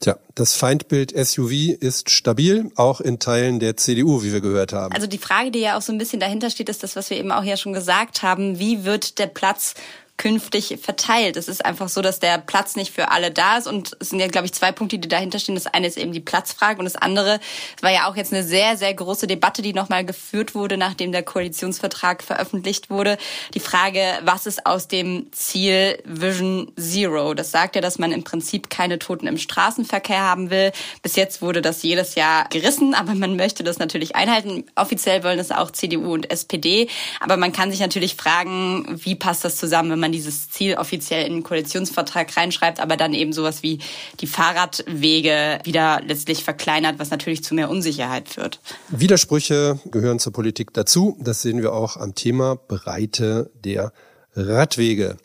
Tja, 0.00 0.16
das 0.36 0.54
Feindbild 0.54 1.12
SUV 1.12 1.50
ist 1.80 2.10
stabil, 2.10 2.70
auch 2.76 3.00
in 3.00 3.18
Teilen 3.18 3.58
der 3.58 3.76
CDU, 3.76 4.22
wie 4.22 4.32
wir 4.32 4.40
gehört 4.40 4.72
haben. 4.72 4.94
Also 4.94 5.08
die 5.08 5.18
Frage, 5.18 5.50
die 5.50 5.58
ja 5.58 5.76
auch 5.76 5.82
so 5.82 5.92
ein 5.92 5.98
bisschen 5.98 6.20
dahinter 6.20 6.50
steht, 6.50 6.68
ist 6.68 6.84
das, 6.84 6.94
was 6.94 7.10
wir 7.10 7.16
eben 7.16 7.32
auch 7.32 7.42
ja 7.42 7.56
schon 7.56 7.72
gesagt 7.72 8.22
haben. 8.22 8.60
Wie 8.60 8.84
wird 8.84 9.18
der 9.18 9.26
Platz 9.26 9.74
künftig 10.18 10.78
verteilt. 10.82 11.36
Es 11.36 11.48
ist 11.48 11.64
einfach 11.64 11.88
so, 11.88 12.02
dass 12.02 12.18
der 12.18 12.38
Platz 12.38 12.76
nicht 12.76 12.92
für 12.92 13.10
alle 13.10 13.30
da 13.30 13.56
ist 13.56 13.66
und 13.66 13.96
es 14.00 14.10
sind 14.10 14.18
ja, 14.18 14.26
glaube 14.26 14.46
ich, 14.46 14.52
zwei 14.52 14.72
Punkte, 14.72 14.98
die 14.98 15.08
dahinter 15.08 15.38
stehen. 15.38 15.54
Das 15.54 15.66
eine 15.66 15.86
ist 15.86 15.96
eben 15.96 16.12
die 16.12 16.20
Platzfrage 16.20 16.78
und 16.80 16.84
das 16.84 16.96
andere 16.96 17.40
war 17.80 17.92
ja 17.92 18.10
auch 18.10 18.16
jetzt 18.16 18.32
eine 18.32 18.42
sehr, 18.42 18.76
sehr 18.76 18.92
große 18.92 19.26
Debatte, 19.28 19.62
die 19.62 19.72
nochmal 19.72 20.04
geführt 20.04 20.54
wurde, 20.54 20.76
nachdem 20.76 21.12
der 21.12 21.22
Koalitionsvertrag 21.22 22.22
veröffentlicht 22.22 22.90
wurde. 22.90 23.16
Die 23.54 23.60
Frage, 23.60 24.02
was 24.22 24.46
ist 24.46 24.66
aus 24.66 24.88
dem 24.88 25.28
Ziel 25.32 25.98
Vision 26.04 26.72
Zero? 26.76 27.34
Das 27.34 27.52
sagt 27.52 27.76
ja, 27.76 27.80
dass 27.80 27.98
man 27.98 28.10
im 28.10 28.24
Prinzip 28.24 28.70
keine 28.70 28.98
Toten 28.98 29.28
im 29.28 29.38
Straßenverkehr 29.38 30.20
haben 30.20 30.50
will. 30.50 30.72
Bis 31.00 31.14
jetzt 31.14 31.42
wurde 31.42 31.62
das 31.62 31.84
jedes 31.84 32.16
Jahr 32.16 32.48
gerissen, 32.48 32.94
aber 32.94 33.14
man 33.14 33.36
möchte 33.36 33.62
das 33.62 33.78
natürlich 33.78 34.16
einhalten. 34.16 34.64
Offiziell 34.74 35.22
wollen 35.22 35.38
das 35.38 35.52
auch 35.52 35.70
CDU 35.70 36.12
und 36.12 36.30
SPD, 36.30 36.88
aber 37.20 37.36
man 37.36 37.52
kann 37.52 37.70
sich 37.70 37.78
natürlich 37.78 38.16
fragen, 38.16 38.84
wie 39.04 39.14
passt 39.14 39.44
das 39.44 39.56
zusammen, 39.56 39.92
wenn 39.92 40.00
man 40.00 40.07
man 40.08 40.12
dieses 40.12 40.50
Ziel 40.50 40.74
offiziell 40.76 41.26
in 41.26 41.34
den 41.34 41.42
Koalitionsvertrag 41.42 42.34
reinschreibt, 42.36 42.80
aber 42.80 42.96
dann 42.96 43.12
eben 43.12 43.32
sowas 43.32 43.62
wie 43.62 43.78
die 44.20 44.26
Fahrradwege 44.26 45.60
wieder 45.64 46.00
letztlich 46.06 46.44
verkleinert, 46.44 46.98
was 46.98 47.10
natürlich 47.10 47.44
zu 47.44 47.54
mehr 47.54 47.68
Unsicherheit 47.68 48.28
führt. 48.28 48.60
Widersprüche 48.88 49.78
gehören 49.90 50.18
zur 50.18 50.32
Politik 50.32 50.72
dazu. 50.72 51.16
Das 51.20 51.42
sehen 51.42 51.60
wir 51.60 51.74
auch 51.74 51.96
am 51.96 52.14
Thema 52.14 52.56
Breite 52.56 53.50
der 53.64 53.92
Radwege. 54.34 55.16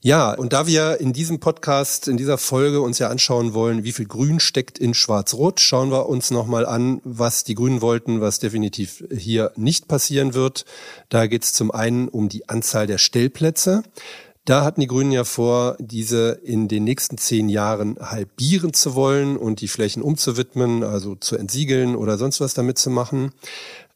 Ja, 0.00 0.32
und 0.32 0.52
da 0.52 0.66
wir 0.66 0.98
in 1.00 1.12
diesem 1.12 1.38
Podcast, 1.38 2.08
in 2.08 2.16
dieser 2.16 2.38
Folge 2.38 2.80
uns 2.80 2.98
ja 2.98 3.08
anschauen 3.08 3.54
wollen, 3.54 3.84
wie 3.84 3.92
viel 3.92 4.06
Grün 4.06 4.40
steckt 4.40 4.78
in 4.78 4.94
Schwarz-Rot, 4.94 5.60
schauen 5.60 5.90
wir 5.90 6.08
uns 6.08 6.30
nochmal 6.30 6.66
an, 6.66 7.00
was 7.04 7.44
die 7.44 7.54
Grünen 7.54 7.82
wollten, 7.82 8.20
was 8.20 8.38
definitiv 8.38 9.04
hier 9.16 9.52
nicht 9.56 9.88
passieren 9.88 10.34
wird. 10.34 10.64
Da 11.08 11.26
geht 11.26 11.44
es 11.44 11.52
zum 11.52 11.70
einen 11.70 12.08
um 12.08 12.28
die 12.28 12.48
Anzahl 12.48 12.86
der 12.86 12.98
Stellplätze. 12.98 13.82
Da 14.44 14.64
hatten 14.64 14.80
die 14.80 14.88
Grünen 14.88 15.12
ja 15.12 15.22
vor, 15.22 15.76
diese 15.78 16.32
in 16.42 16.66
den 16.66 16.82
nächsten 16.82 17.16
zehn 17.16 17.48
Jahren 17.48 17.96
halbieren 18.00 18.72
zu 18.72 18.96
wollen 18.96 19.36
und 19.36 19.60
die 19.60 19.68
Flächen 19.68 20.02
umzuwidmen, 20.02 20.82
also 20.82 21.14
zu 21.14 21.36
entsiegeln 21.36 21.94
oder 21.94 22.18
sonst 22.18 22.40
was 22.40 22.52
damit 22.52 22.76
zu 22.76 22.90
machen. 22.90 23.30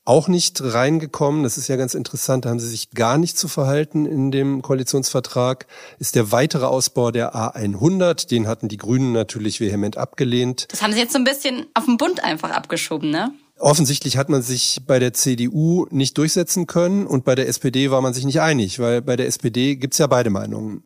Auch 0.04 0.28
nicht 0.28 0.62
reingekommen, 0.62 1.42
das 1.42 1.58
ist 1.58 1.66
ja 1.66 1.74
ganz 1.74 1.94
interessant, 1.94 2.44
da 2.44 2.50
haben 2.50 2.60
sie 2.60 2.68
sich 2.68 2.90
gar 2.92 3.18
nicht 3.18 3.36
zu 3.36 3.48
verhalten 3.48 4.06
in 4.06 4.30
dem 4.30 4.62
Koalitionsvertrag, 4.62 5.66
ist 5.98 6.14
der 6.14 6.30
weitere 6.30 6.66
Ausbau 6.66 7.10
der 7.10 7.34
A100. 7.34 8.28
Den 8.28 8.46
hatten 8.46 8.68
die 8.68 8.76
Grünen 8.76 9.10
natürlich 9.10 9.60
vehement 9.60 9.96
abgelehnt. 9.96 10.68
Das 10.70 10.80
haben 10.80 10.92
sie 10.92 11.00
jetzt 11.00 11.12
so 11.12 11.18
ein 11.18 11.24
bisschen 11.24 11.66
auf 11.74 11.86
den 11.86 11.96
Bund 11.96 12.22
einfach 12.22 12.50
abgeschoben, 12.50 13.10
ne? 13.10 13.32
Offensichtlich 13.58 14.18
hat 14.18 14.28
man 14.28 14.42
sich 14.42 14.82
bei 14.86 14.98
der 14.98 15.14
CDU 15.14 15.86
nicht 15.90 16.18
durchsetzen 16.18 16.66
können 16.66 17.06
und 17.06 17.24
bei 17.24 17.34
der 17.34 17.48
SPD 17.48 17.90
war 17.90 18.02
man 18.02 18.12
sich 18.12 18.26
nicht 18.26 18.42
einig, 18.42 18.78
weil 18.80 19.00
bei 19.00 19.16
der 19.16 19.28
SPD 19.28 19.76
gibt's 19.76 19.96
ja 19.96 20.06
beide 20.06 20.28
Meinungen. 20.28 20.82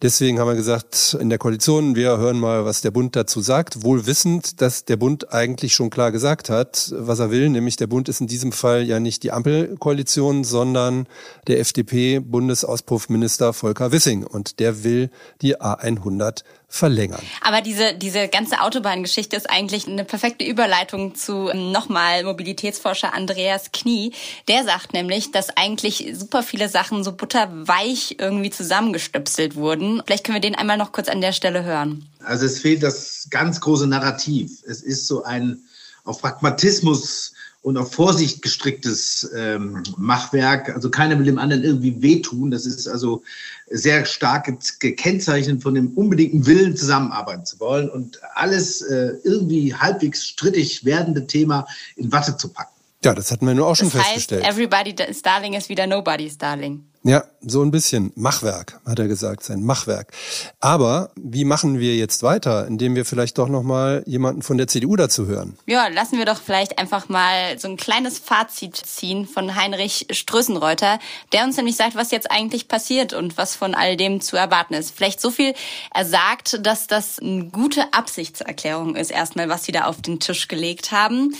Deswegen 0.00 0.38
haben 0.38 0.48
wir 0.48 0.54
gesagt, 0.54 1.18
in 1.20 1.28
der 1.28 1.36
Koalition, 1.36 1.96
wir 1.96 2.16
hören 2.16 2.40
mal, 2.40 2.64
was 2.64 2.80
der 2.80 2.92
Bund 2.92 3.14
dazu 3.14 3.42
sagt, 3.42 3.82
wohl 3.82 4.06
wissend, 4.06 4.62
dass 4.62 4.86
der 4.86 4.96
Bund 4.96 5.34
eigentlich 5.34 5.74
schon 5.74 5.90
klar 5.90 6.12
gesagt 6.12 6.48
hat, 6.48 6.94
was 6.96 7.18
er 7.18 7.30
will, 7.30 7.50
nämlich 7.50 7.76
der 7.76 7.88
Bund 7.88 8.08
ist 8.08 8.22
in 8.22 8.26
diesem 8.26 8.52
Fall 8.52 8.84
ja 8.84 9.00
nicht 9.00 9.22
die 9.22 9.30
Ampelkoalition, 9.30 10.44
sondern 10.44 11.06
der 11.46 11.60
FDP-Bundesauspuffminister 11.60 13.52
Volker 13.52 13.92
Wissing 13.92 14.24
und 14.24 14.60
der 14.60 14.82
will 14.82 15.10
die 15.42 15.60
A100 15.60 16.42
verlängern. 16.74 17.22
Aber 17.40 17.60
diese, 17.60 17.94
diese 17.94 18.26
ganze 18.26 18.60
Autobahngeschichte 18.60 19.36
ist 19.36 19.48
eigentlich 19.48 19.86
eine 19.86 20.04
perfekte 20.04 20.44
Überleitung 20.44 21.14
zu 21.14 21.48
ähm, 21.48 21.70
nochmal 21.70 22.24
Mobilitätsforscher 22.24 23.14
Andreas 23.14 23.70
Knie. 23.72 24.12
Der 24.48 24.64
sagt 24.64 24.92
nämlich, 24.92 25.30
dass 25.30 25.56
eigentlich 25.56 26.10
super 26.14 26.42
viele 26.42 26.68
Sachen 26.68 27.04
so 27.04 27.12
butterweich 27.12 28.16
irgendwie 28.18 28.50
zusammengestöpselt 28.50 29.54
wurden. 29.54 30.02
Vielleicht 30.04 30.24
können 30.24 30.34
wir 30.34 30.40
den 30.40 30.56
einmal 30.56 30.76
noch 30.76 30.90
kurz 30.90 31.08
an 31.08 31.20
der 31.20 31.32
Stelle 31.32 31.62
hören. 31.62 32.08
Also 32.24 32.44
es 32.44 32.58
fehlt 32.58 32.82
das 32.82 33.28
ganz 33.30 33.60
große 33.60 33.86
Narrativ. 33.86 34.50
Es 34.66 34.82
ist 34.82 35.06
so 35.06 35.22
ein 35.22 35.62
auf 36.02 36.20
Pragmatismus 36.20 37.33
und 37.64 37.78
auf 37.78 37.94
Vorsicht 37.94 38.42
gestricktes 38.42 39.30
ähm, 39.34 39.82
Machwerk. 39.96 40.68
Also 40.68 40.90
keiner 40.90 41.18
will 41.18 41.24
dem 41.24 41.38
anderen 41.38 41.64
irgendwie 41.64 42.02
wehtun. 42.02 42.50
Das 42.50 42.66
ist 42.66 42.86
also 42.86 43.22
sehr 43.70 44.04
stark 44.04 44.52
gekennzeichnet 44.80 45.62
von 45.62 45.74
dem 45.74 45.88
unbedingten 45.94 46.44
Willen, 46.44 46.76
zusammenarbeiten 46.76 47.46
zu 47.46 47.58
wollen 47.60 47.88
und 47.88 48.20
alles 48.34 48.82
äh, 48.82 49.14
irgendwie 49.24 49.74
halbwegs 49.74 50.26
strittig 50.26 50.84
werdende 50.84 51.26
Thema 51.26 51.66
in 51.96 52.12
Watte 52.12 52.36
zu 52.36 52.48
packen. 52.48 52.73
Ja, 53.04 53.14
das 53.14 53.30
hatten 53.30 53.46
wir 53.46 53.54
nur 53.54 53.66
auch 53.66 53.76
schon 53.76 53.88
das 53.88 53.96
heißt, 53.96 54.06
festgestellt. 54.06 54.44
Everybody's 54.46 55.22
Darling 55.22 55.52
ist 55.52 55.68
wieder 55.68 55.86
Nobody's 55.86 56.38
Darling. 56.38 56.84
Ja, 57.06 57.24
so 57.42 57.62
ein 57.62 57.70
bisschen. 57.70 58.12
Machwerk, 58.16 58.80
hat 58.86 58.98
er 58.98 59.08
gesagt, 59.08 59.42
sein 59.44 59.62
Machwerk. 59.62 60.10
Aber 60.58 61.10
wie 61.16 61.44
machen 61.44 61.78
wir 61.78 61.96
jetzt 61.96 62.22
weiter, 62.22 62.66
indem 62.66 62.96
wir 62.96 63.04
vielleicht 63.04 63.36
doch 63.36 63.50
nochmal 63.50 64.02
jemanden 64.06 64.40
von 64.40 64.56
der 64.56 64.68
CDU 64.68 64.96
dazu 64.96 65.26
hören? 65.26 65.58
Ja, 65.66 65.88
lassen 65.88 66.16
wir 66.16 66.24
doch 66.24 66.40
vielleicht 66.40 66.78
einfach 66.78 67.10
mal 67.10 67.58
so 67.58 67.68
ein 67.68 67.76
kleines 67.76 68.18
Fazit 68.18 68.74
ziehen 68.76 69.26
von 69.26 69.54
Heinrich 69.54 70.06
Strößenreuter, 70.10 70.98
der 71.34 71.44
uns 71.44 71.58
nämlich 71.58 71.76
sagt, 71.76 71.94
was 71.94 72.10
jetzt 72.10 72.30
eigentlich 72.30 72.68
passiert 72.68 73.12
und 73.12 73.36
was 73.36 73.54
von 73.54 73.74
all 73.74 73.98
dem 73.98 74.22
zu 74.22 74.38
erwarten 74.38 74.72
ist. 74.72 74.96
Vielleicht 74.96 75.20
so 75.20 75.30
viel, 75.30 75.52
er 75.92 76.06
sagt, 76.06 76.64
dass 76.66 76.86
das 76.86 77.18
eine 77.18 77.44
gute 77.50 77.92
Absichtserklärung 77.92 78.96
ist, 78.96 79.10
erstmal, 79.10 79.50
was 79.50 79.64
sie 79.64 79.72
da 79.72 79.84
auf 79.84 80.00
den 80.00 80.20
Tisch 80.20 80.48
gelegt 80.48 80.90
haben. 80.90 81.34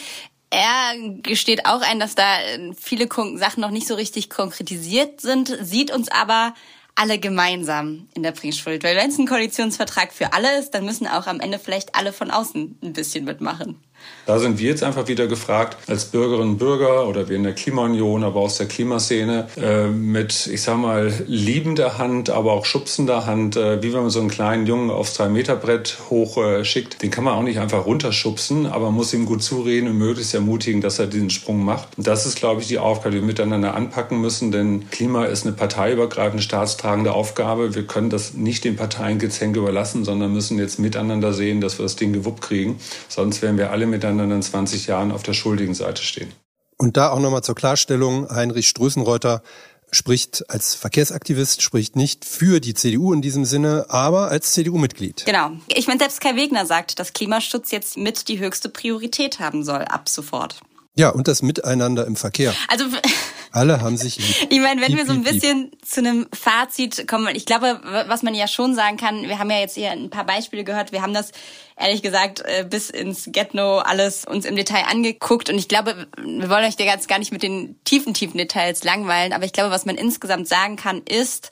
Er 0.55 0.95
gesteht 1.23 1.67
auch 1.67 1.81
ein, 1.81 1.99
dass 1.99 2.15
da 2.15 2.39
viele 2.81 3.09
Sachen 3.37 3.61
noch 3.61 3.73
nicht 3.73 3.89
so 3.89 3.97
richtig 3.97 4.31
konkretisiert 4.31 5.21
sind, 5.21 5.53
sieht 5.61 5.91
uns 5.91 6.09
aber 6.09 6.55
alle 6.95 7.19
gemeinsam 7.19 8.09
in 8.15 8.23
der 8.23 8.31
Bringschuld. 8.31 8.85
Weil 8.85 8.97
wenn 8.97 9.11
es 9.11 9.19
ein 9.19 9.27
Koalitionsvertrag 9.27 10.13
für 10.13 10.33
alle 10.33 10.57
ist, 10.57 10.71
dann 10.71 10.85
müssen 10.85 11.09
auch 11.09 11.27
am 11.27 11.41
Ende 11.41 11.59
vielleicht 11.59 11.97
alle 11.97 12.13
von 12.13 12.31
außen 12.31 12.79
ein 12.85 12.93
bisschen 12.93 13.25
mitmachen. 13.25 13.83
Da 14.27 14.39
sind 14.39 14.59
wir 14.59 14.71
jetzt 14.71 14.83
einfach 14.83 15.07
wieder 15.09 15.27
gefragt, 15.27 15.77
als 15.87 16.07
Bürgerinnen 16.07 16.53
und 16.53 16.59
Bürger 16.59 17.07
oder 17.07 17.29
wir 17.29 17.37
in 17.37 17.43
der 17.43 17.53
Klimaunion, 17.53 18.25
aber 18.25 18.41
aus 18.41 18.57
der 18.57 18.67
Klimaszene, 18.67 19.49
äh, 19.61 19.89
mit, 19.89 20.47
ich 20.47 20.63
sag 20.63 20.79
mal, 20.79 21.13
liebender 21.27 21.99
Hand, 21.99 22.31
aber 22.31 22.53
auch 22.53 22.65
schubsender 22.65 23.27
Hand, 23.27 23.57
äh, 23.57 23.83
wie 23.83 23.93
wenn 23.93 24.01
man 24.01 24.11
so 24.11 24.21
einen 24.21 24.31
kleinen 24.31 24.67
Jungen 24.67 24.91
aufs 24.91 25.19
3-Meter-Brett 25.21 25.99
hochschickt. 26.09 26.95
Äh, 26.95 26.99
den 26.99 27.11
kann 27.11 27.25
man 27.25 27.35
auch 27.35 27.43
nicht 27.43 27.59
einfach 27.59 27.85
runterschubsen, 27.85 28.67
aber 28.67 28.87
man 28.87 28.95
muss 28.95 29.13
ihm 29.13 29.27
gut 29.27 29.43
zureden 29.43 29.89
und 29.89 29.99
möglichst 29.99 30.35
ermutigen, 30.35 30.81
dass 30.81 30.99
er 30.99 31.07
diesen 31.07 31.29
Sprung 31.29 31.63
macht. 31.63 31.89
Und 31.99 32.07
das 32.07 32.25
ist, 32.25 32.37
glaube 32.37 32.63
ich, 32.63 32.69
die 32.69 32.79
Aufgabe, 32.79 33.15
die 33.15 33.21
wir 33.21 33.27
miteinander 33.27 33.75
anpacken 33.75 34.23
müssen, 34.23 34.51
denn 34.51 34.89
Klima 34.91 35.27
ist 35.27 35.45
eine 35.45 35.55
parteiübergreifende, 35.55 36.43
staatstragende 36.43 37.13
Aufgabe. 37.13 37.75
Wir 37.75 37.87
können 37.87 38.09
das 38.09 38.33
nicht 38.33 38.65
den 38.65 38.77
Parteien 38.77 39.19
gezänk 39.19 39.57
überlassen, 39.57 40.05
sondern 40.05 40.33
müssen 40.33 40.59
jetzt 40.59 40.79
miteinander 40.79 41.35
sehen, 41.35 41.61
dass 41.61 41.79
wir 41.79 41.83
das 41.83 41.97
Ding 41.97 42.15
gewuppt 42.15 42.41
kriegen. 42.41 42.79
Sonst 43.09 43.43
werden 43.43 43.59
wir 43.59 43.71
alle 43.71 43.87
miteinander 43.87 43.94
miteinander 43.95 44.35
in 44.37 44.43
20 44.43 44.87
Jahren 44.87 45.13
auf 45.13 45.23
der 45.23 45.33
schuldigen 45.33 45.75
Seite 45.75 46.03
stehen. 46.03 46.33
Und 46.77 46.97
da 46.97 47.11
auch 47.11 47.21
nochmal 47.21 47.43
zur 47.43 47.55
Klarstellung, 47.55 48.29
Heinrich 48.29 48.69
Strößenreuter 48.69 49.43
spricht 49.91 50.45
als 50.49 50.75
Verkehrsaktivist, 50.75 51.63
spricht 51.63 51.97
nicht 51.97 52.25
für 52.25 52.61
die 52.61 52.75
CDU 52.75 53.13
in 53.13 53.23
diesem 53.23 53.45
Sinne, 53.45 53.87
aber 53.89 54.29
als 54.29 54.53
CDU-Mitglied. 54.53 55.25
Genau. 55.25 55.53
Ich 55.69 55.87
meine, 55.87 56.01
selbst 56.01 56.21
Kai 56.21 56.37
Wegner 56.37 56.67
sagt, 56.67 56.99
dass 56.99 57.13
Klimaschutz 57.13 57.71
jetzt 57.71 57.97
mit 57.97 58.29
die 58.29 58.39
höchste 58.39 58.69
Priorität 58.69 59.39
haben 59.39 59.63
soll, 59.63 59.83
ab 59.83 60.09
sofort. 60.09 60.61
Ja, 60.97 61.11
und 61.11 61.27
das 61.27 61.43
Miteinander 61.43 62.07
im 62.07 62.17
Verkehr. 62.17 62.55
Also 62.69 62.85
alle 63.53 63.81
haben 63.81 63.97
sich 63.97 64.17
lieb. 64.17 64.49
Ich 64.51 64.61
meine, 64.61 64.81
wenn 64.81 64.93
lieb, 64.93 64.99
wir 64.99 65.07
so 65.07 65.13
ein 65.13 65.25
bisschen 65.25 65.71
lieb. 65.71 65.87
zu 65.87 66.01
einem 66.01 66.27
Fazit 66.33 67.09
kommen, 67.09 67.35
ich 67.35 67.47
glaube, 67.47 67.81
was 68.07 68.23
man 68.23 68.35
ja 68.35 68.47
schon 68.47 68.75
sagen 68.75 68.97
kann, 68.97 69.23
wir 69.23 69.39
haben 69.39 69.51
ja 69.51 69.59
jetzt 69.59 69.75
hier 69.75 69.91
ein 69.91 70.11
paar 70.11 70.25
Beispiele 70.25 70.65
gehört, 70.65 70.93
wir 70.93 71.03
haben 71.03 71.15
das 71.15 71.31
ehrlich 71.77 72.03
gesagt 72.03 72.41
äh, 72.41 72.65
bis 72.69 72.91
ins 72.91 73.29
Get-No 73.31 73.79
alles 73.79 74.25
uns 74.25 74.45
im 74.45 74.57
Detail 74.57 74.85
angeguckt 74.85 75.51
und 75.51 75.59
ich 75.59 75.69
glaube, 75.69 76.07
wir 76.17 76.51
wollen 76.51 76.65
euch 76.65 76.77
da 76.77 76.85
ganz 76.85 77.07
gar 77.09 77.19
nicht 77.19 77.33
mit 77.33 77.43
den 77.43 77.83
tiefen, 77.85 78.15
tiefen 78.15 78.39
Details 78.39 78.85
langweilen, 78.85 79.33
aber 79.33 79.45
ich 79.45 79.53
glaube, 79.53 79.71
was 79.71 79.87
man 79.87 79.97
insgesamt 79.97 80.49
sagen 80.49 80.77
kann, 80.77 81.03
ist, 81.03 81.51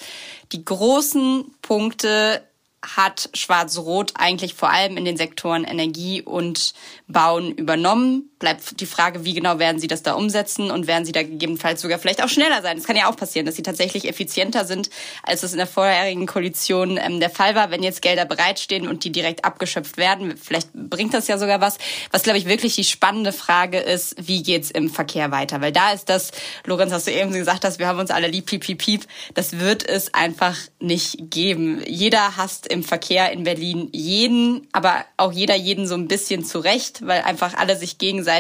die 0.52 0.64
großen 0.64 1.54
Punkte 1.62 2.42
hat 2.84 3.30
Schwarz-Rot 3.34 4.12
eigentlich 4.14 4.54
vor 4.54 4.70
allem 4.70 4.96
in 4.96 5.04
den 5.04 5.16
Sektoren 5.16 5.64
Energie 5.64 6.20
und 6.20 6.74
Bauen 7.06 7.52
übernommen. 7.52 8.31
Bleibt 8.42 8.80
die 8.80 8.86
Frage, 8.86 9.24
wie 9.24 9.34
genau 9.34 9.60
werden 9.60 9.78
sie 9.78 9.86
das 9.86 10.02
da 10.02 10.14
umsetzen 10.14 10.72
und 10.72 10.88
werden 10.88 11.04
sie 11.04 11.12
da 11.12 11.22
gegebenenfalls 11.22 11.80
sogar 11.80 12.00
vielleicht 12.00 12.24
auch 12.24 12.28
schneller 12.28 12.60
sein. 12.60 12.76
Es 12.76 12.82
kann 12.82 12.96
ja 12.96 13.08
auch 13.08 13.14
passieren, 13.14 13.46
dass 13.46 13.54
sie 13.54 13.62
tatsächlich 13.62 14.08
effizienter 14.08 14.64
sind, 14.64 14.90
als 15.22 15.44
es 15.44 15.52
in 15.52 15.58
der 15.58 15.68
vorherigen 15.68 16.26
Koalition 16.26 16.98
ähm, 17.00 17.20
der 17.20 17.30
Fall 17.30 17.54
war, 17.54 17.70
wenn 17.70 17.84
jetzt 17.84 18.02
Gelder 18.02 18.24
bereitstehen 18.24 18.88
und 18.88 19.04
die 19.04 19.12
direkt 19.12 19.44
abgeschöpft 19.44 19.96
werden. 19.96 20.36
Vielleicht 20.36 20.72
bringt 20.74 21.14
das 21.14 21.28
ja 21.28 21.38
sogar 21.38 21.60
was. 21.60 21.78
Was, 22.10 22.24
glaube 22.24 22.36
ich, 22.36 22.46
wirklich 22.46 22.74
die 22.74 22.82
spannende 22.82 23.32
Frage 23.32 23.78
ist, 23.78 24.16
wie 24.18 24.42
geht's 24.42 24.72
im 24.72 24.90
Verkehr 24.90 25.30
weiter? 25.30 25.60
Weil 25.60 25.70
da 25.70 25.92
ist 25.92 26.08
das, 26.08 26.32
Lorenz, 26.66 26.92
hast 26.92 27.06
du 27.06 27.12
eben 27.12 27.30
gesagt 27.30 27.64
hast, 27.64 27.78
wir 27.78 27.86
haben 27.86 28.00
uns 28.00 28.10
alle 28.10 28.26
lieb, 28.26 28.46
piep, 28.46 28.62
piep, 28.62 28.78
piep. 28.78 29.06
Das 29.34 29.60
wird 29.60 29.88
es 29.88 30.14
einfach 30.14 30.56
nicht 30.80 31.30
geben. 31.30 31.80
Jeder 31.86 32.36
hasst 32.36 32.66
im 32.66 32.82
Verkehr 32.82 33.30
in 33.30 33.44
Berlin 33.44 33.88
jeden, 33.92 34.66
aber 34.72 35.04
auch 35.16 35.30
jeder 35.30 35.54
jeden 35.54 35.86
so 35.86 35.94
ein 35.94 36.08
bisschen 36.08 36.44
zurecht, 36.44 37.06
weil 37.06 37.22
einfach 37.22 37.54
alle 37.54 37.76
sich 37.76 37.98
gegenseitig 37.98 38.31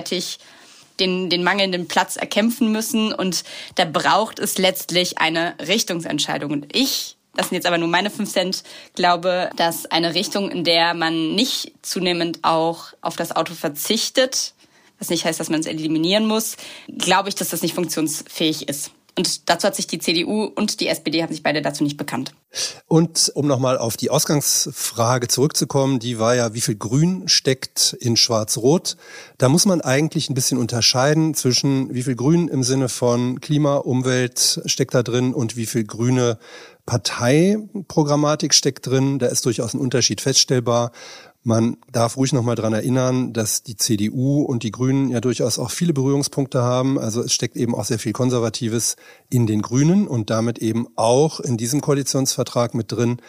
den, 1.00 1.30
den 1.30 1.44
mangelnden 1.44 1.88
Platz 1.88 2.16
erkämpfen 2.16 2.72
müssen. 2.72 3.12
Und 3.12 3.44
da 3.76 3.84
braucht 3.84 4.38
es 4.38 4.58
letztlich 4.58 5.18
eine 5.18 5.54
Richtungsentscheidung. 5.58 6.52
Und 6.52 6.76
ich 6.76 7.16
das 7.34 7.48
sind 7.48 7.56
jetzt 7.56 7.66
aber 7.66 7.78
nur 7.78 7.88
meine 7.88 8.10
fünf 8.10 8.30
Cent, 8.30 8.62
glaube, 8.94 9.50
dass 9.56 9.86
eine 9.86 10.14
Richtung, 10.14 10.50
in 10.50 10.64
der 10.64 10.92
man 10.92 11.34
nicht 11.34 11.72
zunehmend 11.80 12.40
auch 12.42 12.92
auf 13.00 13.16
das 13.16 13.34
Auto 13.34 13.54
verzichtet, 13.54 14.52
was 14.98 15.08
nicht 15.08 15.24
heißt, 15.24 15.40
dass 15.40 15.48
man 15.48 15.60
es 15.60 15.66
eliminieren 15.66 16.26
muss, 16.26 16.56
glaube 16.98 17.28
ich, 17.28 17.34
dass 17.34 17.48
das 17.48 17.62
nicht 17.62 17.74
funktionsfähig 17.74 18.68
ist. 18.68 18.90
Und 19.16 19.50
dazu 19.50 19.66
hat 19.66 19.76
sich 19.76 19.86
die 19.86 19.98
CDU 19.98 20.44
und 20.44 20.80
die 20.80 20.88
SPD 20.88 21.22
haben 21.22 21.32
sich 21.32 21.42
beide 21.42 21.60
dazu 21.60 21.84
nicht 21.84 21.98
bekannt. 21.98 22.32
Und 22.86 23.30
um 23.34 23.46
nochmal 23.46 23.76
auf 23.76 23.96
die 23.96 24.10
Ausgangsfrage 24.10 25.28
zurückzukommen, 25.28 25.98
die 25.98 26.18
war 26.18 26.34
ja, 26.34 26.54
wie 26.54 26.60
viel 26.60 26.76
Grün 26.76 27.28
steckt 27.28 27.94
in 28.00 28.16
Schwarz-Rot? 28.16 28.96
Da 29.36 29.50
muss 29.50 29.66
man 29.66 29.82
eigentlich 29.82 30.30
ein 30.30 30.34
bisschen 30.34 30.58
unterscheiden 30.58 31.34
zwischen 31.34 31.92
wie 31.94 32.02
viel 32.02 32.14
Grün 32.14 32.48
im 32.48 32.62
Sinne 32.62 32.88
von 32.88 33.40
Klima, 33.40 33.76
Umwelt 33.76 34.62
steckt 34.64 34.94
da 34.94 35.02
drin 35.02 35.34
und 35.34 35.56
wie 35.56 35.66
viel 35.66 35.84
grüne 35.84 36.38
Parteiprogrammatik 36.86 38.54
steckt 38.54 38.86
drin. 38.86 39.18
Da 39.18 39.26
ist 39.26 39.44
durchaus 39.44 39.74
ein 39.74 39.80
Unterschied 39.80 40.20
feststellbar. 40.20 40.92
Man 41.44 41.76
darf 41.90 42.16
ruhig 42.16 42.32
nochmal 42.32 42.54
dran 42.54 42.72
erinnern, 42.72 43.32
dass 43.32 43.64
die 43.64 43.76
CDU 43.76 44.42
und 44.42 44.62
die 44.62 44.70
Grünen 44.70 45.10
ja 45.10 45.20
durchaus 45.20 45.58
auch 45.58 45.72
viele 45.72 45.92
Berührungspunkte 45.92 46.62
haben. 46.62 47.00
Also 47.00 47.20
es 47.20 47.32
steckt 47.32 47.56
eben 47.56 47.74
auch 47.74 47.84
sehr 47.84 47.98
viel 47.98 48.12
Konservatives 48.12 48.96
in 49.28 49.48
den 49.48 49.60
Grünen 49.60 50.06
und 50.06 50.30
damit 50.30 50.58
eben 50.58 50.86
auch 50.94 51.40
in 51.40 51.56
diesem 51.56 51.80
Koalitionsvertrag 51.80 52.74
mit 52.74 52.92
drin. 52.92 53.20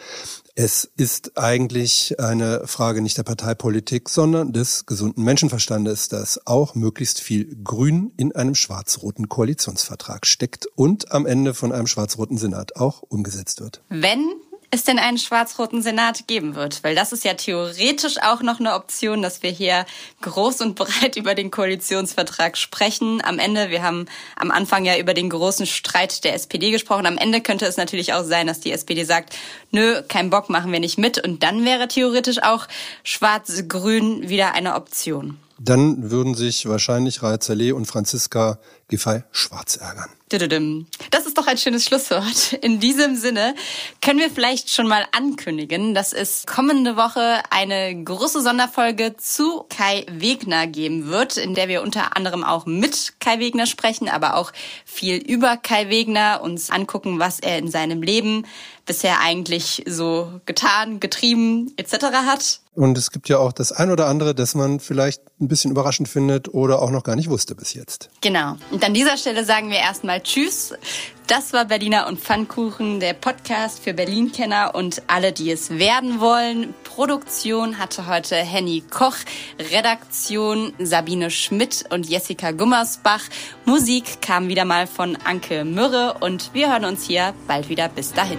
Es 0.54 0.88
ist 0.96 1.36
eigentlich 1.36 2.20
eine 2.20 2.68
Frage 2.68 3.02
nicht 3.02 3.18
der 3.18 3.24
Parteipolitik, 3.24 4.08
sondern 4.08 4.52
des 4.52 4.86
gesunden 4.86 5.24
Menschenverstandes, 5.24 6.08
dass 6.08 6.46
auch 6.46 6.76
möglichst 6.76 7.20
viel 7.20 7.56
Grün 7.64 8.12
in 8.16 8.30
einem 8.36 8.54
schwarz-roten 8.54 9.28
Koalitionsvertrag 9.28 10.26
steckt 10.26 10.66
und 10.76 11.10
am 11.10 11.26
Ende 11.26 11.54
von 11.54 11.72
einem 11.72 11.88
schwarz-roten 11.88 12.38
Senat 12.38 12.76
auch 12.76 13.02
umgesetzt 13.02 13.60
wird. 13.60 13.82
Wenn 13.88 14.34
es 14.74 14.84
denn 14.84 14.98
einen 14.98 15.18
schwarz-roten 15.18 15.82
Senat 15.82 16.26
geben 16.26 16.54
wird. 16.54 16.84
Weil 16.84 16.94
das 16.94 17.12
ist 17.12 17.24
ja 17.24 17.34
theoretisch 17.34 18.16
auch 18.22 18.42
noch 18.42 18.60
eine 18.60 18.74
Option, 18.74 19.22
dass 19.22 19.42
wir 19.42 19.50
hier 19.50 19.86
groß 20.20 20.60
und 20.60 20.74
breit 20.74 21.16
über 21.16 21.34
den 21.34 21.50
Koalitionsvertrag 21.50 22.58
sprechen. 22.58 23.22
Am 23.24 23.38
Ende, 23.38 23.70
wir 23.70 23.82
haben 23.82 24.06
am 24.36 24.50
Anfang 24.50 24.84
ja 24.84 24.98
über 24.98 25.14
den 25.14 25.30
großen 25.30 25.66
Streit 25.66 26.24
der 26.24 26.34
SPD 26.34 26.70
gesprochen. 26.70 27.06
Am 27.06 27.16
Ende 27.16 27.40
könnte 27.40 27.66
es 27.66 27.76
natürlich 27.76 28.12
auch 28.12 28.24
sein, 28.24 28.46
dass 28.46 28.60
die 28.60 28.72
SPD 28.72 29.04
sagt, 29.04 29.36
nö, 29.70 30.02
kein 30.08 30.30
Bock, 30.30 30.50
machen 30.50 30.72
wir 30.72 30.80
nicht 30.80 30.98
mit. 30.98 31.24
Und 31.24 31.42
dann 31.42 31.64
wäre 31.64 31.88
theoretisch 31.88 32.42
auch 32.42 32.66
schwarz-grün 33.02 34.28
wieder 34.28 34.52
eine 34.54 34.74
Option. 34.74 35.38
Dann 35.58 36.10
würden 36.10 36.34
sich 36.34 36.68
wahrscheinlich 36.68 37.22
Raya 37.22 37.38
Zerleh 37.38 37.72
und 37.72 37.86
Franziska 37.86 38.58
Giffey 38.88 39.22
schwarz 39.30 39.76
ärgern. 39.76 40.10
Das 41.10 41.26
ist 41.26 41.38
doch 41.38 41.46
ein 41.46 41.58
schönes 41.58 41.84
Schlusswort. 41.84 42.52
In 42.60 42.80
diesem 42.80 43.16
Sinne 43.16 43.54
können 44.00 44.18
wir 44.18 44.30
vielleicht 44.30 44.70
schon 44.70 44.88
mal 44.88 45.04
ankündigen, 45.12 45.94
dass 45.94 46.12
es 46.12 46.44
kommende 46.46 46.96
Woche 46.96 47.42
eine 47.50 48.04
große 48.04 48.42
Sonderfolge 48.42 49.16
zu 49.16 49.64
Kai 49.68 50.04
Wegner 50.08 50.66
geben 50.66 51.06
wird, 51.06 51.36
in 51.36 51.54
der 51.54 51.68
wir 51.68 51.82
unter 51.82 52.16
anderem 52.16 52.42
auch 52.42 52.66
mit 52.66 53.14
Kai 53.20 53.38
Wegner 53.38 53.66
sprechen, 53.66 54.08
aber 54.08 54.36
auch 54.36 54.52
viel 54.84 55.16
über 55.16 55.56
Kai 55.56 55.88
Wegner, 55.88 56.40
uns 56.42 56.70
angucken, 56.70 57.18
was 57.18 57.38
er 57.40 57.58
in 57.58 57.70
seinem 57.70 58.02
Leben 58.02 58.46
bisher 58.86 59.20
eigentlich 59.20 59.82
so 59.86 60.40
getan, 60.46 61.00
getrieben 61.00 61.72
etc. 61.76 62.06
hat. 62.26 62.60
Und 62.74 62.98
es 62.98 63.10
gibt 63.10 63.28
ja 63.28 63.38
auch 63.38 63.52
das 63.52 63.70
ein 63.72 63.90
oder 63.90 64.06
andere, 64.06 64.34
das 64.34 64.54
man 64.54 64.80
vielleicht 64.80 65.22
ein 65.40 65.48
bisschen 65.48 65.70
überraschend 65.70 66.08
findet 66.08 66.52
oder 66.52 66.82
auch 66.82 66.90
noch 66.90 67.04
gar 67.04 67.14
nicht 67.14 67.30
wusste 67.30 67.54
bis 67.54 67.72
jetzt. 67.74 68.10
Genau. 68.20 68.56
Und 68.70 68.84
an 68.84 68.94
dieser 68.94 69.16
Stelle 69.16 69.44
sagen 69.44 69.70
wir 69.70 69.78
erstmal 69.78 70.20
Tschüss. 70.22 70.74
Das 71.26 71.52
war 71.52 71.64
Berliner 71.64 72.06
und 72.06 72.20
Pfannkuchen, 72.20 73.00
der 73.00 73.14
Podcast 73.14 73.78
für 73.78 73.94
Berlin-Kenner 73.94 74.74
und 74.74 75.02
alle, 75.06 75.32
die 75.32 75.50
es 75.50 75.70
werden 75.70 76.20
wollen. 76.20 76.74
Produktion 76.84 77.78
hatte 77.78 78.06
heute 78.06 78.36
Henny 78.36 78.82
Koch, 78.90 79.16
Redaktion 79.72 80.74
Sabine 80.78 81.30
Schmidt 81.30 81.84
und 81.90 82.08
Jessica 82.08 82.50
Gummersbach. 82.50 83.22
Musik 83.64 84.20
kam 84.20 84.48
wieder 84.48 84.64
mal 84.64 84.86
von 84.86 85.16
Anke 85.24 85.64
Mürre 85.64 86.16
und 86.20 86.52
wir 86.52 86.70
hören 86.70 86.84
uns 86.84 87.04
hier 87.04 87.34
bald 87.46 87.68
wieder. 87.68 87.88
Bis 87.88 88.12
dahin. 88.12 88.38